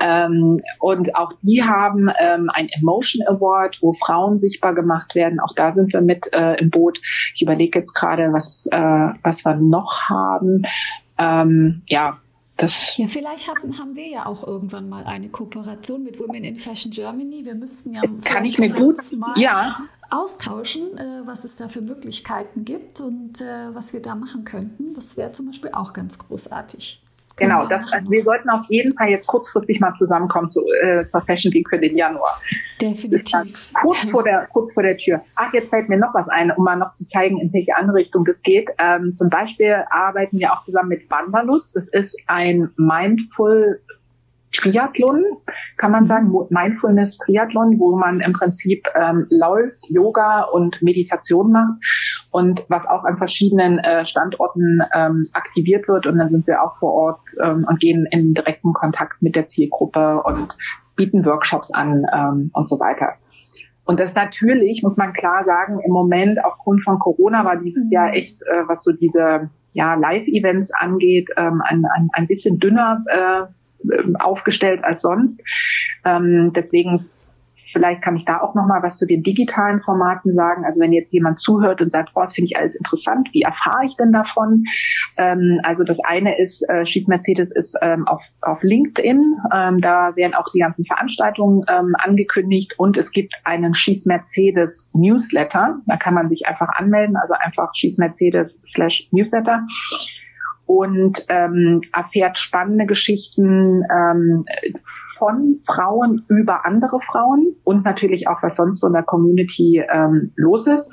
Ähm, 0.00 0.60
und 0.78 1.14
auch 1.16 1.32
die 1.42 1.62
haben 1.62 2.08
ähm, 2.20 2.50
ein 2.52 2.68
Emotion 2.68 3.26
Award, 3.26 3.78
wo 3.82 3.94
Frauen 3.94 4.40
sichtbar 4.40 4.74
gemacht 4.74 5.14
werden. 5.14 5.40
Auch 5.40 5.54
da 5.54 5.72
sind 5.72 5.92
wir 5.92 6.00
mit 6.00 6.32
äh, 6.32 6.54
im 6.54 6.70
Boot. 6.70 6.98
Ich 7.34 7.42
überlege 7.42 7.80
jetzt 7.80 7.94
gerade, 7.94 8.32
was, 8.32 8.66
äh, 8.70 9.08
was 9.22 9.44
wir 9.44 9.56
noch 9.56 10.08
haben. 10.08 10.62
Ähm, 11.18 11.82
ja, 11.86 12.18
das 12.60 12.96
ja, 12.96 13.06
vielleicht 13.06 13.48
haben, 13.48 13.78
haben 13.78 13.96
wir 13.96 14.06
ja 14.06 14.26
auch 14.26 14.46
irgendwann 14.46 14.88
mal 14.88 15.04
eine 15.04 15.28
Kooperation 15.28 16.02
mit 16.02 16.18
Women 16.18 16.44
in 16.44 16.56
Fashion 16.56 16.92
Germany. 16.92 17.44
Wir 17.44 17.54
müssten 17.54 17.94
ja 17.94 18.02
kann 18.24 18.44
ich 18.44 18.58
mir 18.58 18.70
gut 18.70 18.96
mal 19.16 19.38
ja. 19.38 19.80
austauschen, 20.10 20.96
äh, 20.98 21.22
was 21.24 21.44
es 21.44 21.56
da 21.56 21.68
für 21.68 21.80
Möglichkeiten 21.80 22.64
gibt 22.64 23.00
und 23.00 23.40
äh, 23.40 23.74
was 23.74 23.92
wir 23.92 24.02
da 24.02 24.14
machen 24.14 24.44
könnten. 24.44 24.94
Das 24.94 25.16
wäre 25.16 25.32
zum 25.32 25.46
Beispiel 25.46 25.70
auch 25.72 25.92
ganz 25.92 26.18
großartig. 26.18 27.02
Genau, 27.40 27.66
das, 27.66 27.90
also 27.90 28.10
wir 28.10 28.22
sollten 28.22 28.50
auf 28.50 28.66
jeden 28.68 28.94
Fall 28.96 29.08
jetzt 29.08 29.26
kurzfristig 29.26 29.80
mal 29.80 29.94
zusammenkommen 29.98 30.50
zu, 30.50 30.62
äh, 30.82 31.08
zur 31.08 31.22
Fashion 31.22 31.52
Week 31.54 31.68
für 31.68 31.78
den 31.78 31.96
Januar. 31.96 32.38
Definitiv. 32.80 33.70
Kurz 33.80 33.98
vor, 34.10 34.22
der, 34.22 34.46
kurz 34.52 34.72
vor 34.74 34.82
der 34.82 34.96
Tür. 34.96 35.22
Ach, 35.36 35.52
jetzt 35.54 35.70
fällt 35.70 35.88
mir 35.88 35.96
noch 35.96 36.12
was 36.12 36.28
ein, 36.28 36.50
um 36.52 36.64
mal 36.64 36.76
noch 36.76 36.94
zu 36.94 37.08
zeigen, 37.08 37.40
in 37.40 37.52
welche 37.52 37.74
andere 37.76 37.96
Richtung 37.96 38.26
das 38.26 38.36
geht. 38.42 38.68
Ähm, 38.78 39.14
zum 39.14 39.30
Beispiel 39.30 39.84
arbeiten 39.90 40.38
wir 40.38 40.52
auch 40.52 40.64
zusammen 40.64 40.90
mit 40.90 41.10
Wanderlust. 41.10 41.74
Das 41.74 41.88
ist 41.88 42.16
ein 42.26 42.70
Mindful 42.76 43.80
Triathlon, 44.52 45.24
kann 45.76 45.92
man 45.92 46.08
sagen, 46.08 46.32
Mindfulness 46.50 47.18
Triathlon, 47.18 47.78
wo 47.78 47.96
man 47.96 48.20
im 48.20 48.32
Prinzip 48.32 48.86
ähm, 48.94 49.26
läuft, 49.30 49.78
Yoga 49.88 50.42
und 50.42 50.82
Meditation 50.82 51.52
macht 51.52 51.78
und 52.30 52.64
was 52.68 52.86
auch 52.86 53.04
an 53.04 53.16
verschiedenen 53.18 53.78
äh, 53.78 54.06
Standorten 54.06 54.80
ähm, 54.94 55.26
aktiviert 55.32 55.88
wird. 55.88 56.06
Und 56.06 56.18
dann 56.18 56.30
sind 56.30 56.46
wir 56.46 56.62
auch 56.62 56.76
vor 56.78 56.92
Ort 56.92 57.20
ähm, 57.42 57.66
und 57.68 57.80
gehen 57.80 58.06
in 58.10 58.34
direkten 58.34 58.72
Kontakt 58.72 59.20
mit 59.20 59.34
der 59.34 59.48
Zielgruppe 59.48 60.22
und 60.22 60.56
bieten 60.96 61.24
Workshops 61.24 61.70
an 61.72 62.06
ähm, 62.12 62.50
und 62.52 62.68
so 62.68 62.78
weiter. 62.78 63.14
Und 63.84 63.98
das 63.98 64.14
natürlich, 64.14 64.82
muss 64.82 64.96
man 64.96 65.12
klar 65.12 65.44
sagen, 65.44 65.80
im 65.84 65.92
Moment 65.92 66.44
aufgrund 66.44 66.84
von 66.84 66.98
Corona 67.00 67.44
war 67.44 67.56
dieses 67.56 67.86
mhm. 67.86 67.92
Jahr 67.92 68.14
echt, 68.14 68.40
äh, 68.42 68.68
was 68.68 68.84
so 68.84 68.92
diese 68.92 69.50
ja, 69.72 69.94
Live-Events 69.94 70.72
angeht, 70.72 71.28
ähm, 71.36 71.62
ein, 71.64 71.84
ein, 71.84 72.08
ein 72.12 72.26
bisschen 72.26 72.58
dünner 72.58 73.04
äh, 73.08 74.12
aufgestellt 74.18 74.84
als 74.84 75.02
sonst. 75.02 75.40
Ähm, 76.04 76.52
deswegen 76.54 77.08
Vielleicht 77.72 78.02
kann 78.02 78.16
ich 78.16 78.24
da 78.24 78.40
auch 78.40 78.54
noch 78.54 78.66
mal 78.66 78.82
was 78.82 78.96
zu 78.98 79.06
den 79.06 79.22
digitalen 79.22 79.80
Formaten 79.82 80.34
sagen. 80.34 80.64
Also 80.64 80.80
wenn 80.80 80.92
jetzt 80.92 81.12
jemand 81.12 81.40
zuhört 81.40 81.80
und 81.80 81.92
sagt, 81.92 82.10
oh, 82.14 82.20
das 82.20 82.34
finde 82.34 82.46
ich 82.46 82.56
alles 82.56 82.76
interessant, 82.76 83.28
wie 83.32 83.42
erfahre 83.42 83.84
ich 83.84 83.96
denn 83.96 84.12
davon? 84.12 84.64
Ähm, 85.16 85.60
also 85.62 85.84
das 85.84 85.98
eine 86.00 86.38
ist, 86.38 86.68
äh, 86.68 86.86
Schieß 86.86 87.08
Mercedes 87.08 87.54
ist 87.54 87.76
ähm, 87.82 88.06
auf, 88.06 88.22
auf 88.42 88.62
LinkedIn. 88.62 89.36
Ähm, 89.52 89.80
da 89.80 90.14
werden 90.16 90.34
auch 90.34 90.50
die 90.52 90.60
ganzen 90.60 90.84
Veranstaltungen 90.84 91.64
ähm, 91.68 91.94
angekündigt 91.98 92.74
und 92.78 92.96
es 92.96 93.10
gibt 93.12 93.34
einen 93.44 93.74
Schieß 93.74 94.06
Mercedes 94.06 94.90
Newsletter. 94.94 95.78
Da 95.86 95.96
kann 95.96 96.14
man 96.14 96.28
sich 96.28 96.46
einfach 96.46 96.68
anmelden, 96.76 97.16
also 97.16 97.34
einfach 97.34 97.70
Schieß 97.74 97.98
Mercedes 97.98 98.62
slash 98.66 99.08
Newsletter 99.12 99.66
und 100.66 101.24
ähm, 101.28 101.80
erfährt 101.92 102.38
spannende 102.38 102.86
Geschichten 102.86 103.82
ähm, 103.92 104.44
von 105.20 105.60
Frauen 105.64 106.24
über 106.28 106.66
andere 106.66 106.98
Frauen 107.00 107.54
und 107.62 107.84
natürlich 107.84 108.26
auch, 108.26 108.42
was 108.42 108.56
sonst 108.56 108.80
so 108.80 108.88
in 108.88 108.94
der 108.94 109.04
Community 109.04 109.84
ähm, 109.88 110.32
los 110.34 110.66
ist. 110.66 110.90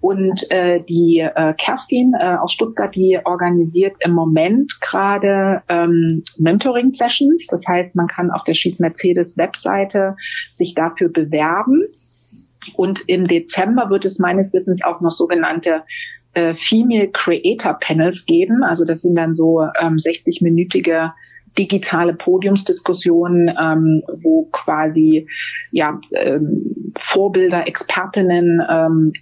Und 0.00 0.50
äh, 0.50 0.82
die 0.82 1.18
äh, 1.18 1.54
Kerstin 1.54 2.14
äh, 2.18 2.36
aus 2.36 2.52
Stuttgart, 2.52 2.94
die 2.94 3.18
organisiert 3.24 3.96
im 4.00 4.12
Moment 4.12 4.80
gerade 4.80 5.62
ähm, 5.68 6.22
Mentoring-Sessions. 6.38 7.46
Das 7.48 7.66
heißt, 7.66 7.96
man 7.96 8.06
kann 8.06 8.30
auf 8.30 8.44
der 8.44 8.54
Schieß 8.54 8.78
Mercedes 8.78 9.36
Webseite 9.36 10.16
sich 10.54 10.74
dafür 10.74 11.08
bewerben. 11.08 11.84
Und 12.74 13.08
im 13.08 13.26
Dezember 13.28 13.90
wird 13.90 14.04
es 14.04 14.18
meines 14.18 14.52
Wissens 14.52 14.82
auch 14.84 15.00
noch 15.00 15.10
sogenannte 15.10 15.82
äh, 16.34 16.54
Female 16.54 17.08
Creator 17.08 17.74
Panels 17.74 18.26
geben. 18.26 18.62
Also 18.62 18.84
das 18.84 19.02
sind 19.02 19.16
dann 19.16 19.34
so 19.34 19.62
ähm, 19.80 19.96
60-minütige 19.96 21.12
digitale 21.58 22.14
Podiumsdiskussionen, 22.14 23.48
ähm, 23.60 24.02
wo 24.22 24.48
quasi 24.52 25.28
ja 25.70 26.00
ähm, 26.12 26.92
Vorbilder, 27.00 27.66
Expertinnen 27.66 28.62
ähm, 28.68 29.12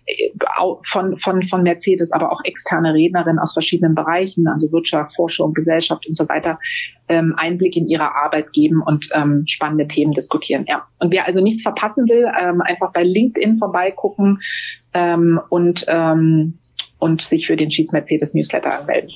von 0.84 1.18
von 1.18 1.42
von 1.44 1.62
Mercedes, 1.62 2.12
aber 2.12 2.32
auch 2.32 2.40
externe 2.44 2.94
Rednerinnen 2.94 3.38
aus 3.38 3.52
verschiedenen 3.52 3.94
Bereichen, 3.94 4.46
also 4.46 4.70
Wirtschaft, 4.72 5.14
Forschung, 5.14 5.54
Gesellschaft 5.54 6.06
und 6.06 6.16
so 6.16 6.28
weiter, 6.28 6.58
ähm, 7.08 7.34
Einblick 7.36 7.76
in 7.76 7.88
ihre 7.88 8.14
Arbeit 8.14 8.52
geben 8.52 8.82
und 8.84 9.08
ähm, 9.14 9.44
spannende 9.46 9.88
Themen 9.88 10.12
diskutieren. 10.12 10.64
Ja, 10.68 10.86
und 10.98 11.12
wer 11.12 11.26
also 11.26 11.40
nichts 11.40 11.62
verpassen 11.62 12.08
will, 12.08 12.30
ähm, 12.40 12.60
einfach 12.60 12.92
bei 12.92 13.02
LinkedIn 13.02 13.58
vorbeigucken 13.58 14.40
ähm, 14.92 15.40
und 15.48 15.84
ähm, 15.88 16.58
und 16.98 17.20
sich 17.20 17.46
für 17.46 17.56
den 17.56 17.70
Schieß 17.70 17.92
Mercedes 17.92 18.34
Newsletter 18.34 18.80
anmelden. 18.80 19.10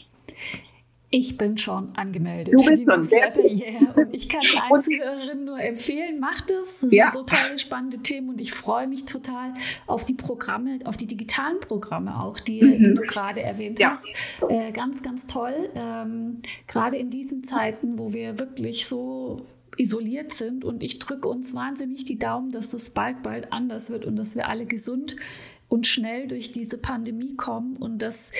Ich 1.10 1.38
bin 1.38 1.56
schon 1.56 1.94
angemeldet. 1.96 2.52
Du 2.52 2.64
bist 2.64 2.84
schon 2.84 3.02
sehr 3.02 3.32
yeah. 3.38 3.92
Und 3.96 4.14
ich 4.14 4.28
kann 4.28 4.42
allen 4.70 4.82
Zuhörerinnen 4.82 5.44
nur 5.46 5.58
empfehlen, 5.58 6.20
macht 6.20 6.50
es. 6.50 6.80
Das 6.80 6.92
ja. 6.92 7.10
sind 7.10 7.26
so 7.26 7.36
tolle, 7.36 7.58
spannende 7.58 7.98
Themen 7.98 8.28
und 8.28 8.40
ich 8.42 8.52
freue 8.52 8.86
mich 8.86 9.06
total 9.06 9.54
auf 9.86 10.04
die 10.04 10.12
Programme, 10.12 10.80
auf 10.84 10.98
die 10.98 11.06
digitalen 11.06 11.60
Programme 11.60 12.20
auch, 12.20 12.38
die, 12.38 12.62
mhm. 12.62 12.82
die 12.82 12.94
du 12.94 13.02
gerade 13.02 13.42
erwähnt 13.42 13.78
ja. 13.78 13.90
hast. 13.90 14.06
Äh, 14.48 14.70
ganz, 14.72 15.02
ganz 15.02 15.26
toll. 15.26 15.70
Ähm, 15.74 16.42
gerade 16.66 16.98
in 16.98 17.08
diesen 17.08 17.42
Zeiten, 17.42 17.98
wo 17.98 18.12
wir 18.12 18.38
wirklich 18.38 18.86
so 18.86 19.46
isoliert 19.78 20.34
sind 20.34 20.64
und 20.64 20.82
ich 20.82 20.98
drücke 20.98 21.28
uns 21.28 21.54
wahnsinnig 21.54 22.04
die 22.04 22.18
Daumen, 22.18 22.50
dass 22.50 22.70
das 22.72 22.90
bald, 22.90 23.22
bald 23.22 23.52
anders 23.52 23.90
wird 23.90 24.04
und 24.04 24.16
dass 24.16 24.36
wir 24.36 24.48
alle 24.48 24.66
gesund 24.66 25.16
und 25.68 25.86
schnell 25.86 26.28
durch 26.28 26.52
diese 26.52 26.76
Pandemie 26.78 27.34
kommen 27.36 27.76
und 27.76 28.02
dass 28.02 28.30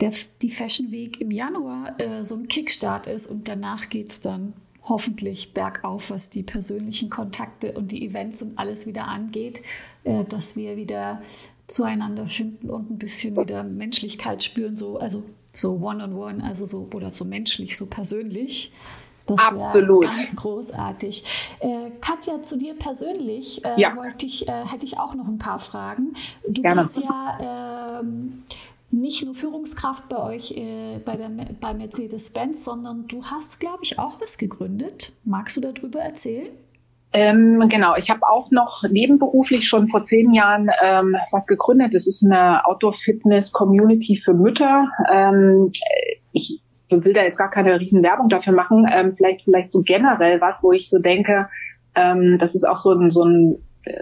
der, 0.00 0.12
die 0.42 0.50
Fashion 0.50 0.90
Week 0.90 1.20
im 1.20 1.30
Januar 1.30 1.98
äh, 2.00 2.24
so 2.24 2.36
ein 2.36 2.48
Kickstart 2.48 3.06
ist 3.06 3.26
und 3.26 3.48
danach 3.48 3.88
geht 3.88 4.08
es 4.08 4.20
dann 4.20 4.54
hoffentlich 4.82 5.52
bergauf, 5.52 6.10
was 6.10 6.30
die 6.30 6.42
persönlichen 6.42 7.10
Kontakte 7.10 7.72
und 7.72 7.92
die 7.92 8.04
Events 8.06 8.42
und 8.42 8.58
alles 8.58 8.86
wieder 8.86 9.08
angeht, 9.08 9.62
äh, 10.04 10.24
dass 10.24 10.56
wir 10.56 10.76
wieder 10.76 11.20
zueinander 11.66 12.26
finden 12.26 12.70
und 12.70 12.90
ein 12.90 12.98
bisschen 12.98 13.36
wieder 13.36 13.62
Menschlichkeit 13.62 14.42
spüren, 14.42 14.76
so, 14.76 14.98
also 14.98 15.22
so 15.52 15.74
one-on-one, 15.74 16.38
-on 16.38 16.40
-one, 16.40 16.42
also 16.42 16.66
so 16.66 16.88
oder 16.92 17.10
so 17.10 17.24
menschlich, 17.24 17.76
so 17.76 17.86
persönlich 17.86 18.72
Das 19.26 19.38
Absolut. 19.38 20.04
ganz 20.04 20.34
großartig. 20.34 21.24
Äh, 21.60 21.90
Katja, 22.00 22.42
zu 22.42 22.58
dir 22.58 22.74
persönlich 22.74 23.64
äh, 23.64 23.80
ja. 23.80 23.94
wollte 23.94 24.26
ich, 24.26 24.48
äh, 24.48 24.64
hätte 24.66 24.84
ich 24.84 24.98
auch 24.98 25.14
noch 25.14 25.28
ein 25.28 25.38
paar 25.38 25.60
Fragen. 25.60 26.14
Du 26.48 26.62
Gerne. 26.62 26.82
bist 26.82 26.96
ja 26.96 28.00
ähm, 28.00 28.42
nicht 28.90 29.24
nur 29.24 29.34
Führungskraft 29.34 30.08
bei 30.08 30.18
euch 30.18 30.52
äh, 30.56 30.98
bei, 31.04 31.16
der, 31.16 31.30
bei 31.60 31.74
Mercedes-Benz, 31.74 32.64
sondern 32.64 33.06
du 33.06 33.24
hast, 33.24 33.60
glaube 33.60 33.80
ich, 33.82 33.98
auch 33.98 34.20
was 34.20 34.38
gegründet. 34.38 35.12
Magst 35.24 35.56
du 35.56 35.60
darüber 35.60 36.00
erzählen? 36.00 36.48
Ähm, 37.12 37.64
genau, 37.68 37.96
ich 37.96 38.08
habe 38.08 38.20
auch 38.22 38.50
noch 38.52 38.84
nebenberuflich 38.88 39.68
schon 39.68 39.88
vor 39.88 40.04
zehn 40.04 40.32
Jahren 40.32 40.70
ähm, 40.80 41.16
was 41.32 41.46
gegründet. 41.46 41.92
Das 41.92 42.06
ist 42.06 42.24
eine 42.24 42.64
Outdoor-Fitness-Community 42.66 44.20
für 44.24 44.34
Mütter. 44.34 44.88
Ähm, 45.10 45.72
ich 46.32 46.60
will 46.88 47.12
da 47.12 47.22
jetzt 47.22 47.38
gar 47.38 47.50
keine 47.50 47.80
riesen 47.80 48.02
Werbung 48.02 48.28
dafür 48.28 48.52
machen. 48.52 48.86
Ähm, 48.92 49.14
vielleicht, 49.16 49.42
vielleicht 49.42 49.72
so 49.72 49.82
generell 49.82 50.40
was, 50.40 50.62
wo 50.62 50.72
ich 50.72 50.88
so 50.88 50.98
denke, 50.98 51.48
ähm, 51.96 52.38
das 52.38 52.54
ist 52.54 52.64
auch 52.64 52.78
so 52.78 52.92
ein, 52.92 53.10
so 53.10 53.24
ein 53.24 53.58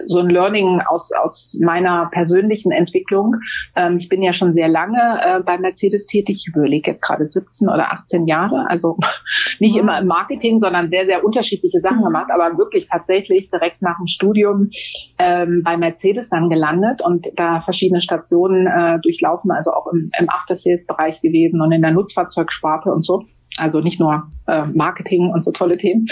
so 0.06 0.18
ein 0.18 0.28
Learning 0.28 0.80
aus, 0.88 1.10
aus 1.12 1.58
meiner 1.62 2.08
persönlichen 2.12 2.72
Entwicklung. 2.72 3.36
Ähm, 3.76 3.98
ich 3.98 4.08
bin 4.08 4.22
ja 4.22 4.32
schon 4.32 4.54
sehr 4.54 4.68
lange 4.68 4.98
äh, 4.98 5.40
bei 5.40 5.58
Mercedes 5.58 6.06
tätig. 6.06 6.44
Ich 6.46 6.54
überlege 6.54 6.92
jetzt 6.92 7.02
gerade 7.02 7.28
17 7.28 7.68
oder 7.68 7.92
18 7.92 8.26
Jahre. 8.26 8.66
Also 8.68 8.96
nicht 9.60 9.74
wow. 9.74 9.80
immer 9.80 9.98
im 10.00 10.06
Marketing, 10.06 10.60
sondern 10.60 10.90
sehr, 10.90 11.06
sehr 11.06 11.24
unterschiedliche 11.24 11.80
Sachen 11.80 12.00
mhm. 12.00 12.04
gemacht, 12.04 12.30
aber 12.32 12.58
wirklich 12.58 12.88
tatsächlich 12.88 13.50
direkt 13.50 13.82
nach 13.82 13.96
dem 13.98 14.08
Studium 14.08 14.70
ähm, 15.18 15.62
bei 15.64 15.76
Mercedes 15.76 16.28
dann 16.30 16.50
gelandet 16.50 17.00
und 17.02 17.26
da 17.36 17.60
verschiedene 17.62 18.00
Stationen 18.00 18.66
äh, 18.66 18.98
durchlaufen, 19.00 19.50
also 19.50 19.72
auch 19.72 19.86
im, 19.92 20.10
im 20.18 20.28
After-Sales-Bereich 20.28 21.20
gewesen 21.20 21.60
und 21.60 21.72
in 21.72 21.82
der 21.82 21.92
Nutzfahrzeugsparte 21.92 22.90
und 22.90 23.04
so. 23.04 23.24
Also 23.58 23.80
nicht 23.80 24.00
nur 24.00 24.28
äh, 24.46 24.64
Marketing 24.66 25.30
und 25.30 25.44
so 25.44 25.52
tolle 25.52 25.78
Themen. 25.78 26.06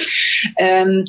Ähm, 0.58 1.04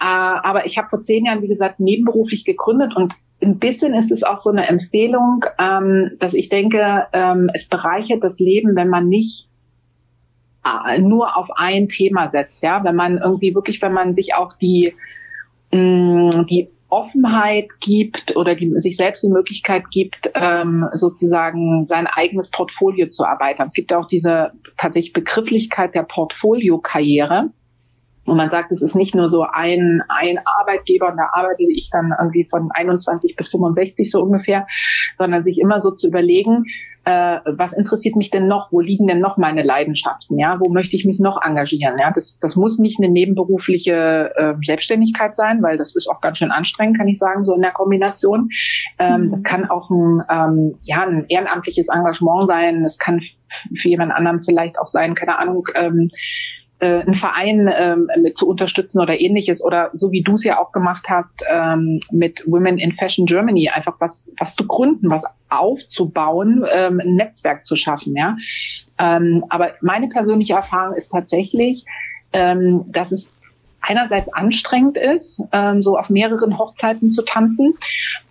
äh, 0.00 0.04
aber 0.04 0.66
ich 0.66 0.78
habe 0.78 0.88
vor 0.88 1.02
zehn 1.02 1.26
Jahren, 1.26 1.42
wie 1.42 1.48
gesagt, 1.48 1.80
nebenberuflich 1.80 2.44
gegründet 2.44 2.96
und 2.96 3.14
ein 3.42 3.58
bisschen 3.58 3.94
ist 3.94 4.12
es 4.12 4.22
auch 4.22 4.38
so 4.38 4.50
eine 4.50 4.68
Empfehlung, 4.68 5.44
ähm, 5.58 6.12
dass 6.20 6.34
ich 6.34 6.48
denke, 6.48 7.06
ähm, 7.12 7.50
es 7.54 7.68
bereichert 7.68 8.22
das 8.22 8.38
Leben, 8.38 8.76
wenn 8.76 8.88
man 8.88 9.08
nicht 9.08 9.48
äh, 10.64 11.00
nur 11.00 11.36
auf 11.36 11.48
ein 11.56 11.88
Thema 11.88 12.30
setzt, 12.30 12.62
ja, 12.62 12.84
wenn 12.84 12.94
man 12.94 13.18
irgendwie 13.18 13.54
wirklich, 13.54 13.82
wenn 13.82 13.92
man 13.92 14.14
sich 14.14 14.34
auch 14.34 14.54
die 14.54 14.94
mm, 15.72 16.46
die 16.48 16.68
Offenheit 16.92 17.68
gibt 17.80 18.36
oder 18.36 18.54
die, 18.54 18.70
sich 18.78 18.98
selbst 18.98 19.24
die 19.24 19.30
Möglichkeit 19.30 19.90
gibt, 19.90 20.30
ähm, 20.34 20.86
sozusagen 20.92 21.86
sein 21.86 22.06
eigenes 22.06 22.50
Portfolio 22.50 23.08
zu 23.08 23.24
erweitern. 23.24 23.68
Es 23.68 23.74
gibt 23.74 23.94
auch 23.94 24.06
diese 24.06 24.52
tatsächlich 24.76 25.14
Begrifflichkeit 25.14 25.94
der 25.94 26.02
Portfolio-Karriere. 26.02 27.50
Und 28.24 28.36
man 28.36 28.50
sagt, 28.50 28.70
es 28.72 28.82
ist 28.82 28.94
nicht 28.94 29.14
nur 29.14 29.28
so 29.30 29.42
ein, 29.42 30.00
ein 30.08 30.38
Arbeitgeber 30.44 31.08
und 31.10 31.16
da 31.16 31.30
arbeite 31.32 31.64
ich 31.68 31.90
dann 31.90 32.14
irgendwie 32.18 32.46
von 32.48 32.70
21 32.70 33.36
bis 33.36 33.50
65 33.50 34.10
so 34.10 34.22
ungefähr, 34.22 34.66
sondern 35.16 35.42
sich 35.42 35.58
immer 35.58 35.82
so 35.82 35.90
zu 35.90 36.08
überlegen, 36.08 36.64
äh, 37.04 37.40
was 37.46 37.72
interessiert 37.72 38.14
mich 38.14 38.30
denn 38.30 38.46
noch? 38.46 38.70
Wo 38.70 38.80
liegen 38.80 39.08
denn 39.08 39.18
noch 39.18 39.36
meine 39.36 39.62
Leidenschaften? 39.62 40.38
Ja, 40.38 40.60
wo 40.60 40.70
möchte 40.72 40.94
ich 40.94 41.04
mich 41.04 41.18
noch 41.18 41.42
engagieren? 41.42 41.96
Ja, 41.98 42.12
das, 42.12 42.38
das 42.40 42.54
muss 42.54 42.78
nicht 42.78 43.00
eine 43.02 43.10
nebenberufliche 43.10 44.32
äh, 44.36 44.54
Selbstständigkeit 44.62 45.34
sein, 45.34 45.62
weil 45.62 45.78
das 45.78 45.96
ist 45.96 46.08
auch 46.08 46.20
ganz 46.20 46.38
schön 46.38 46.52
anstrengend, 46.52 46.98
kann 46.98 47.08
ich 47.08 47.18
sagen, 47.18 47.44
so 47.44 47.54
in 47.54 47.62
der 47.62 47.72
Kombination. 47.72 48.50
Ähm, 49.00 49.22
mhm. 49.22 49.30
Das 49.32 49.42
kann 49.42 49.68
auch 49.68 49.90
ein, 49.90 50.22
ähm, 50.30 50.78
ja, 50.82 51.02
ein 51.02 51.24
ehrenamtliches 51.28 51.88
Engagement 51.88 52.46
sein. 52.46 52.84
Es 52.84 52.98
kann 52.98 53.20
für 53.80 53.88
jemand 53.88 54.12
anderen 54.12 54.44
vielleicht 54.44 54.78
auch 54.78 54.86
sein, 54.86 55.16
keine 55.16 55.38
Ahnung, 55.38 55.66
ähm, 55.74 56.08
äh, 56.08 56.61
einen 56.86 57.14
Verein 57.14 57.70
ähm, 57.72 58.08
mit 58.20 58.36
zu 58.36 58.48
unterstützen 58.48 59.00
oder 59.00 59.20
ähnliches 59.20 59.64
oder 59.64 59.90
so 59.94 60.10
wie 60.10 60.22
du 60.22 60.34
es 60.34 60.44
ja 60.44 60.58
auch 60.58 60.72
gemacht 60.72 61.06
hast 61.08 61.44
ähm, 61.50 62.00
mit 62.10 62.42
Women 62.46 62.78
in 62.78 62.92
Fashion 62.92 63.26
Germany 63.26 63.68
einfach 63.68 63.96
was 64.00 64.30
was 64.38 64.54
zu 64.54 64.66
gründen, 64.66 65.10
was 65.10 65.24
aufzubauen, 65.48 66.64
ähm, 66.72 67.00
ein 67.00 67.14
Netzwerk 67.14 67.66
zu 67.66 67.76
schaffen, 67.76 68.16
ja. 68.16 68.36
Ähm, 68.98 69.44
aber 69.48 69.72
meine 69.80 70.08
persönliche 70.08 70.54
Erfahrung 70.54 70.94
ist 70.94 71.10
tatsächlich, 71.10 71.84
ähm, 72.32 72.84
dass 72.90 73.12
es 73.12 73.28
einerseits 73.82 74.32
anstrengend 74.32 74.96
ist, 74.96 75.42
ähm, 75.52 75.82
so 75.82 75.98
auf 75.98 76.08
mehreren 76.08 76.58
Hochzeiten 76.58 77.10
zu 77.10 77.22
tanzen, 77.22 77.74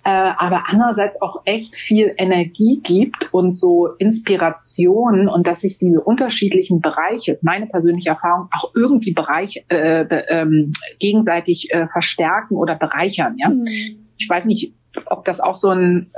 äh, 0.04 0.10
aber 0.10 0.64
andererseits 0.68 1.22
auch 1.22 1.42
echt 1.46 1.76
viel 1.76 2.14
Energie 2.18 2.80
gibt 2.82 3.34
und 3.34 3.58
so 3.58 3.88
Inspiration 4.00 5.28
und 5.28 5.46
dass 5.46 5.62
sich 5.62 5.78
diese 5.78 6.02
unterschiedlichen 6.02 6.82
Bereiche, 6.82 7.38
meine 7.42 7.68
persönliche 7.68 8.10
Erfahrung, 8.10 8.48
auch 8.52 8.72
irgendwie 8.76 9.14
Bereich 9.14 9.64
äh, 9.70 10.06
ähm, 10.30 10.72
gegenseitig 11.00 11.72
äh, 11.72 11.88
verstärken 11.88 12.56
oder 12.56 12.76
bereichern. 12.76 13.36
Ja, 13.38 13.50
mhm. 13.50 13.68
ich 14.18 14.28
weiß 14.30 14.46
nicht, 14.46 14.74
ob 15.06 15.26
das 15.26 15.40
auch 15.40 15.58
so 15.58 15.70
ein 15.70 16.10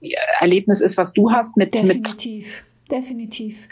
äh, 0.00 0.10
Erlebnis 0.40 0.80
ist, 0.80 0.96
was 0.96 1.12
du 1.12 1.32
hast 1.32 1.56
mit 1.56 1.74
definitiv, 1.74 2.64
mit 2.82 2.92
definitiv. 2.92 3.68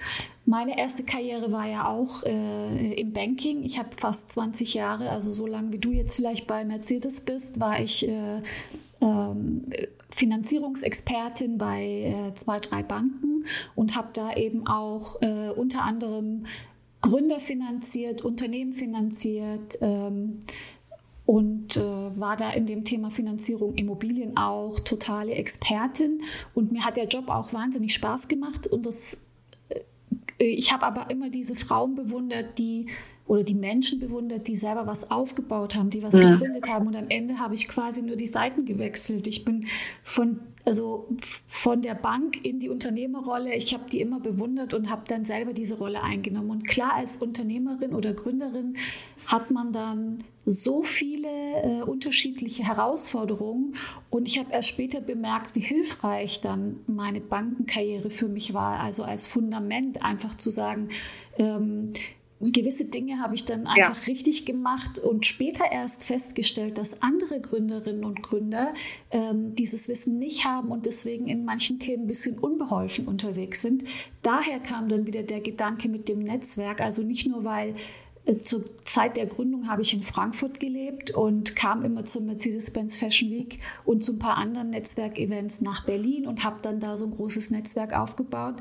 Meine 0.49 0.79
erste 0.79 1.03
Karriere 1.03 1.51
war 1.51 1.67
ja 1.67 1.89
auch 1.89 2.23
äh, 2.23 2.95
im 2.95 3.13
Banking. 3.13 3.65
Ich 3.65 3.81
habe 3.81 3.89
fast 3.97 4.31
20 4.31 4.75
Jahre, 4.75 5.11
also 5.11 5.33
so 5.33 5.45
lange 5.45 5.73
wie 5.73 5.79
du 5.79 5.91
jetzt 5.91 6.15
vielleicht 6.15 6.47
bei 6.47 6.65
Mercedes 6.65 7.23
bist, 7.23 7.59
war 7.59 7.81
ich 7.81 8.09
äh, 8.09 8.39
äh, 9.01 9.89
Finanzierungsexpertin 10.11 11.59
bei 11.59 12.29
äh, 12.29 12.35
zwei, 12.35 12.61
drei 12.61 12.85
Banken 12.85 13.45
und 13.75 13.97
habe 13.97 14.11
da 14.13 14.35
eben 14.35 14.69
auch 14.69 15.21
äh, 15.21 15.51
unter 15.51 15.83
anderem 15.83 16.47
Gründer 17.03 17.41
finanziert, 17.41 18.23
Unternehmen 18.23 18.73
finanziert. 18.73 19.79
Ähm, 19.81 20.39
und 21.27 21.77
äh, 21.77 21.81
war 21.83 22.37
da 22.37 22.51
in 22.51 22.67
dem 22.67 22.85
Thema 22.85 23.11
Finanzierung 23.11 23.75
Immobilien 23.75 24.37
auch 24.37 24.79
totale 24.79 25.33
Expertin. 25.33 26.23
Und 26.55 26.71
mir 26.71 26.85
hat 26.85 26.97
der 26.97 27.09
Job 27.09 27.31
auch 27.31 27.53
wahnsinnig 27.53 27.95
Spaß 27.95 28.29
gemacht. 28.29 28.69
Und 28.69 28.87
das 28.87 29.17
ich 30.39 30.73
habe 30.73 30.87
aber 30.87 31.11
immer 31.11 31.31
diese 31.31 31.55
Frauen 31.55 31.95
bewundert, 31.95 32.59
die 32.59 32.87
oder 33.27 33.43
die 33.43 33.55
Menschen 33.55 33.99
bewundert, 33.99 34.47
die 34.47 34.57
selber 34.57 34.87
was 34.87 35.11
aufgebaut 35.11 35.75
haben, 35.75 35.91
die 35.91 36.03
was 36.03 36.17
ja. 36.17 36.31
gegründet 36.31 36.69
haben. 36.69 36.87
Und 36.87 36.97
am 36.97 37.09
Ende 37.09 37.39
habe 37.39 37.55
ich 37.55 37.69
quasi 37.69 38.03
nur 38.03 38.17
die 38.17 38.27
Seiten 38.27 38.65
gewechselt. 38.65 39.27
Ich 39.27 39.45
bin 39.45 39.67
von, 40.05 40.39
also 40.65 41.09
von 41.47 41.83
der 41.83 41.95
Bank 41.95 42.45
in 42.45 42.61
die 42.61 42.69
Unternehmerrolle. 42.69 43.55
Ich 43.55 43.75
habe 43.75 43.91
die 43.91 44.01
immer 44.01 44.21
bewundert 44.21 44.75
und 44.75 44.91
habe 44.91 45.03
dann 45.09 45.25
selber 45.25 45.53
diese 45.53 45.79
Rolle 45.79 46.03
eingenommen. 46.03 46.51
Und 46.51 46.69
klar, 46.69 46.93
als 46.95 47.17
Unternehmerin 47.17 47.95
oder 47.95 48.15
Gründerin 48.15 48.77
hat 49.27 49.51
man 49.51 49.73
dann 49.73 50.19
so 50.45 50.85
viele 50.85 51.29
äh, 51.29 51.83
unterschiedliche 51.83 52.63
Herausforderungen. 52.63 53.75
Und 54.09 54.29
ich 54.29 54.39
habe 54.39 54.53
erst 54.53 54.69
später 54.69 55.01
bemerkt, 55.01 55.57
wie 55.57 55.61
hilfreich 55.61 56.41
dann 56.41 56.77
meine 56.87 57.21
Bankenkarriere 57.21 58.11
für 58.11 58.29
mich 58.29 58.55
war. 58.55 58.79
Also 58.79 59.03
als 59.03 59.27
Fundament 59.27 60.05
einfach 60.05 60.37
zu 60.37 60.51
sagen, 60.51 60.91
ähm, 61.39 61.93
gewisse 62.41 62.85
Dinge 62.85 63.19
habe 63.21 63.35
ich 63.35 63.45
dann 63.45 63.67
einfach 63.67 63.99
ja. 63.99 64.07
richtig 64.07 64.45
gemacht 64.45 64.99
und 64.99 65.25
später 65.25 65.65
erst 65.71 66.05
festgestellt, 66.05 66.77
dass 66.77 67.03
andere 67.03 67.41
Gründerinnen 67.41 68.05
und 68.05 68.23
Gründer 68.23 68.75
ähm, 69.11 69.55
dieses 69.55 69.89
Wissen 69.89 70.19
nicht 70.19 70.45
haben 70.45 70.71
und 70.71 70.87
deswegen 70.87 71.29
in 71.29 71.45
manchen 71.45 71.79
Themen 71.79 72.05
ein 72.05 72.09
bisschen 72.09 72.39
unbeholfen 72.39 73.09
unterwegs 73.09 73.63
sind. 73.63 73.85
Daher 74.23 74.61
kam 74.61 74.89
dann 74.89 75.07
wieder 75.07 75.23
der 75.23 75.41
Gedanke 75.41 75.89
mit 75.89 76.09
dem 76.09 76.21
Netzwerk, 76.21 76.81
also 76.81 77.03
nicht 77.03 77.27
nur, 77.27 77.45
weil 77.45 77.75
äh, 78.27 78.37
zur 78.37 78.65
Zeit 78.85 79.17
der 79.17 79.27
Gründung 79.27 79.69
habe 79.69 79.81
ich 79.81 79.95
in 79.95 80.03
Frankfurt 80.03 80.61
gelebt 80.61 81.13
und 81.13 81.57
kam 81.57 81.83
immer 81.85 82.05
zur 82.05 82.23
Mercedes-Benz 82.23 82.99
Fashion 82.99 83.31
Week 83.31 83.61
und 83.87 84.05
zu 84.05 84.13
ein 84.13 84.19
paar 84.19 84.37
anderen 84.37 84.71
Netzwerkevents 84.71 85.63
nach 85.63 85.87
Berlin 85.87 86.27
und 86.27 86.45
habe 86.45 86.59
dann 86.61 86.81
da 86.81 86.97
so 86.97 87.07
ein 87.07 87.13
großes 87.13 87.51
Netzwerk 87.51 87.95
aufgebaut. 87.95 88.57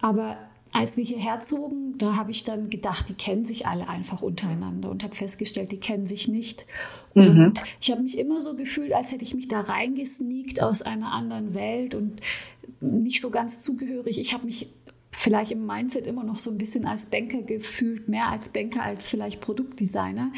Aber 0.00 0.38
als 0.72 0.96
wir 0.96 1.04
hierher 1.04 1.40
zogen, 1.40 1.96
da 1.98 2.16
habe 2.16 2.30
ich 2.30 2.44
dann 2.44 2.70
gedacht, 2.70 3.08
die 3.08 3.14
kennen 3.14 3.44
sich 3.44 3.66
alle 3.66 3.88
einfach 3.88 4.22
untereinander 4.22 4.90
und 4.90 5.02
habe 5.02 5.14
festgestellt, 5.14 5.72
die 5.72 5.80
kennen 5.80 6.06
sich 6.06 6.28
nicht. 6.28 6.66
Mhm. 7.14 7.46
Und 7.46 7.62
ich 7.80 7.90
habe 7.90 8.02
mich 8.02 8.18
immer 8.18 8.40
so 8.40 8.54
gefühlt, 8.54 8.92
als 8.92 9.12
hätte 9.12 9.24
ich 9.24 9.34
mich 9.34 9.48
da 9.48 9.60
reingesneakt 9.60 10.62
aus 10.62 10.82
einer 10.82 11.12
anderen 11.12 11.54
Welt 11.54 11.94
und 11.94 12.20
nicht 12.80 13.20
so 13.20 13.30
ganz 13.30 13.62
zugehörig. 13.62 14.18
Ich 14.20 14.34
habe 14.34 14.44
mich 14.44 14.68
vielleicht 15.10 15.50
im 15.50 15.66
Mindset 15.66 16.06
immer 16.06 16.22
noch 16.22 16.36
so 16.36 16.50
ein 16.50 16.58
bisschen 16.58 16.86
als 16.86 17.06
Banker 17.06 17.42
gefühlt, 17.42 18.08
mehr 18.08 18.28
als 18.28 18.52
Banker 18.52 18.82
als 18.82 19.08
vielleicht 19.08 19.40
Produktdesigner. 19.40 20.30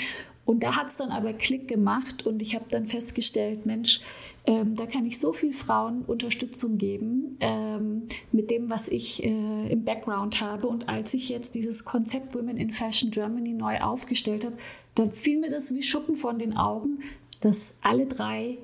Und 0.50 0.64
da 0.64 0.74
hat 0.74 0.88
es 0.88 0.96
dann 0.96 1.10
aber 1.10 1.32
Klick 1.32 1.68
gemacht 1.68 2.26
und 2.26 2.42
ich 2.42 2.56
habe 2.56 2.64
dann 2.70 2.88
festgestellt, 2.88 3.66
Mensch, 3.66 4.00
ähm, 4.46 4.74
da 4.74 4.86
kann 4.86 5.06
ich 5.06 5.20
so 5.20 5.32
viel 5.32 5.52
Frauen 5.52 6.02
Unterstützung 6.02 6.76
geben 6.76 7.36
ähm, 7.38 8.08
mit 8.32 8.50
dem, 8.50 8.68
was 8.68 8.88
ich 8.88 9.22
äh, 9.22 9.70
im 9.70 9.84
Background 9.84 10.40
habe. 10.40 10.66
Und 10.66 10.88
als 10.88 11.14
ich 11.14 11.28
jetzt 11.28 11.54
dieses 11.54 11.84
Konzept 11.84 12.34
Women 12.34 12.56
in 12.56 12.72
Fashion 12.72 13.12
Germany 13.12 13.52
neu 13.52 13.78
aufgestellt 13.78 14.44
habe, 14.44 14.56
dann 14.96 15.12
fiel 15.12 15.38
mir 15.38 15.50
das 15.50 15.72
wie 15.72 15.84
Schuppen 15.84 16.16
von 16.16 16.40
den 16.40 16.56
Augen, 16.56 16.98
dass 17.42 17.74
alle 17.80 18.06
drei 18.06 18.58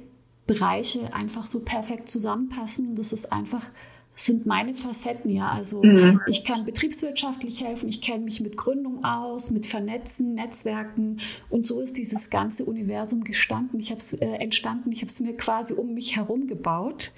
Bereiche 0.49 1.14
einfach 1.14 1.47
so 1.47 1.61
perfekt 1.61 2.09
zusammenpassen. 2.09 2.97
Das 2.97 3.12
ist 3.12 3.32
einfach 3.32 3.62
sind 4.16 4.46
meine 4.46 4.74
Facetten 4.74 5.30
ja. 5.30 5.50
Also 5.50 5.82
mhm. 5.82 6.20
ich 6.26 6.44
kann 6.44 6.64
betriebswirtschaftlich 6.64 7.62
helfen, 7.62 7.88
ich 7.88 8.00
kenne 8.00 8.24
mich 8.24 8.40
mit 8.40 8.56
Gründung 8.56 9.04
aus, 9.04 9.50
mit 9.50 9.66
Vernetzen, 9.66 10.34
Netzwerken 10.34 11.20
und 11.50 11.66
so 11.66 11.80
ist 11.80 11.98
dieses 11.98 12.30
ganze 12.30 12.64
Universum 12.64 13.24
gestanden. 13.24 13.78
Ich 13.78 13.90
habe 13.90 13.98
es 13.98 14.14
äh, 14.14 14.26
entstanden, 14.26 14.90
ich 14.90 15.02
habe 15.02 15.10
es 15.10 15.20
mir 15.20 15.36
quasi 15.36 15.74
um 15.74 15.94
mich 15.94 16.16
herum 16.16 16.46
gebaut. 16.46 17.12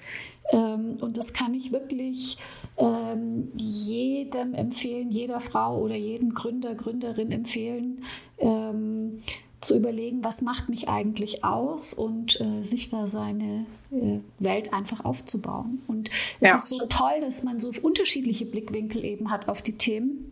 Ähm, 0.51 0.97
und 0.99 1.17
das 1.17 1.33
kann 1.33 1.53
ich 1.53 1.71
wirklich 1.71 2.37
ähm, 2.77 3.49
jedem 3.55 4.53
empfehlen, 4.53 5.09
jeder 5.09 5.39
Frau 5.39 5.79
oder 5.79 5.95
jeden 5.95 6.33
Gründer, 6.33 6.75
Gründerin 6.75 7.31
empfehlen, 7.31 8.03
ähm, 8.39 9.19
zu 9.61 9.75
überlegen, 9.75 10.23
was 10.23 10.41
macht 10.41 10.69
mich 10.69 10.87
eigentlich 10.87 11.43
aus 11.43 11.93
und 11.93 12.39
äh, 12.39 12.63
sich 12.63 12.89
da 12.89 13.07
seine 13.07 13.65
äh, 13.91 14.19
Welt 14.39 14.73
einfach 14.73 15.03
aufzubauen. 15.03 15.81
Und 15.87 16.09
es 16.39 16.49
ja. 16.49 16.55
ist 16.55 16.69
so 16.69 16.85
toll, 16.87 17.19
dass 17.21 17.43
man 17.43 17.59
so 17.59 17.71
unterschiedliche 17.81 18.45
Blickwinkel 18.45 19.03
eben 19.03 19.31
hat 19.31 19.49
auf 19.49 19.61
die 19.61 19.77
Themen. 19.77 20.31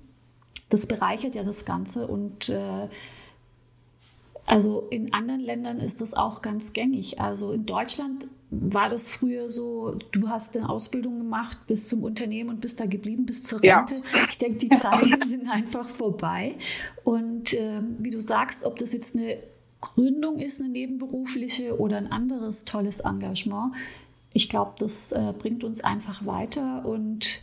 Das 0.70 0.86
bereichert 0.86 1.36
ja 1.36 1.44
das 1.44 1.66
Ganze 1.66 2.08
und 2.08 2.50
äh, 2.50 2.88
also 4.48 4.88
in 4.90 5.14
anderen 5.14 5.42
Ländern 5.42 5.80
ist 5.80 6.00
das 6.00 6.14
auch 6.14 6.42
ganz 6.42 6.72
gängig. 6.72 7.20
Also 7.20 7.52
in 7.52 7.66
Deutschland 7.66 8.28
war 8.50 8.90
das 8.90 9.12
früher 9.12 9.50
so, 9.50 10.00
du 10.14 10.30
hast 10.30 10.56
eine 10.56 10.70
Ausbildung 10.70 11.18
gemacht 11.18 11.68
bis 11.68 11.90
zum 11.90 12.02
Unternehmen 12.04 12.50
und 12.50 12.62
bist 12.62 12.80
da 12.80 12.86
geblieben 12.86 13.26
bis 13.26 13.44
zur 13.44 13.62
Rente. 13.62 13.96
Ja. 13.96 14.02
Ich 14.30 14.38
denke, 14.38 14.58
die 14.58 14.70
Zeiten 14.70 15.20
sind 15.28 15.50
einfach 15.50 15.90
vorbei. 15.90 16.56
Und 17.04 17.54
ähm, 17.56 17.98
wie 18.00 18.10
du 18.10 18.22
sagst, 18.22 18.64
ob 18.64 18.78
das 18.78 18.94
jetzt 18.94 19.18
eine 19.18 19.38
Gründung 19.82 20.40
ist, 20.40 20.62
eine 20.62 20.70
nebenberufliche 20.70 21.78
oder 21.78 21.98
ein 21.98 22.10
anderes 22.10 22.64
tolles 22.64 23.02
Engagement, 23.02 23.76
ich 24.32 24.48
glaube, 24.50 24.76
das 24.80 25.12
äh, 25.12 25.34
bringt 25.38 25.66
uns 25.66 25.84
einfach 25.84 26.26
weiter 26.26 26.86
und 26.86 27.42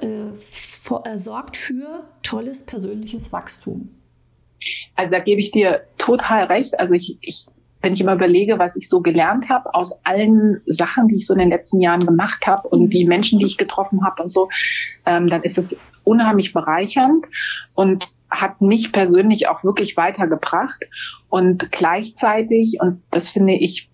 äh, 0.00 0.30
äh, 0.30 1.18
sorgt 1.18 1.58
für 1.58 2.08
tolles 2.22 2.64
persönliches 2.64 3.30
Wachstum. 3.30 3.90
Also 4.94 5.10
da 5.10 5.20
gebe 5.20 5.40
ich 5.40 5.50
dir 5.50 5.82
total 5.98 6.44
recht. 6.44 6.78
Also 6.78 6.94
ich, 6.94 7.18
ich 7.20 7.46
wenn 7.82 7.94
ich 7.94 8.00
immer 8.00 8.14
überlege, 8.14 8.58
was 8.58 8.76
ich 8.76 8.88
so 8.88 9.00
gelernt 9.00 9.48
habe 9.48 9.74
aus 9.74 9.92
allen 10.04 10.62
Sachen, 10.66 11.08
die 11.08 11.16
ich 11.16 11.26
so 11.26 11.34
in 11.34 11.40
den 11.40 11.50
letzten 11.50 11.80
Jahren 11.80 12.06
gemacht 12.06 12.46
habe 12.46 12.68
und 12.68 12.90
die 12.90 13.04
mhm. 13.04 13.08
Menschen, 13.08 13.38
die 13.40 13.46
ich 13.46 13.58
getroffen 13.58 14.04
habe 14.04 14.22
und 14.22 14.32
so, 14.32 14.48
ähm, 15.04 15.28
dann 15.28 15.42
ist 15.42 15.58
es 15.58 15.76
unheimlich 16.04 16.52
bereichernd 16.52 17.26
und 17.74 18.08
hat 18.30 18.60
mich 18.62 18.92
persönlich 18.92 19.48
auch 19.48 19.62
wirklich 19.62 19.96
weitergebracht 19.96 20.82
und 21.28 21.70
gleichzeitig, 21.70 22.78
und 22.80 23.02
das 23.10 23.28
finde 23.28 23.54
ich 23.54 23.90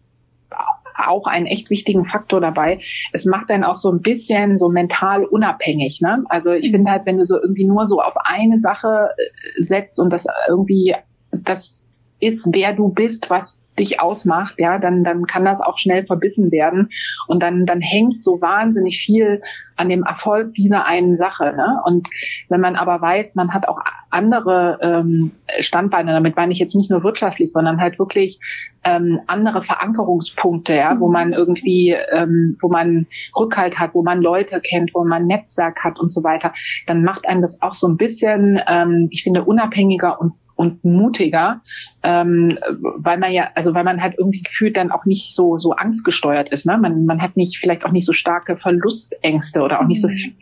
auch 0.98 1.26
einen 1.26 1.46
echt 1.46 1.70
wichtigen 1.70 2.04
Faktor 2.04 2.40
dabei. 2.40 2.80
Es 3.12 3.24
macht 3.24 3.50
dann 3.50 3.64
auch 3.64 3.76
so 3.76 3.90
ein 3.90 4.00
bisschen 4.00 4.58
so 4.58 4.68
mental 4.68 5.24
unabhängig. 5.24 6.00
Ne? 6.00 6.24
Also 6.28 6.50
ich 6.50 6.70
finde 6.70 6.90
halt, 6.90 7.06
wenn 7.06 7.18
du 7.18 7.26
so 7.26 7.40
irgendwie 7.40 7.66
nur 7.66 7.86
so 7.88 8.00
auf 8.00 8.14
eine 8.16 8.60
Sache 8.60 9.10
äh, 9.16 9.62
setzt 9.62 9.98
und 9.98 10.12
das 10.12 10.26
irgendwie 10.48 10.94
das 11.32 11.78
ist, 12.20 12.48
wer 12.52 12.72
du 12.74 12.88
bist, 12.88 13.30
was 13.30 13.56
dich 13.78 14.00
ausmacht, 14.00 14.54
ja, 14.58 14.78
dann, 14.78 15.04
dann 15.04 15.26
kann 15.26 15.44
das 15.44 15.60
auch 15.60 15.78
schnell 15.78 16.06
verbissen 16.06 16.50
werden. 16.50 16.90
Und 17.26 17.42
dann, 17.42 17.66
dann 17.66 17.80
hängt 17.80 18.22
so 18.22 18.40
wahnsinnig 18.40 18.98
viel 18.98 19.42
an 19.76 19.88
dem 19.88 20.02
Erfolg 20.02 20.54
dieser 20.54 20.86
einen 20.86 21.16
Sache. 21.16 21.54
Ne? 21.56 21.80
Und 21.84 22.08
wenn 22.48 22.60
man 22.60 22.76
aber 22.76 23.00
weiß, 23.00 23.34
man 23.34 23.54
hat 23.54 23.68
auch 23.68 23.80
andere 24.10 24.78
ähm, 24.82 25.32
Standbeine, 25.60 26.12
damit 26.12 26.36
meine 26.36 26.52
ich 26.52 26.58
jetzt 26.58 26.74
nicht 26.74 26.90
nur 26.90 27.02
wirtschaftlich, 27.04 27.52
sondern 27.52 27.80
halt 27.80 27.98
wirklich 27.98 28.40
ähm, 28.84 29.20
andere 29.26 29.62
Verankerungspunkte, 29.62 30.74
ja, 30.74 30.98
wo 30.98 31.06
mhm. 31.08 31.12
man 31.12 31.32
irgendwie, 31.32 31.94
ähm, 32.12 32.56
wo 32.60 32.68
man 32.68 33.06
Rückhalt 33.38 33.78
hat, 33.78 33.94
wo 33.94 34.02
man 34.02 34.20
Leute 34.20 34.60
kennt, 34.60 34.92
wo 34.94 35.04
man 35.04 35.26
Netzwerk 35.26 35.84
hat 35.84 35.98
und 35.98 36.12
so 36.12 36.24
weiter, 36.24 36.52
dann 36.86 37.04
macht 37.04 37.28
einen 37.28 37.42
das 37.42 37.60
auch 37.62 37.74
so 37.74 37.86
ein 37.88 37.96
bisschen, 37.96 38.60
ähm, 38.66 39.08
ich 39.10 39.22
finde, 39.22 39.44
unabhängiger 39.44 40.20
und 40.20 40.32
und 40.58 40.84
mutiger, 40.84 41.62
ähm, 42.02 42.58
weil 42.96 43.16
man 43.16 43.32
ja, 43.32 43.50
also 43.54 43.74
weil 43.74 43.84
man 43.84 44.02
halt 44.02 44.16
irgendwie 44.18 44.42
gefühlt 44.42 44.76
dann 44.76 44.90
auch 44.90 45.04
nicht 45.04 45.34
so 45.36 45.56
so 45.58 45.70
angstgesteuert 45.72 46.48
ist. 46.48 46.66
Ne? 46.66 46.76
Man, 46.76 47.06
man 47.06 47.22
hat 47.22 47.36
nicht 47.36 47.58
vielleicht 47.58 47.84
auch 47.84 47.92
nicht 47.92 48.04
so 48.04 48.12
starke 48.12 48.56
Verlustängste 48.56 49.60
oder 49.60 49.80
auch 49.80 49.86
nicht 49.86 50.02
so 50.02 50.08
mhm. 50.08 50.34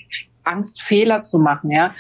Angst, 0.43 0.81
Fehler 0.81 1.25
zu 1.25 1.39
machen, 1.39 1.71
ja. 1.71 1.95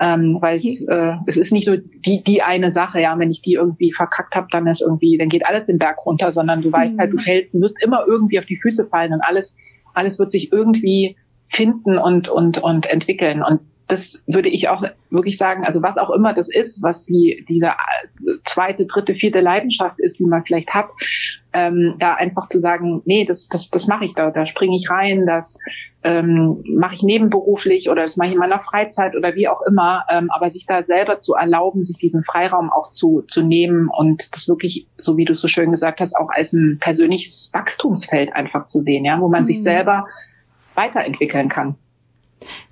Ähm, 0.00 0.38
weil 0.40 0.58
es, 0.58 0.82
äh, 0.88 1.14
es 1.26 1.36
ist 1.36 1.52
nicht 1.52 1.66
so 1.66 1.76
die 1.76 2.24
die 2.24 2.42
eine 2.42 2.72
Sache, 2.72 3.00
ja, 3.00 3.16
wenn 3.16 3.30
ich 3.30 3.42
die 3.42 3.52
irgendwie 3.52 3.92
verkackt 3.92 4.34
habe, 4.34 4.48
dann 4.50 4.66
ist 4.66 4.82
irgendwie, 4.82 5.16
dann 5.16 5.28
geht 5.28 5.46
alles 5.46 5.66
den 5.66 5.78
Berg 5.78 6.04
runter, 6.04 6.32
sondern 6.32 6.62
du 6.62 6.72
weißt 6.72 6.96
mhm. 6.96 6.98
halt, 6.98 7.12
du 7.12 7.18
mhm. 7.18 7.20
fällst, 7.20 7.54
du 7.54 7.60
wirst 7.60 7.80
immer 7.80 8.04
irgendwie 8.08 8.40
auf 8.40 8.46
die 8.46 8.58
Füße 8.60 8.88
fallen 8.88 9.12
und 9.12 9.20
alles 9.20 9.54
alles 9.94 10.18
wird 10.18 10.32
sich 10.32 10.50
irgendwie 10.50 11.16
finden 11.48 11.96
und 11.96 12.28
und 12.28 12.58
und 12.58 12.86
entwickeln 12.86 13.44
und 13.44 13.60
das 13.92 14.22
würde 14.26 14.48
ich 14.48 14.70
auch 14.70 14.82
wirklich 15.10 15.36
sagen, 15.36 15.66
also 15.66 15.82
was 15.82 15.98
auch 15.98 16.08
immer 16.08 16.32
das 16.32 16.48
ist, 16.48 16.82
was 16.82 17.04
die, 17.04 17.44
diese 17.46 17.72
zweite, 18.46 18.86
dritte, 18.86 19.14
vierte 19.14 19.40
Leidenschaft 19.40 20.00
ist, 20.00 20.18
die 20.18 20.24
man 20.24 20.44
vielleicht 20.46 20.72
hat, 20.72 20.88
ähm, 21.52 21.96
da 21.98 22.14
einfach 22.14 22.48
zu 22.48 22.60
sagen, 22.60 23.02
nee, 23.04 23.26
das, 23.26 23.48
das, 23.48 23.68
das 23.68 23.88
mache 23.88 24.06
ich 24.06 24.14
da, 24.14 24.30
da 24.30 24.46
springe 24.46 24.76
ich 24.76 24.88
rein, 24.88 25.26
das 25.26 25.58
ähm, 26.04 26.64
mache 26.74 26.94
ich 26.94 27.02
nebenberuflich 27.02 27.90
oder 27.90 28.00
das 28.00 28.16
mache 28.16 28.28
ich 28.28 28.34
in 28.34 28.40
meiner 28.40 28.60
Freizeit 28.60 29.14
oder 29.14 29.34
wie 29.34 29.46
auch 29.46 29.60
immer, 29.68 30.06
ähm, 30.08 30.30
aber 30.30 30.50
sich 30.50 30.64
da 30.64 30.82
selber 30.84 31.20
zu 31.20 31.34
erlauben, 31.34 31.84
sich 31.84 31.98
diesen 31.98 32.24
Freiraum 32.24 32.70
auch 32.72 32.92
zu, 32.92 33.24
zu 33.28 33.42
nehmen 33.42 33.90
und 33.90 34.34
das 34.34 34.48
wirklich, 34.48 34.86
so 34.96 35.18
wie 35.18 35.26
du 35.26 35.34
so 35.34 35.48
schön 35.48 35.70
gesagt 35.70 36.00
hast, 36.00 36.16
auch 36.16 36.30
als 36.30 36.54
ein 36.54 36.78
persönliches 36.80 37.50
Wachstumsfeld 37.52 38.34
einfach 38.34 38.68
zu 38.68 38.80
sehen, 38.80 39.04
ja, 39.04 39.20
wo 39.20 39.28
man 39.28 39.42
mhm. 39.42 39.48
sich 39.48 39.62
selber 39.62 40.06
weiterentwickeln 40.74 41.50
kann. 41.50 41.76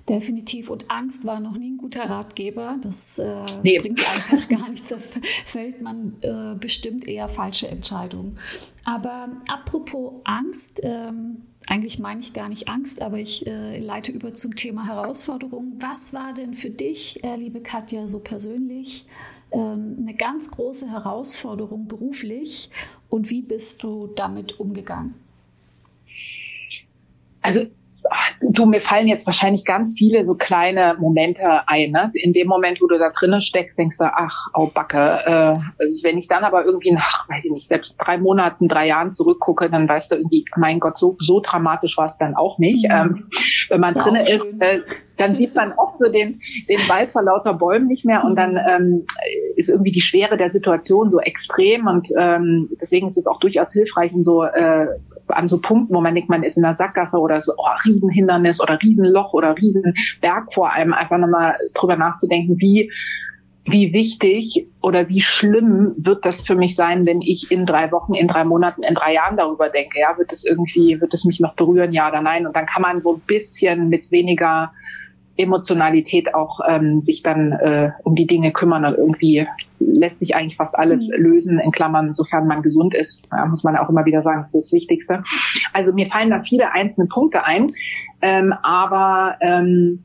Definitiv. 0.07 0.69
Und 0.69 0.89
Angst 0.89 1.25
war 1.25 1.39
noch 1.39 1.57
nie 1.57 1.71
ein 1.71 1.77
guter 1.77 2.09
Ratgeber. 2.09 2.77
Das 2.81 3.17
äh, 3.17 3.45
nee. 3.63 3.79
bringt 3.79 4.07
einfach 4.09 4.47
gar 4.49 4.69
nichts. 4.69 4.87
Da 4.87 4.97
fällt 5.45 5.81
man 5.81 6.15
äh, 6.21 6.55
bestimmt 6.59 7.07
eher 7.07 7.27
falsche 7.27 7.67
Entscheidungen. 7.67 8.37
Aber 8.85 9.29
apropos 9.47 10.13
Angst, 10.23 10.79
ähm, 10.83 11.43
eigentlich 11.67 11.99
meine 11.99 12.21
ich 12.21 12.33
gar 12.33 12.49
nicht 12.49 12.67
Angst, 12.67 13.01
aber 13.01 13.19
ich 13.19 13.45
äh, 13.47 13.79
leite 13.79 14.11
über 14.11 14.33
zum 14.33 14.55
Thema 14.55 14.87
Herausforderung. 14.87 15.73
Was 15.79 16.13
war 16.13 16.33
denn 16.33 16.53
für 16.53 16.69
dich, 16.69 17.23
äh, 17.23 17.35
liebe 17.35 17.61
Katja, 17.61 18.07
so 18.07 18.19
persönlich 18.19 19.05
ähm, 19.51 19.97
eine 19.99 20.13
ganz 20.15 20.51
große 20.51 20.89
Herausforderung 20.89 21.87
beruflich 21.87 22.69
und 23.09 23.29
wie 23.29 23.41
bist 23.41 23.83
du 23.83 24.07
damit 24.15 24.59
umgegangen? 24.59 25.13
Also 27.41 27.67
du, 28.41 28.65
mir 28.65 28.81
fallen 28.81 29.07
jetzt 29.07 29.25
wahrscheinlich 29.25 29.65
ganz 29.65 29.95
viele 29.97 30.25
so 30.25 30.35
kleine 30.35 30.95
Momente 30.99 31.67
ein. 31.67 31.91
Ne? 31.91 32.11
In 32.13 32.33
dem 32.33 32.47
Moment, 32.47 32.81
wo 32.81 32.87
du 32.87 32.97
da 32.97 33.11
drinnen 33.11 33.41
steckst, 33.41 33.77
denkst 33.77 33.97
du, 33.97 34.05
ach, 34.05 34.47
au 34.53 34.67
Backe. 34.67 35.19
Äh, 35.25 35.83
wenn 36.03 36.17
ich 36.17 36.27
dann 36.27 36.43
aber 36.43 36.65
irgendwie 36.65 36.91
nach, 36.91 37.29
weiß 37.29 37.45
ich 37.45 37.51
nicht, 37.51 37.69
selbst 37.69 37.95
drei 37.97 38.17
Monaten, 38.17 38.67
drei 38.67 38.87
Jahren 38.87 39.13
zurückgucke, 39.13 39.69
dann 39.69 39.87
weißt 39.87 40.11
du 40.11 40.15
irgendwie, 40.15 40.45
mein 40.57 40.79
Gott, 40.79 40.97
so, 40.97 41.15
so 41.19 41.39
dramatisch 41.39 41.97
war 41.97 42.07
es 42.07 42.17
dann 42.17 42.35
auch 42.35 42.57
nicht. 42.57 42.87
Mhm. 42.87 42.95
Ähm, 42.95 43.29
wenn 43.69 43.81
man 43.81 43.93
drinnen 43.93 44.21
ist, 44.21 44.41
äh, 44.59 44.81
dann 45.17 45.35
sieht 45.35 45.55
man 45.55 45.73
oft 45.73 45.99
so 45.99 46.11
den, 46.11 46.41
den 46.67 46.79
Wald 46.89 47.11
vor 47.11 47.21
lauter 47.21 47.53
Bäumen 47.53 47.87
nicht 47.87 48.05
mehr 48.05 48.23
und 48.23 48.35
dann 48.35 48.57
ähm, 48.57 49.05
ist 49.55 49.69
irgendwie 49.69 49.91
die 49.91 50.01
Schwere 50.01 50.35
der 50.35 50.51
Situation 50.51 51.11
so 51.11 51.19
extrem 51.19 51.87
und 51.87 52.07
ähm, 52.17 52.69
deswegen 52.81 53.09
ist 53.09 53.17
es 53.17 53.27
auch 53.27 53.39
durchaus 53.39 53.71
hilfreich, 53.71 54.11
in 54.13 54.23
so 54.23 54.43
äh, 54.43 54.87
an 55.31 55.47
so 55.47 55.59
Punkten, 55.59 55.93
wo 55.93 56.01
man 56.01 56.15
denkt, 56.15 56.29
man 56.29 56.43
ist 56.43 56.57
in 56.57 56.65
einer 56.65 56.77
Sackgasse 56.77 57.17
oder 57.17 57.41
so, 57.41 57.53
oh, 57.57 57.65
Riesenhindernis 57.85 58.61
oder 58.61 58.79
Riesenloch 58.81 59.33
oder 59.33 59.55
Riesenberg 59.57 60.53
vor 60.53 60.71
einem, 60.71 60.93
einfach 60.93 61.17
nochmal 61.17 61.55
drüber 61.73 61.95
nachzudenken, 61.95 62.57
wie 62.59 62.91
wie 63.65 63.93
wichtig 63.93 64.67
oder 64.81 65.07
wie 65.07 65.21
schlimm 65.21 65.93
wird 65.97 66.25
das 66.25 66.41
für 66.41 66.55
mich 66.55 66.75
sein, 66.75 67.05
wenn 67.05 67.21
ich 67.21 67.51
in 67.51 67.65
drei 67.65 67.91
Wochen, 67.91 68.15
in 68.15 68.27
drei 68.27 68.43
Monaten, 68.43 68.81
in 68.81 68.95
drei 68.95 69.13
Jahren 69.13 69.37
darüber 69.37 69.69
denke? 69.69 69.99
Ja, 69.99 70.17
wird 70.17 70.33
es 70.33 70.43
irgendwie, 70.43 70.99
wird 70.99 71.13
es 71.13 71.25
mich 71.25 71.39
noch 71.39 71.55
berühren, 71.55 71.93
ja 71.93 72.09
oder 72.09 72.21
nein? 72.21 72.47
Und 72.47 72.55
dann 72.55 72.65
kann 72.65 72.81
man 72.81 73.01
so 73.01 73.15
ein 73.15 73.21
bisschen 73.21 73.89
mit 73.89 74.11
weniger 74.11 74.71
Emotionalität 75.41 76.33
auch 76.33 76.59
ähm, 76.67 77.01
sich 77.01 77.23
dann 77.23 77.51
äh, 77.53 77.91
um 78.03 78.15
die 78.15 78.27
Dinge 78.27 78.51
kümmern 78.51 78.85
und 78.85 78.95
irgendwie 78.95 79.47
lässt 79.79 80.19
sich 80.19 80.35
eigentlich 80.35 80.57
fast 80.57 80.75
alles 80.75 81.07
mhm. 81.07 81.23
lösen, 81.23 81.59
in 81.59 81.71
Klammern, 81.71 82.13
sofern 82.13 82.47
man 82.47 82.61
gesund 82.61 82.93
ist. 82.93 83.27
Ja, 83.31 83.45
muss 83.45 83.63
man 83.63 83.77
auch 83.77 83.89
immer 83.89 84.05
wieder 84.05 84.21
sagen, 84.21 84.41
das 84.43 84.53
ist 84.53 84.65
das 84.65 84.73
Wichtigste. 84.73 85.23
Also 85.73 85.93
mir 85.93 86.07
fallen 86.07 86.29
da 86.29 86.41
viele 86.41 86.71
einzelne 86.71 87.07
Punkte 87.07 87.43
ein, 87.43 87.67
ähm, 88.21 88.53
aber 88.63 89.35
ähm, 89.41 90.03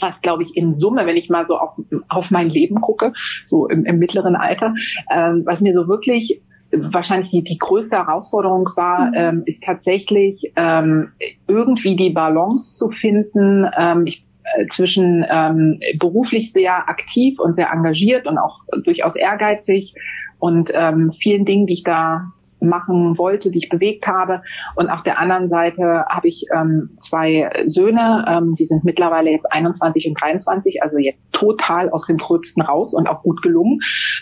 was 0.00 0.14
glaube 0.22 0.42
ich 0.42 0.56
in 0.56 0.74
Summe, 0.74 1.06
wenn 1.06 1.16
ich 1.16 1.28
mal 1.28 1.46
so 1.46 1.58
auf, 1.58 1.74
auf 2.08 2.30
mein 2.30 2.48
Leben 2.48 2.80
gucke, 2.80 3.12
so 3.44 3.68
im, 3.68 3.84
im 3.84 3.98
mittleren 3.98 4.36
Alter, 4.36 4.74
ähm, 5.10 5.42
was 5.44 5.60
mir 5.60 5.74
so 5.74 5.88
wirklich 5.88 6.40
wahrscheinlich 6.72 7.30
die, 7.30 7.42
die 7.42 7.58
größte 7.58 7.96
Herausforderung 7.96 8.68
war, 8.76 9.06
mhm. 9.06 9.14
ähm, 9.14 9.42
ist 9.46 9.62
tatsächlich 9.62 10.52
ähm, 10.56 11.12
irgendwie 11.46 11.96
die 11.96 12.10
Balance 12.10 12.76
zu 12.76 12.90
finden. 12.90 13.66
Ähm, 13.76 14.06
ich 14.06 14.24
zwischen 14.70 15.24
ähm, 15.28 15.80
beruflich 15.98 16.52
sehr 16.52 16.88
aktiv 16.88 17.38
und 17.38 17.54
sehr 17.54 17.70
engagiert 17.72 18.26
und 18.26 18.38
auch 18.38 18.60
durchaus 18.84 19.16
ehrgeizig 19.16 19.94
und 20.38 20.70
ähm, 20.74 21.12
vielen 21.12 21.44
Dingen, 21.44 21.66
die 21.66 21.74
ich 21.74 21.82
da 21.82 22.32
machen 22.60 23.18
wollte, 23.18 23.50
die 23.50 23.58
ich 23.58 23.68
bewegt 23.68 24.06
habe. 24.06 24.42
Und 24.76 24.90
auf 24.90 25.02
der 25.02 25.18
anderen 25.18 25.48
Seite 25.48 26.04
habe 26.08 26.28
ich 26.28 26.46
ähm, 26.54 26.90
zwei 27.00 27.50
Söhne, 27.66 28.24
ähm, 28.28 28.54
die 28.56 28.66
sind 28.66 28.84
mittlerweile 28.84 29.30
jetzt 29.30 29.50
21 29.50 30.08
und 30.08 30.20
23, 30.20 30.82
also 30.82 30.98
jetzt 30.98 31.20
total 31.32 31.90
aus 31.90 32.06
dem 32.06 32.18
Gröbsten 32.18 32.62
raus 32.62 32.92
und 32.92 33.08
auch 33.08 33.22
gut 33.22 33.42
gelungen. 33.42 33.80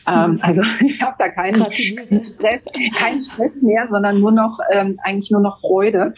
Ähm, 0.08 0.38
also 0.42 0.62
ich 0.86 1.02
habe 1.02 1.16
da 1.18 1.28
keinen 1.28 1.54
Stress, 1.54 2.62
keinen 2.98 3.20
Stress 3.20 3.62
mehr, 3.62 3.88
sondern 3.90 4.18
nur 4.18 4.32
noch 4.32 4.58
ähm, 4.72 4.98
eigentlich 5.02 5.30
nur 5.30 5.40
noch 5.40 5.60
Freude. 5.60 6.14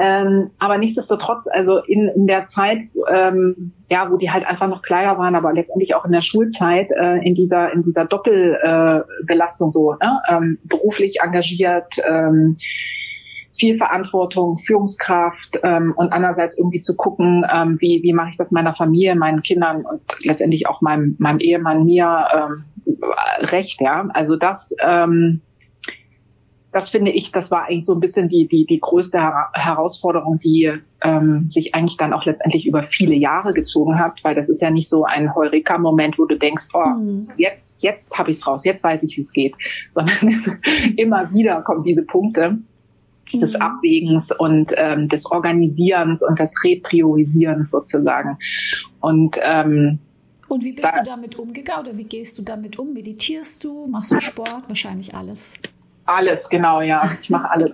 Ähm, 0.00 0.50
aber 0.58 0.78
nichtsdestotrotz, 0.78 1.44
also 1.50 1.78
in, 1.78 2.08
in 2.16 2.26
der 2.26 2.48
Zeit, 2.48 2.78
ähm, 3.08 3.72
ja, 3.90 4.10
wo 4.10 4.16
die 4.16 4.30
halt 4.30 4.46
einfach 4.46 4.68
noch 4.68 4.80
kleiner 4.80 5.18
waren, 5.18 5.34
aber 5.34 5.52
letztendlich 5.52 5.94
auch 5.94 6.06
in 6.06 6.12
der 6.12 6.22
Schulzeit, 6.22 6.88
äh, 6.90 7.18
in 7.18 7.34
dieser 7.34 7.72
in 7.72 7.82
dieser 7.82 8.06
Doppelbelastung 8.06 9.68
äh, 9.68 9.72
so, 9.72 9.92
ne? 9.92 10.22
ähm, 10.28 10.58
beruflich 10.64 11.18
engagiert, 11.22 11.96
ähm, 12.08 12.56
viel 13.58 13.76
Verantwortung, 13.76 14.58
Führungskraft 14.58 15.60
ähm, 15.62 15.92
und 15.96 16.14
andererseits 16.14 16.56
irgendwie 16.56 16.80
zu 16.80 16.96
gucken, 16.96 17.44
ähm, 17.52 17.76
wie, 17.78 18.00
wie 18.02 18.14
mache 18.14 18.30
ich 18.30 18.38
das 18.38 18.50
meiner 18.50 18.74
Familie, 18.74 19.14
meinen 19.16 19.42
Kindern 19.42 19.84
und 19.84 20.00
letztendlich 20.22 20.66
auch 20.66 20.80
meinem, 20.80 21.16
meinem 21.18 21.40
Ehemann 21.40 21.84
mir 21.84 22.26
ähm, 22.32 22.64
recht, 23.40 23.82
ja. 23.82 24.08
Also 24.14 24.36
das 24.36 24.74
ähm, 24.82 25.42
das 26.72 26.90
finde 26.90 27.10
ich, 27.10 27.32
das 27.32 27.50
war 27.50 27.64
eigentlich 27.64 27.86
so 27.86 27.94
ein 27.94 28.00
bisschen 28.00 28.28
die, 28.28 28.46
die, 28.46 28.64
die 28.64 28.78
größte 28.78 29.18
Herausforderung, 29.54 30.38
die 30.38 30.72
ähm, 31.02 31.50
sich 31.50 31.74
eigentlich 31.74 31.96
dann 31.96 32.12
auch 32.12 32.24
letztendlich 32.24 32.66
über 32.66 32.84
viele 32.84 33.14
Jahre 33.14 33.52
gezogen 33.52 33.98
hat, 33.98 34.22
weil 34.22 34.36
das 34.36 34.48
ist 34.48 34.62
ja 34.62 34.70
nicht 34.70 34.88
so 34.88 35.04
ein 35.04 35.34
Heureka-Moment, 35.34 36.18
wo 36.18 36.26
du 36.26 36.38
denkst, 36.38 36.66
oh, 36.72 36.88
mhm. 36.90 37.28
jetzt, 37.38 37.82
jetzt 37.82 38.16
habe 38.16 38.30
ich 38.30 38.36
es 38.36 38.46
raus, 38.46 38.64
jetzt 38.64 38.84
weiß 38.84 39.02
ich, 39.02 39.16
wie 39.16 39.22
es 39.22 39.32
geht, 39.32 39.54
sondern 39.94 40.58
immer 40.96 41.32
wieder 41.34 41.60
kommen 41.62 41.82
diese 41.82 42.02
Punkte 42.02 42.58
mhm. 43.32 43.40
des 43.40 43.54
Abwägens 43.56 44.30
und 44.38 44.72
ähm, 44.76 45.08
des 45.08 45.26
Organisierens 45.26 46.22
und 46.22 46.38
des 46.38 46.52
Repriorisierens 46.62 47.70
sozusagen. 47.70 48.38
Und 49.00 49.36
ähm, 49.42 49.98
und 50.46 50.64
wie 50.64 50.72
bist 50.72 50.96
da, 50.96 50.98
du 50.98 51.10
damit 51.10 51.38
umgegangen 51.38 51.86
oder 51.86 51.96
wie 51.96 52.04
gehst 52.04 52.36
du 52.36 52.42
damit 52.42 52.76
um? 52.76 52.92
Meditierst 52.92 53.62
du? 53.62 53.86
Machst 53.86 54.10
du 54.10 54.20
Sport? 54.20 54.64
Wahrscheinlich 54.66 55.14
alles. 55.14 55.54
Alles, 56.10 56.48
genau, 56.48 56.80
ja. 56.80 57.08
Ich 57.22 57.30
mache 57.30 57.50
alles. 57.50 57.70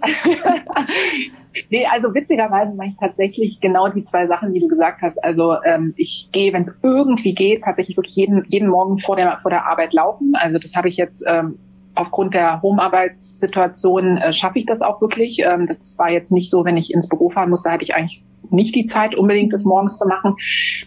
nee, 1.71 1.87
also 1.87 2.13
witzigerweise 2.13 2.75
mache 2.75 2.89
ich 2.89 2.97
tatsächlich 2.99 3.61
genau 3.61 3.89
die 3.89 4.05
zwei 4.05 4.27
Sachen, 4.27 4.53
die 4.53 4.61
du 4.61 4.69
gesagt 4.69 5.01
hast. 5.01 5.23
Also 5.25 5.57
ähm, 5.65 5.95
ich 5.97 6.29
gehe, 6.33 6.53
wenn 6.53 6.63
es 6.63 6.77
irgendwie 6.83 7.35
geht, 7.35 7.63
tatsächlich 7.63 7.97
wirklich 7.97 8.17
jeden, 8.17 8.45
jeden 8.49 8.69
Morgen 8.69 8.99
vor 8.99 9.17
der, 9.17 9.39
vor 9.41 9.51
der 9.51 9.67
Arbeit 9.67 9.95
laufen. 9.95 10.33
Also 10.35 10.59
das 10.59 10.77
habe 10.77 10.89
ich 10.89 10.99
jetzt 10.99 11.25
ähm, 11.27 11.59
aufgrund 11.95 12.35
der 12.35 12.61
Homearbeitssituation 12.61 14.19
äh, 14.19 14.35
schaffe 14.35 14.59
ich 14.59 14.67
das 14.67 14.83
auch 14.83 15.01
wirklich. 15.01 15.39
Ähm, 15.39 15.67
das 15.67 15.97
war 15.97 16.11
jetzt 16.11 16.31
nicht 16.31 16.51
so, 16.51 16.65
wenn 16.67 16.77
ich 16.77 16.93
ins 16.93 17.09
Büro 17.09 17.31
fahren 17.31 17.49
musste, 17.49 17.71
hatte 17.71 17.85
ich 17.85 17.95
eigentlich 17.95 18.23
nicht 18.51 18.75
die 18.75 18.87
Zeit, 18.87 19.15
unbedingt 19.15 19.55
das 19.55 19.65
morgens 19.65 19.97
zu 19.97 20.07
machen. 20.07 20.37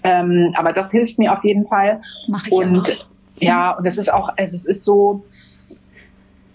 Ähm, 0.04 0.54
aber 0.56 0.72
das 0.72 0.91
hilft 0.91 1.18
mir 1.18 1.34
auf 1.34 1.43
jeden 1.43 1.66
Fall. 1.66 2.02
Mach 2.28 2.45
ich 2.45 2.54
und 2.54 2.82
auch. 2.82 3.41
ja, 3.41 3.72
und 3.72 3.88
es 3.88 3.97
ist 3.97 4.14
auch, 4.14 4.30
also 4.38 4.56
es 4.56 4.66
ist 4.66 4.84
so, 4.84 5.24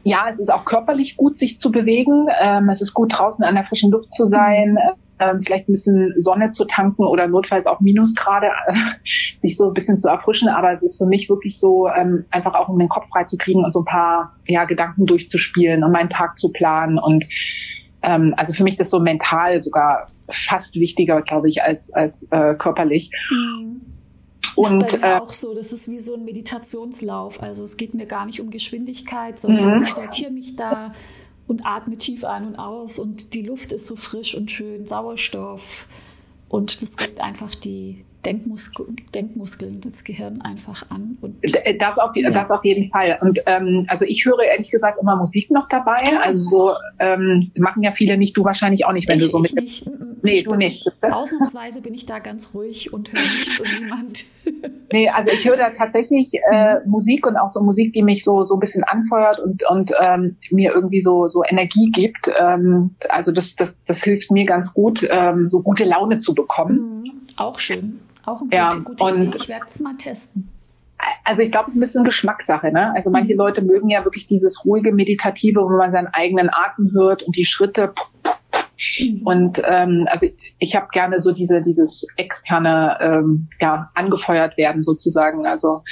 ja, 0.05 0.29
es 0.31 0.39
ist 0.39 0.53
auch 0.53 0.65
körperlich 0.65 1.17
gut, 1.17 1.39
sich 1.39 1.59
zu 1.59 1.73
bewegen. 1.73 2.27
Ähm, 2.41 2.69
es 2.69 2.83
ist 2.83 2.95
gut, 2.95 3.13
draußen 3.13 3.43
an 3.43 3.55
der 3.55 3.65
frischen 3.65 3.91
Luft 3.91 4.13
zu 4.13 4.27
sein, 4.27 4.79
ähm, 5.19 5.43
vielleicht 5.45 5.69
ein 5.69 5.73
bisschen 5.73 6.13
Sonne 6.19 6.51
zu 6.51 6.67
tanken 6.67 7.05
oder 7.05 7.27
notfalls 7.27 7.67
auch 7.67 7.81
Minusgrade, 7.81 8.49
äh, 8.67 8.75
sich 9.41 9.57
so 9.57 9.69
ein 9.69 9.75
bisschen 9.75 9.99
zu 9.99 10.09
erfrischen. 10.09 10.49
Aber 10.49 10.75
es 10.75 10.83
ist 10.83 10.99
für 10.99 11.07
mich 11.07 11.29
wirklich 11.31 11.59
so, 11.59 11.89
ähm, 11.89 12.27
einfach 12.31 12.55
auch 12.55 12.69
um 12.69 12.79
den 12.79 12.89
Kopf 12.89 13.09
frei 13.09 13.25
zu 13.25 13.39
kriegen 13.39 13.65
und 13.65 13.73
so 13.73 13.81
ein 13.81 13.87
paar 13.87 14.37
ja, 14.47 14.65
Gedanken 14.65 15.07
durchzuspielen 15.07 15.83
und 15.83 15.93
meinen 15.93 16.11
Tag 16.11 16.39
zu 16.39 16.53
planen. 16.53 16.99
Und 16.99 17.25
ähm, 18.03 18.35
also 18.37 18.53
für 18.53 18.65
mich 18.65 18.77
das 18.77 18.91
so 18.91 19.01
mental 19.01 19.63
sogar 19.63 20.07
fast 20.29 20.75
wichtiger, 20.75 21.23
glaube 21.23 21.49
ich, 21.49 21.63
als, 21.63 21.93
als 21.95 22.27
äh, 22.31 22.55
körperlich. 22.55 23.11
Mhm. 23.31 23.81
Und, 24.57 24.83
ist 24.83 24.93
bei 24.93 24.99
mir 24.99 25.15
äh, 25.17 25.21
auch 25.21 25.33
so, 25.33 25.55
das 25.55 25.73
ist 25.73 25.89
wie 25.89 25.99
so 25.99 26.15
ein 26.15 26.25
Meditationslauf. 26.25 27.43
Also 27.43 27.63
es 27.63 27.77
geht 27.77 27.95
mir 27.95 28.07
gar 28.07 28.27
nicht 28.27 28.41
um 28.41 28.51
Geschwindigkeit, 28.51 29.39
sondern 29.39 29.79
mhm. 29.79 29.83
ich 29.83 29.95
sortiere 29.95 30.31
mich 30.31 30.57
da 30.57 30.93
und 31.47 31.67
atme 31.67 31.97
tief 31.97 32.25
ein 32.25 32.47
und 32.47 32.57
aus 32.57 32.99
und 32.99 33.35
die 33.35 33.43
Luft 33.43 33.73
ist 33.73 33.87
so 33.87 33.97
frisch 33.97 34.35
und 34.35 34.51
schön, 34.51 34.87
Sauerstoff 34.87 35.87
und 36.49 36.83
das 36.83 36.99
regt 36.99 37.21
einfach 37.21 37.55
die, 37.55 38.05
Denkmuskel, 38.25 38.87
Denkmuskeln, 39.15 39.81
das 39.83 40.05
Gehirn 40.05 40.41
einfach 40.41 40.91
an. 40.91 41.19
Und, 41.21 41.37
äh, 41.43 41.77
das, 41.77 41.99
auf, 41.99 42.17
ja. 42.17 42.31
das 42.31 42.51
auf 42.51 42.65
jeden 42.65 42.91
Fall. 42.91 43.19
Und 43.21 43.41
ähm, 43.47 43.85
also 43.89 44.05
ich 44.05 44.25
höre 44.25 44.43
ehrlich 44.43 44.71
gesagt 44.71 45.01
immer 45.01 45.17
Musik 45.17 45.51
noch 45.51 45.69
dabei. 45.69 45.97
Ah. 46.17 46.21
Also 46.23 46.73
ähm, 46.99 47.51
machen 47.57 47.83
ja 47.83 47.93
viele 47.93 48.17
nicht, 48.17 48.37
du 48.37 48.45
wahrscheinlich 48.45 48.87
auch 48.87 48.93
nicht, 48.93 49.09
wenn 49.09 49.19
ich, 49.19 49.27
du 49.27 49.31
so 49.31 49.39
mit. 49.39 49.55
Nicht. 49.55 49.87
Nee, 50.23 50.43
du 50.43 50.55
nicht. 50.55 50.91
Ausnahmsweise 51.03 51.83
bin 51.83 51.93
ich 51.95 52.07
da 52.07 52.19
ganz 52.19 52.55
ruhig 52.55 52.93
und 52.93 53.13
höre 53.13 53.21
nichts 53.21 53.61
und 53.61 53.69
niemand. 53.81 54.25
nee, 54.93 55.09
also 55.09 55.31
ich 55.33 55.47
höre 55.47 55.59
da 55.59 55.71
tatsächlich 55.71 56.31
äh, 56.51 56.81
mhm. 56.81 56.91
Musik 56.91 57.27
und 57.27 57.37
auch 57.37 57.53
so 57.53 57.61
Musik, 57.61 57.93
die 57.93 58.03
mich 58.03 58.25
so 58.25 58.45
so 58.45 58.55
ein 58.55 58.61
bisschen 58.61 58.85
anfeuert 58.85 59.39
und 59.41 59.63
und 59.69 59.93
ähm, 60.01 60.37
mir 60.51 60.73
irgendwie 60.73 61.03
so 61.03 61.29
so 61.29 61.43
Energie 61.47 61.91
gibt. 61.93 62.31
Ähm, 62.41 62.95
also 63.11 63.33
das 63.33 63.55
das 63.55 63.77
das 63.87 64.03
hilft 64.03 64.31
mir 64.31 64.47
ganz 64.47 64.73
gut, 64.73 65.07
ähm, 65.11 65.51
so 65.51 65.61
gute 65.61 65.85
Laune 65.85 66.19
zu 66.19 66.35
bekommen. 66.35 67.03
Mhm. 67.03 67.13
Auch 67.37 67.59
schön. 67.59 68.01
Auch 68.27 68.41
eine 68.41 68.51
ja, 68.53 68.69
gute, 68.71 69.05
gute 69.05 69.27
Idee. 69.27 69.37
Ich 69.37 69.49
werde 69.49 69.67
es 69.67 69.81
mal 69.81 69.97
testen. 69.97 70.49
Also 71.25 71.43
ich 71.43 71.51
glaube, 71.51 71.69
es 71.69 71.75
ist 71.75 71.79
ein 71.79 71.81
bisschen 71.81 72.05
Geschmackssache. 72.05 72.73
Ne? 72.73 72.93
Also 72.95 73.11
manche 73.11 73.35
mhm. 73.35 73.39
Leute 73.39 73.63
mögen 73.63 73.89
ja 73.91 74.05
wirklich 74.05 74.27
dieses 74.27 74.65
ruhige, 74.65 74.93
meditative, 74.93 75.61
wo 75.61 75.77
man 75.77 75.93
seinen 75.93 76.09
eigenen 76.09 76.51
Atem 76.51 76.93
hört 76.93 77.23
und 77.23 77.37
die 77.37 77.45
Schritte. 77.45 77.93
Mhm. 78.99 79.23
Und 79.25 79.63
ähm, 79.65 80.07
also 80.11 80.27
ich 80.59 80.77
habe 80.77 80.89
gerne 80.93 81.21
so 81.21 81.33
diese 81.33 81.63
dieses 81.63 82.07
externe 82.17 82.99
ähm, 83.01 83.49
ja 83.61 83.91
angefeuert 83.95 84.57
werden 84.57 84.83
sozusagen. 84.83 85.47
Also 85.47 85.83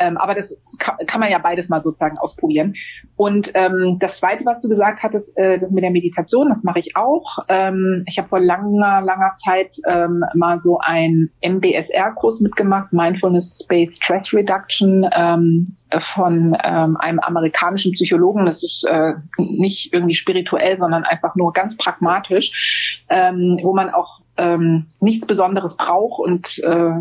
ähm, 0.00 0.16
aber 0.16 0.34
das 0.34 0.52
kann, 0.78 0.96
kann 1.06 1.20
man 1.20 1.30
ja 1.30 1.38
beides 1.38 1.68
mal 1.68 1.82
sozusagen 1.82 2.18
ausprobieren. 2.18 2.74
Und 3.16 3.52
ähm, 3.54 3.98
das 4.00 4.18
Zweite, 4.18 4.44
was 4.44 4.60
du 4.60 4.68
gesagt 4.68 5.02
hattest, 5.02 5.36
äh, 5.36 5.58
das 5.58 5.70
mit 5.70 5.84
der 5.84 5.90
Meditation, 5.90 6.48
das 6.48 6.64
mache 6.64 6.80
ich 6.80 6.96
auch. 6.96 7.38
Ähm, 7.48 8.04
ich 8.08 8.18
habe 8.18 8.28
vor 8.28 8.40
langer, 8.40 9.02
langer 9.02 9.36
Zeit 9.44 9.76
ähm, 9.86 10.24
mal 10.34 10.60
so 10.60 10.78
ein 10.80 11.30
MBSR-Kurs 11.42 12.40
mitgemacht, 12.40 12.92
Mindfulness 12.92 13.60
Space 13.62 13.96
Stress 13.96 14.32
Reduction 14.32 15.08
ähm, 15.14 15.76
von 16.14 16.56
ähm, 16.64 16.96
einem 16.96 17.20
amerikanischen 17.20 17.92
Psychologen. 17.92 18.46
Das 18.46 18.62
ist 18.62 18.84
äh, 18.88 19.14
nicht 19.36 19.92
irgendwie 19.92 20.14
spirituell, 20.14 20.78
sondern 20.78 21.04
einfach 21.04 21.36
nur 21.36 21.52
ganz 21.52 21.76
pragmatisch, 21.76 23.04
ähm, 23.10 23.58
wo 23.62 23.74
man 23.74 23.90
auch 23.90 24.20
ähm, 24.36 24.86
nichts 25.00 25.26
Besonderes 25.26 25.76
braucht 25.76 26.20
und 26.20 26.58
äh, 26.64 26.92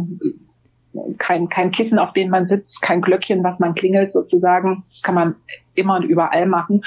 kein, 1.18 1.50
kein 1.50 1.72
Kissen, 1.72 2.00
auf 2.00 2.14
dem 2.14 2.30
man 2.30 2.48
sitzt, 2.48 2.82
kein 2.82 3.02
Glöckchen, 3.02 3.44
was 3.44 3.60
man 3.60 3.76
klingelt 3.76 4.12
sozusagen. 4.12 4.84
Das 4.90 5.02
kann 5.02 5.16
man 5.16 5.36
immer 5.76 5.96
und 5.96 6.04
überall 6.04 6.46
machen 6.46 6.82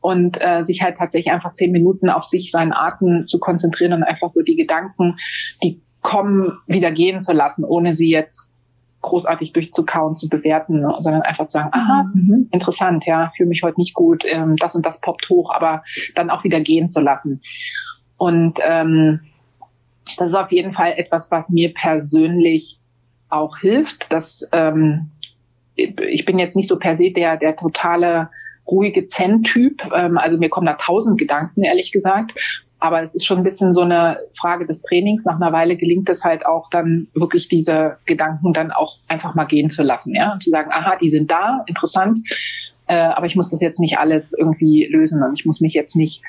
und 0.00 0.38
äh, 0.40 0.64
sich 0.64 0.82
halt 0.82 0.98
tatsächlich 0.98 1.32
einfach 1.32 1.54
zehn 1.54 1.72
Minuten 1.72 2.10
auf 2.10 2.24
sich, 2.24 2.50
seinen 2.50 2.72
Atem 2.72 3.26
zu 3.26 3.38
konzentrieren 3.38 3.92
und 3.92 4.02
einfach 4.02 4.30
so 4.30 4.42
die 4.42 4.56
Gedanken, 4.56 5.16
die 5.62 5.80
kommen, 6.02 6.58
wieder 6.66 6.92
gehen 6.92 7.22
zu 7.22 7.32
lassen, 7.32 7.64
ohne 7.64 7.94
sie 7.94 8.10
jetzt 8.10 8.50
großartig 9.00 9.52
durchzukauen, 9.52 10.16
zu 10.16 10.28
bewerten, 10.28 10.84
sondern 11.00 11.22
einfach 11.22 11.46
zu 11.46 11.52
sagen, 11.52 11.70
aha, 11.72 12.10
mhm. 12.14 12.28
mh, 12.28 12.46
interessant, 12.52 13.06
ja, 13.06 13.32
fühle 13.36 13.50
mich 13.50 13.62
heute 13.62 13.78
nicht 13.78 13.94
gut, 13.94 14.24
ähm, 14.26 14.56
das 14.56 14.74
und 14.74 14.84
das 14.84 15.00
poppt 15.00 15.28
hoch, 15.28 15.52
aber 15.54 15.82
dann 16.14 16.30
auch 16.30 16.42
wieder 16.42 16.60
gehen 16.60 16.90
zu 16.90 17.00
lassen. 17.00 17.42
Und 18.16 18.58
ähm, 18.66 19.20
das 20.16 20.28
ist 20.28 20.34
auf 20.34 20.52
jeden 20.52 20.72
Fall 20.72 20.94
etwas, 20.96 21.30
was 21.30 21.48
mir 21.48 21.72
persönlich 21.74 22.78
auch 23.34 23.58
hilft. 23.58 24.10
Dass 24.12 24.48
ähm, 24.52 25.10
ich 25.74 26.24
bin 26.24 26.38
jetzt 26.38 26.56
nicht 26.56 26.68
so 26.68 26.78
per 26.78 26.96
se 26.96 27.10
der 27.10 27.36
der 27.36 27.56
totale 27.56 28.30
ruhige 28.66 29.08
Zen-Typ. 29.08 29.82
Ähm, 29.94 30.18
also 30.18 30.38
mir 30.38 30.48
kommen 30.48 30.66
da 30.66 30.74
tausend 30.74 31.18
Gedanken, 31.18 31.62
ehrlich 31.62 31.92
gesagt. 31.92 32.34
Aber 32.80 33.02
es 33.02 33.14
ist 33.14 33.24
schon 33.24 33.38
ein 33.38 33.44
bisschen 33.44 33.72
so 33.72 33.80
eine 33.80 34.18
Frage 34.34 34.66
des 34.66 34.82
Trainings. 34.82 35.24
Nach 35.24 35.36
einer 35.36 35.52
Weile 35.52 35.76
gelingt 35.76 36.08
es 36.10 36.22
halt 36.22 36.44
auch 36.44 36.68
dann 36.68 37.08
wirklich 37.14 37.48
diese 37.48 37.96
Gedanken 38.04 38.52
dann 38.52 38.72
auch 38.72 38.98
einfach 39.08 39.34
mal 39.34 39.46
gehen 39.46 39.70
zu 39.70 39.82
lassen, 39.82 40.14
ja, 40.14 40.34
und 40.34 40.42
zu 40.42 40.50
sagen, 40.50 40.70
aha, 40.70 40.96
die 41.00 41.08
sind 41.08 41.30
da, 41.30 41.64
interessant, 41.66 42.28
äh, 42.86 42.96
aber 42.96 43.24
ich 43.24 43.36
muss 43.36 43.50
das 43.50 43.62
jetzt 43.62 43.80
nicht 43.80 43.98
alles 43.98 44.34
irgendwie 44.36 44.86
lösen 44.90 45.22
und 45.22 45.38
ich 45.38 45.46
muss 45.46 45.62
mich 45.62 45.72
jetzt 45.72 45.96
nicht 45.96 46.22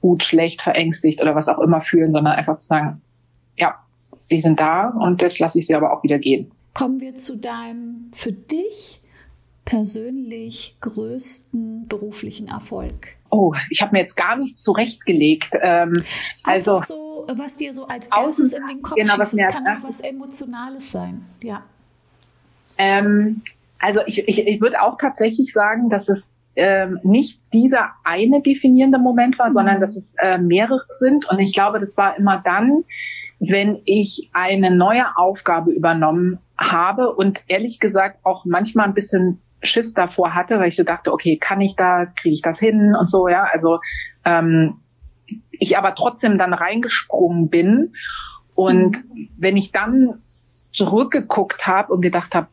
gut, 0.00 0.24
schlecht, 0.24 0.62
verängstigt 0.62 1.22
oder 1.22 1.34
was 1.34 1.48
auch 1.48 1.60
immer 1.60 1.80
fühlen, 1.82 2.12
sondern 2.12 2.34
einfach 2.34 2.58
zu 2.58 2.66
sagen, 2.66 3.00
ja, 3.56 3.76
die 4.30 4.40
sind 4.40 4.60
da 4.60 4.88
und 4.88 5.20
jetzt 5.22 5.38
lasse 5.38 5.58
ich 5.58 5.66
sie 5.66 5.74
aber 5.74 5.92
auch 5.92 6.02
wieder 6.02 6.18
gehen. 6.18 6.50
Kommen 6.74 7.00
wir 7.00 7.16
zu 7.16 7.38
deinem 7.38 8.10
für 8.12 8.32
dich 8.32 9.00
persönlich 9.64 10.76
größten 10.80 11.88
beruflichen 11.88 12.48
Erfolg? 12.48 13.16
Oh, 13.30 13.54
ich 13.70 13.82
habe 13.82 13.92
mir 13.92 14.02
jetzt 14.02 14.16
gar 14.16 14.36
nichts 14.36 14.62
zurechtgelegt. 14.62 15.50
Ähm, 15.60 15.92
also 16.44 16.76
so, 16.76 17.26
was 17.34 17.56
dir 17.56 17.72
so 17.72 17.86
als 17.86 18.08
erstes 18.08 18.52
in 18.52 18.66
den 18.66 18.82
Kopf 18.82 18.96
genau, 18.96 19.14
schießt, 19.14 19.38
das 19.38 19.52
kann 19.52 19.66
auch 19.66 19.82
was 19.82 20.00
Emotionales 20.00 20.92
sein. 20.92 21.24
Ja. 21.42 21.62
Ähm, 22.78 23.42
also 23.78 24.00
ich, 24.06 24.26
ich, 24.28 24.46
ich 24.46 24.60
würde 24.60 24.80
auch 24.80 24.96
tatsächlich 24.98 25.52
sagen, 25.52 25.90
dass 25.90 26.08
es 26.08 26.22
ähm, 26.56 27.00
nicht 27.02 27.40
dieser 27.52 27.90
eine 28.04 28.40
definierende 28.40 28.98
Moment 28.98 29.38
war, 29.38 29.52
sondern 29.52 29.80
dass 29.80 29.96
es 29.96 30.14
äh, 30.22 30.38
mehrere 30.38 30.82
sind. 30.98 31.28
Und 31.28 31.38
ich 31.38 31.52
glaube, 31.52 31.80
das 31.80 31.96
war 31.96 32.16
immer 32.16 32.40
dann, 32.44 32.84
wenn 33.38 33.80
ich 33.84 34.30
eine 34.32 34.74
neue 34.74 35.16
Aufgabe 35.16 35.70
übernommen 35.72 36.38
habe 36.58 37.14
und 37.14 37.38
ehrlich 37.48 37.80
gesagt 37.80 38.24
auch 38.24 38.44
manchmal 38.44 38.86
ein 38.86 38.94
bisschen 38.94 39.40
Schiss 39.62 39.94
davor 39.94 40.34
hatte, 40.34 40.58
weil 40.58 40.68
ich 40.68 40.76
so 40.76 40.84
dachte, 40.84 41.12
okay, 41.12 41.36
kann 41.38 41.60
ich 41.60 41.76
das, 41.76 42.14
kriege 42.14 42.34
ich 42.34 42.42
das 42.42 42.58
hin 42.58 42.94
und 42.98 43.10
so, 43.10 43.28
ja. 43.28 43.44
Also 43.52 43.78
ähm, 44.24 44.80
ich 45.50 45.76
aber 45.76 45.94
trotzdem 45.94 46.38
dann 46.38 46.52
reingesprungen 46.52 47.50
bin. 47.50 47.92
Und 48.54 48.96
mhm. 48.96 49.28
wenn 49.36 49.56
ich 49.56 49.72
dann 49.72 50.22
zurückgeguckt 50.72 51.66
habe 51.66 51.92
und 51.92 52.00
gedacht 52.00 52.34
habe, 52.34 52.48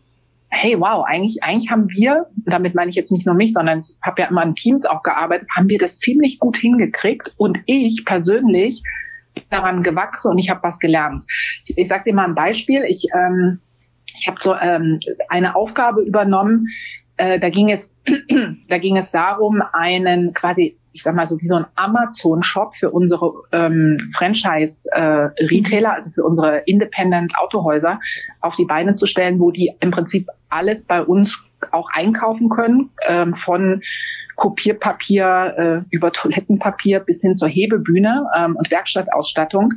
hey, 0.49 0.79
wow, 0.79 1.03
eigentlich, 1.05 1.43
eigentlich 1.43 1.71
haben 1.71 1.89
wir, 1.89 2.27
damit 2.45 2.75
meine 2.75 2.89
ich 2.89 2.95
jetzt 2.95 3.11
nicht 3.11 3.25
nur 3.25 3.36
mich, 3.36 3.53
sondern 3.53 3.79
ich 3.79 3.95
habe 4.01 4.21
ja 4.21 4.27
immer 4.27 4.43
in 4.43 4.55
Teams 4.55 4.86
auch 4.86 5.01
gearbeitet, 5.01 5.47
haben 5.55 5.67
wir 5.67 5.79
das 5.79 5.97
ziemlich 5.99 6.39
gut 6.39 6.57
hingekriegt. 6.57 7.34
Und 7.38 7.59
ich 7.65 8.03
persönlich 8.05 8.84
daran 9.49 9.84
gewachsen 9.84 10.31
und 10.31 10.38
ich 10.38 10.49
habe 10.49 10.63
was 10.63 10.79
gelernt. 10.79 11.23
Ich, 11.65 11.77
ich 11.77 11.88
sage 11.88 12.05
dir 12.05 12.15
mal 12.15 12.25
ein 12.25 12.36
Beispiel. 12.36 12.84
Ich, 12.88 13.07
ähm, 13.13 13.59
ich 14.17 14.27
habe 14.27 14.38
so 14.39 14.55
ähm, 14.55 14.99
eine 15.29 15.55
Aufgabe 15.55 16.01
übernommen. 16.01 16.67
Äh, 17.17 17.39
da 17.39 17.49
ging 17.49 17.69
es, 17.69 17.89
da 18.67 18.77
ging 18.77 18.97
es 18.97 19.11
darum, 19.11 19.61
einen 19.73 20.34
quasi 20.34 20.77
ich 20.93 21.01
sag 21.01 21.15
mal 21.15 21.27
so 21.27 21.41
wie 21.41 21.47
so 21.47 21.55
ein 21.55 21.65
Amazon-Shop 21.75 22.75
für 22.75 22.91
unsere 22.91 23.34
ähm, 23.51 24.11
Franchise-Retailer, 24.15 25.89
äh, 25.89 25.95
also 25.95 26.09
für 26.11 26.23
unsere 26.23 26.57
Independent-Autohäuser 26.59 27.99
auf 28.41 28.55
die 28.55 28.65
Beine 28.65 28.95
zu 28.95 29.07
stellen, 29.07 29.39
wo 29.39 29.51
die 29.51 29.71
im 29.79 29.91
Prinzip 29.91 30.27
alles 30.49 30.86
bei 30.86 31.01
uns 31.01 31.43
auch 31.71 31.89
einkaufen 31.91 32.49
können, 32.49 32.91
ähm, 33.07 33.36
von 33.36 33.81
Kopierpapier 34.36 35.53
äh, 35.57 35.95
über 35.95 36.11
Toilettenpapier 36.11 36.99
bis 36.99 37.21
hin 37.21 37.36
zur 37.36 37.49
Hebebühne 37.49 38.25
ähm, 38.36 38.55
und 38.55 38.69
Werkstattausstattung. 38.71 39.73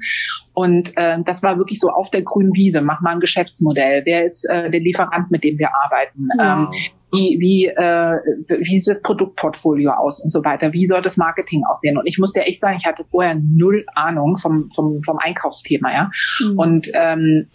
Und 0.55 0.97
äh, 0.97 1.19
das 1.25 1.43
war 1.43 1.59
wirklich 1.59 1.81
so 1.81 1.91
auf 1.91 2.11
der 2.11 2.23
grünen 2.23 2.55
Wiese. 2.55 2.81
Mach 2.81 3.01
mal 3.01 3.13
ein 3.15 3.21
Geschäftsmodell. 3.21 4.03
Wer 4.05 4.25
ist 4.25 4.45
äh, 4.49 4.71
der 4.71 4.81
Lieferant, 4.81 5.31
mit 5.31 5.45
dem 5.45 5.59
wir 5.59 5.69
arbeiten? 5.85 6.29
Wow. 6.37 6.75
Ähm, 6.75 6.91
wie, 7.13 7.39
wie, 7.39 7.67
äh, 7.67 8.17
wie 8.61 8.81
sieht 8.81 8.97
das 8.97 9.03
Produktportfolio 9.03 9.93
aus 9.93 10.21
und 10.21 10.33
so 10.33 10.45
weiter? 10.45 10.73
Wie 10.73 10.87
soll 10.87 11.03
das 11.03 11.17
Marketing 11.17 11.63
aussehen? 11.65 11.97
Und 11.97 12.07
ich 12.07 12.19
muss 12.19 12.33
dir 12.33 12.43
echt 12.43 12.61
sagen, 12.61 12.79
ich 12.79 12.87
hatte 12.87 13.05
vorher 13.11 13.37
null 13.37 13.87
Ahnung 13.95 14.37
vom, 14.39 14.71
vom, 14.75 15.03
vom 15.05 15.19
Einkaufsthema, 15.19 15.93
ja. 15.93 16.11
Mhm. 16.41 16.59
Und 16.59 16.89
ähm, 16.95 17.47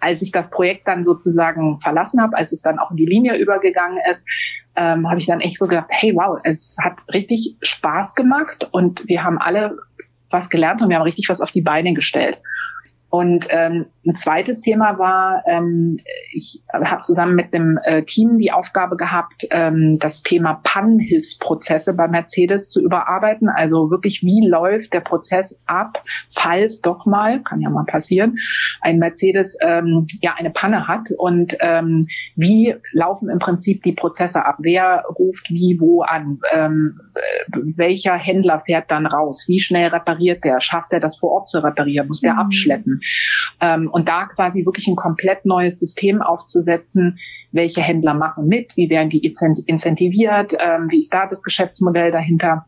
als 0.00 0.22
ich 0.22 0.32
das 0.32 0.50
Projekt 0.50 0.86
dann 0.86 1.04
sozusagen 1.04 1.80
verlassen 1.80 2.20
habe, 2.20 2.36
als 2.36 2.52
es 2.52 2.62
dann 2.62 2.78
auch 2.78 2.90
in 2.90 2.96
die 2.96 3.06
Linie 3.06 3.36
übergegangen 3.36 3.98
ist, 4.10 4.24
ähm, 4.76 5.08
habe 5.08 5.18
ich 5.18 5.26
dann 5.26 5.40
echt 5.40 5.58
so 5.58 5.66
gedacht, 5.66 5.88
hey 5.90 6.14
wow, 6.14 6.38
es 6.44 6.76
hat 6.80 6.94
richtig 7.12 7.56
Spaß 7.62 8.14
gemacht 8.14 8.68
und 8.70 9.06
wir 9.08 9.24
haben 9.24 9.38
alle 9.38 9.76
was 10.30 10.48
gelernt 10.50 10.82
und 10.82 10.88
wir 10.88 10.96
haben 10.96 11.02
richtig 11.02 11.28
was 11.28 11.40
auf 11.40 11.50
die 11.50 11.62
Beine 11.62 11.94
gestellt. 11.94 12.38
Und 13.10 13.46
ähm, 13.50 13.86
ein 14.08 14.14
zweites 14.14 14.62
Thema 14.62 14.98
war, 14.98 15.42
ähm, 15.46 15.98
ich 16.32 16.62
habe 16.72 17.02
zusammen 17.02 17.34
mit 17.34 17.52
dem 17.52 17.78
äh, 17.84 18.02
Team 18.04 18.38
die 18.38 18.52
Aufgabe 18.52 18.96
gehabt, 18.96 19.46
ähm, 19.50 19.98
das 20.00 20.22
Thema 20.22 20.60
Pannenhilfsprozesse 20.64 21.94
bei 21.94 22.08
Mercedes 22.08 22.68
zu 22.68 22.82
überarbeiten. 22.82 23.48
Also 23.48 23.90
wirklich, 23.90 24.22
wie 24.22 24.48
läuft 24.48 24.94
der 24.94 25.00
Prozess 25.00 25.60
ab, 25.66 26.02
falls 26.34 26.80
doch 26.80 27.04
mal, 27.04 27.42
kann 27.42 27.60
ja 27.60 27.68
mal 27.68 27.84
passieren, 27.84 28.36
ein 28.80 28.98
Mercedes 28.98 29.58
ähm, 29.60 30.06
ja 30.22 30.34
eine 30.38 30.50
Panne 30.50 30.88
hat 30.88 31.08
und 31.18 31.56
ähm, 31.60 32.06
wie 32.34 32.74
laufen 32.92 33.28
im 33.28 33.38
Prinzip 33.38 33.82
die 33.82 33.92
Prozesse 33.92 34.44
ab? 34.44 34.56
Wer 34.60 35.04
ruft 35.18 35.50
wie 35.50 35.76
wo 35.80 36.00
an? 36.02 36.38
Ähm, 36.54 36.98
welcher 37.76 38.14
Händler 38.14 38.62
fährt 38.64 38.90
dann 38.90 39.06
raus? 39.06 39.44
Wie 39.48 39.60
schnell 39.60 39.88
repariert 39.88 40.44
der? 40.44 40.60
Schafft 40.60 40.94
er 40.94 41.00
das 41.00 41.18
vor 41.18 41.32
Ort 41.32 41.48
zu 41.48 41.62
reparieren? 41.62 42.08
Muss 42.08 42.22
der 42.22 42.34
mhm. 42.34 42.38
abschleppen? 42.38 43.00
Ähm, 43.60 43.90
und 43.98 44.08
da 44.08 44.26
quasi 44.26 44.64
wirklich 44.64 44.86
ein 44.86 44.94
komplett 44.94 45.44
neues 45.44 45.80
System 45.80 46.22
aufzusetzen, 46.22 47.18
welche 47.50 47.80
Händler 47.80 48.14
machen 48.14 48.46
mit, 48.46 48.76
wie 48.76 48.88
werden 48.90 49.10
die 49.10 49.34
incentiviert, 49.66 50.54
ähm, 50.58 50.86
wie 50.88 51.00
ist 51.00 51.12
da 51.12 51.26
das 51.26 51.42
Geschäftsmodell 51.42 52.12
dahinter 52.12 52.66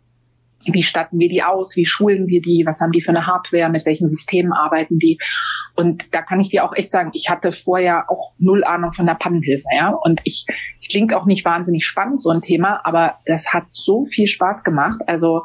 wie 0.66 0.82
statten 0.82 1.18
wir 1.18 1.30
die 1.30 1.42
aus, 1.42 1.74
wie 1.74 1.86
schulen 1.86 2.26
wir 2.26 2.42
die, 2.42 2.64
was 2.66 2.80
haben 2.80 2.92
die 2.92 3.00
für 3.00 3.10
eine 3.10 3.26
Hardware, 3.26 3.70
mit 3.70 3.86
welchen 3.86 4.10
Systemen 4.10 4.52
arbeiten 4.52 4.98
die. 4.98 5.18
Und 5.74 6.14
da 6.14 6.20
kann 6.20 6.38
ich 6.38 6.50
dir 6.50 6.64
auch 6.64 6.74
echt 6.74 6.92
sagen, 6.92 7.12
ich 7.14 7.30
hatte 7.30 7.50
vorher 7.50 8.10
auch 8.10 8.34
null 8.38 8.62
Ahnung 8.64 8.92
von 8.92 9.06
der 9.06 9.14
Pannenhilfe, 9.14 9.64
ja. 9.74 9.88
Und 9.88 10.20
ich, 10.24 10.44
es 10.78 10.88
klingt 10.88 11.14
auch 11.14 11.24
nicht 11.24 11.46
wahnsinnig 11.46 11.86
spannend, 11.86 12.20
so 12.20 12.28
ein 12.28 12.42
Thema, 12.42 12.80
aber 12.84 13.14
das 13.24 13.54
hat 13.54 13.64
so 13.70 14.04
viel 14.04 14.26
Spaß 14.26 14.62
gemacht. 14.62 15.00
Also 15.06 15.44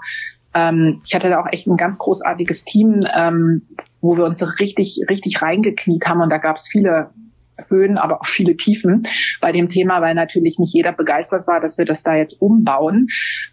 ähm, 0.53 1.01
ich 1.05 1.13
hatte 1.13 1.29
da 1.29 1.41
auch 1.41 1.51
echt 1.51 1.67
ein 1.67 1.77
ganz 1.77 1.97
großartiges 1.97 2.65
Team, 2.65 3.05
ähm, 3.15 3.61
wo 4.05 4.17
wir 4.17 4.25
uns 4.25 4.41
richtig, 4.59 5.01
richtig 5.09 5.41
reingekniet 5.41 6.05
haben 6.05 6.21
und 6.21 6.29
da 6.29 6.37
gab 6.37 6.57
es 6.57 6.67
viele 6.67 7.09
Höhen, 7.69 7.97
aber 7.97 8.21
auch 8.21 8.25
viele 8.25 8.55
Tiefen 8.57 9.07
bei 9.41 9.51
dem 9.51 9.69
Thema, 9.69 10.01
weil 10.01 10.13
natürlich 10.13 10.59
nicht 10.59 10.73
jeder 10.73 10.91
begeistert 10.91 11.47
war, 11.47 11.59
dass 11.59 11.77
wir 11.77 11.85
das 11.85 12.03
da 12.03 12.15
jetzt 12.15 12.41
umbauen. 12.41 13.07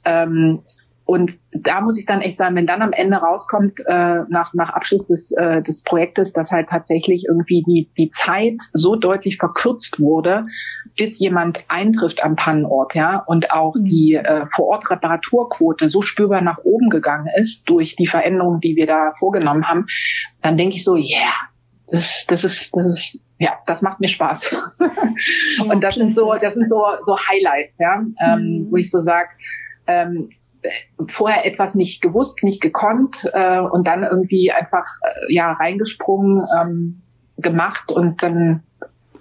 Ähm, 0.04 0.60
und 1.04 1.32
da 1.52 1.80
muss 1.80 1.98
ich 1.98 2.06
dann 2.06 2.20
echt 2.20 2.38
sagen, 2.38 2.54
wenn 2.54 2.66
dann 2.66 2.80
am 2.80 2.92
Ende 2.92 3.16
rauskommt, 3.16 3.80
äh, 3.86 4.20
nach, 4.28 4.54
nach 4.54 4.70
Abschluss 4.70 5.06
des, 5.08 5.32
äh, 5.32 5.62
des 5.62 5.82
Projektes, 5.82 6.32
dass 6.32 6.50
halt 6.50 6.68
tatsächlich 6.68 7.26
irgendwie 7.28 7.62
die, 7.66 7.90
die 7.98 8.10
Zeit 8.10 8.56
so 8.72 8.94
deutlich 8.96 9.36
verkürzt 9.36 10.00
wurde, 10.00 10.46
bis 10.96 11.18
jemand 11.18 11.64
eintrifft 11.68 12.24
am 12.24 12.36
Pannenort, 12.36 12.94
ja, 12.94 13.18
und 13.26 13.50
auch 13.50 13.74
mhm. 13.74 13.84
die 13.84 14.14
äh, 14.14 14.46
Vor-Ort-Reparaturquote 14.54 15.90
so 15.90 16.02
spürbar 16.02 16.40
nach 16.40 16.58
oben 16.64 16.88
gegangen 16.88 17.28
ist 17.36 17.68
durch 17.68 17.96
die 17.96 18.06
Veränderungen, 18.06 18.60
die 18.60 18.76
wir 18.76 18.86
da 18.86 19.12
vorgenommen 19.18 19.68
haben, 19.68 19.86
dann 20.40 20.56
denke 20.56 20.76
ich 20.76 20.84
so, 20.84 20.96
yeah, 20.96 21.34
das, 21.88 22.24
das 22.28 22.44
ist, 22.44 22.74
das 22.74 22.86
ist, 22.86 23.20
ja, 23.38 23.58
das 23.66 23.82
macht 23.82 24.00
mir 24.00 24.08
Spaß. 24.08 24.50
Ja, 24.50 25.64
und 25.68 25.82
das 25.82 25.96
sind 25.96 26.14
so, 26.14 26.32
das 26.40 26.54
sind 26.54 26.68
so, 26.70 26.84
so 27.06 27.18
Highlights, 27.18 27.74
ja, 27.78 28.02
ähm, 28.20 28.40
mhm. 28.40 28.66
wo 28.70 28.76
ich 28.76 28.90
so 28.90 29.02
sag, 29.02 29.28
ähm, 29.86 30.30
vorher 31.10 31.44
etwas 31.44 31.74
nicht 31.74 32.02
gewusst, 32.02 32.42
nicht 32.44 32.60
gekonnt 32.60 33.28
äh, 33.32 33.60
und 33.60 33.86
dann 33.86 34.04
irgendwie 34.04 34.52
einfach 34.52 34.84
äh, 35.02 35.34
ja 35.34 35.52
reingesprungen, 35.52 36.42
ähm, 36.60 37.02
gemacht 37.38 37.90
und 37.90 38.22
dann 38.22 38.62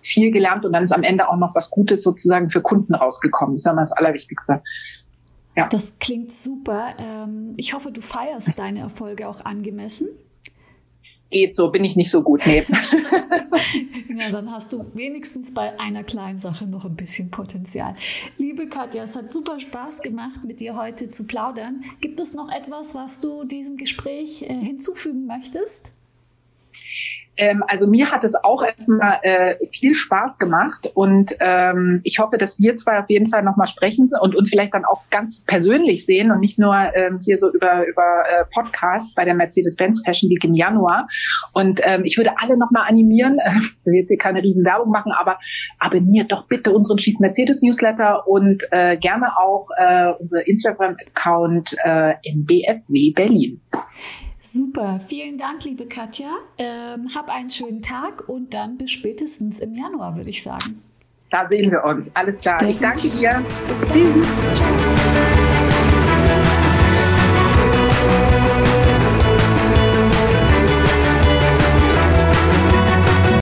viel 0.02 0.32
gelernt 0.32 0.66
und 0.66 0.74
dann 0.74 0.84
ist 0.84 0.92
am 0.92 1.04
Ende 1.04 1.30
auch 1.30 1.38
noch 1.38 1.56
was 1.56 1.70
Gutes 1.70 2.04
sozusagen 2.04 2.50
für 2.50 2.62
Kunden 2.62 2.96
rausgekommen. 2.96 3.56
Das 3.56 3.66
ist 3.66 3.72
immer 3.72 3.82
das 3.82 3.92
Allerwichtigste. 3.92 4.62
Ja. 5.56 5.68
Das 5.68 6.00
klingt 6.00 6.32
super. 6.32 6.94
Ähm, 6.98 7.54
ich 7.58 7.74
hoffe, 7.74 7.92
du 7.92 8.02
feierst 8.02 8.58
deine 8.58 8.80
Erfolge 8.80 9.28
auch 9.28 9.44
angemessen 9.46 10.08
geht 11.32 11.56
so, 11.56 11.70
bin 11.70 11.84
ich 11.84 11.96
nicht 11.96 12.12
so 12.12 12.22
gut. 12.22 12.46
Nee. 12.46 12.64
ja, 14.16 14.30
dann 14.30 14.52
hast 14.52 14.72
du 14.74 14.86
wenigstens 14.94 15.54
bei 15.54 15.80
einer 15.80 16.04
kleinen 16.04 16.38
Sache 16.38 16.68
noch 16.68 16.86
ein 16.86 16.96
bisschen 16.96 17.32
Potenzial. 17.32 17.96
Liebe 18.38 18.68
Katja, 18.68 19.04
es 19.04 19.16
hat 19.16 19.34
super 19.34 19.60
Spaß 19.60 20.02
gemacht, 20.02 20.44
mit 20.46 20.60
dir 20.60 20.76
heute 20.76 21.08
zu 21.08 21.26
plaudern. 21.26 21.84
Gibt 22.02 22.20
es 22.20 22.36
noch 22.36 22.52
etwas, 22.52 22.94
was 22.94 23.20
du 23.20 23.46
diesem 23.46 23.78
Gespräch 23.78 24.44
äh, 24.44 24.54
hinzufügen 24.54 25.26
möchtest? 25.26 25.92
Ähm, 27.38 27.64
also 27.68 27.88
mir 27.88 28.12
hat 28.12 28.24
es 28.24 28.36
auch 28.36 28.64
erstmal 28.64 29.20
äh, 29.24 29.56
viel 29.72 29.96
Spaß 29.96 30.38
gemacht 30.38 30.92
und 30.94 31.36
ähm, 31.40 32.02
ich 32.04 32.20
hoffe, 32.20 32.38
dass 32.38 32.60
wir 32.60 32.76
zwei 32.78 33.00
auf 33.00 33.10
jeden 33.10 33.30
Fall 33.30 33.42
nochmal 33.44 33.68
sprechen 33.68 34.12
und 34.22 34.36
uns 34.36 34.50
vielleicht 34.50 34.74
dann 34.74 34.86
auch 34.86 35.10
ganz 35.10 35.42
persönlich 35.46 36.06
sehen 36.06 36.32
und 36.32 36.40
nicht 36.40 36.60
nur 36.60 36.76
ähm, 36.76 37.20
hier 37.24 37.38
so 37.38 37.50
über, 37.52 37.88
über 37.88 38.24
äh, 38.30 38.46
Podcast 38.54 39.16
bei 39.16 39.24
der 39.24 39.34
Mercedes-Benz 39.34 40.04
Fashion 40.06 40.30
Week 40.30 40.44
im 40.44 40.56
Januar. 40.56 41.08
Und 41.54 41.80
ähm, 41.84 42.04
ich 42.04 42.18
würde 42.18 42.32
alle 42.38 42.58
nochmal 42.58 42.88
animieren, 42.88 43.40
ich 43.80 43.86
will 43.86 43.94
jetzt 43.96 44.10
hier 44.10 44.18
keine 44.18 44.44
riesen 44.44 44.66
Werbung 44.66 44.90
machen, 44.90 45.12
aber 45.14 45.40
abonniert 45.80 46.32
doch 46.32 46.48
bitte 46.48 46.74
unseren 46.74 46.98
Chief 46.98 47.18
Mercedes 47.20 47.62
Newsletter 47.62 48.28
und 48.28 48.64
äh, 48.72 48.98
gerne 48.98 49.38
auch 49.38 49.68
äh, 49.78 50.12
unser 50.20 50.46
Instagram-Account 50.48 51.78
äh, 51.84 52.14
im 52.24 52.46
BFW 52.46 53.14
Berlin. 53.16 53.62
Super, 54.44 55.00
vielen 55.08 55.38
Dank, 55.38 55.64
liebe 55.66 55.86
Katja. 55.86 56.32
Ähm, 56.58 57.10
hab 57.14 57.30
einen 57.30 57.52
schönen 57.52 57.84
Tag 57.84 58.28
und 58.28 58.56
dann 58.56 58.76
bis 58.76 58.90
spätestens 58.90 59.60
im 59.60 59.76
Januar, 59.76 60.16
würde 60.18 60.32
ich 60.32 60.42
sagen. 60.42 60.82
Da 61.30 61.48
sehen 61.48 61.70
wir 61.70 61.84
uns. 61.84 62.10
Alles 62.16 62.40
klar. 62.42 62.60
Sehr 62.60 62.70
ich 62.70 62.80
danke 62.80 63.08
dir. 63.10 63.46
Bis 63.70 63.82
dann. 63.82 64.24
Ciao. 68.56 68.71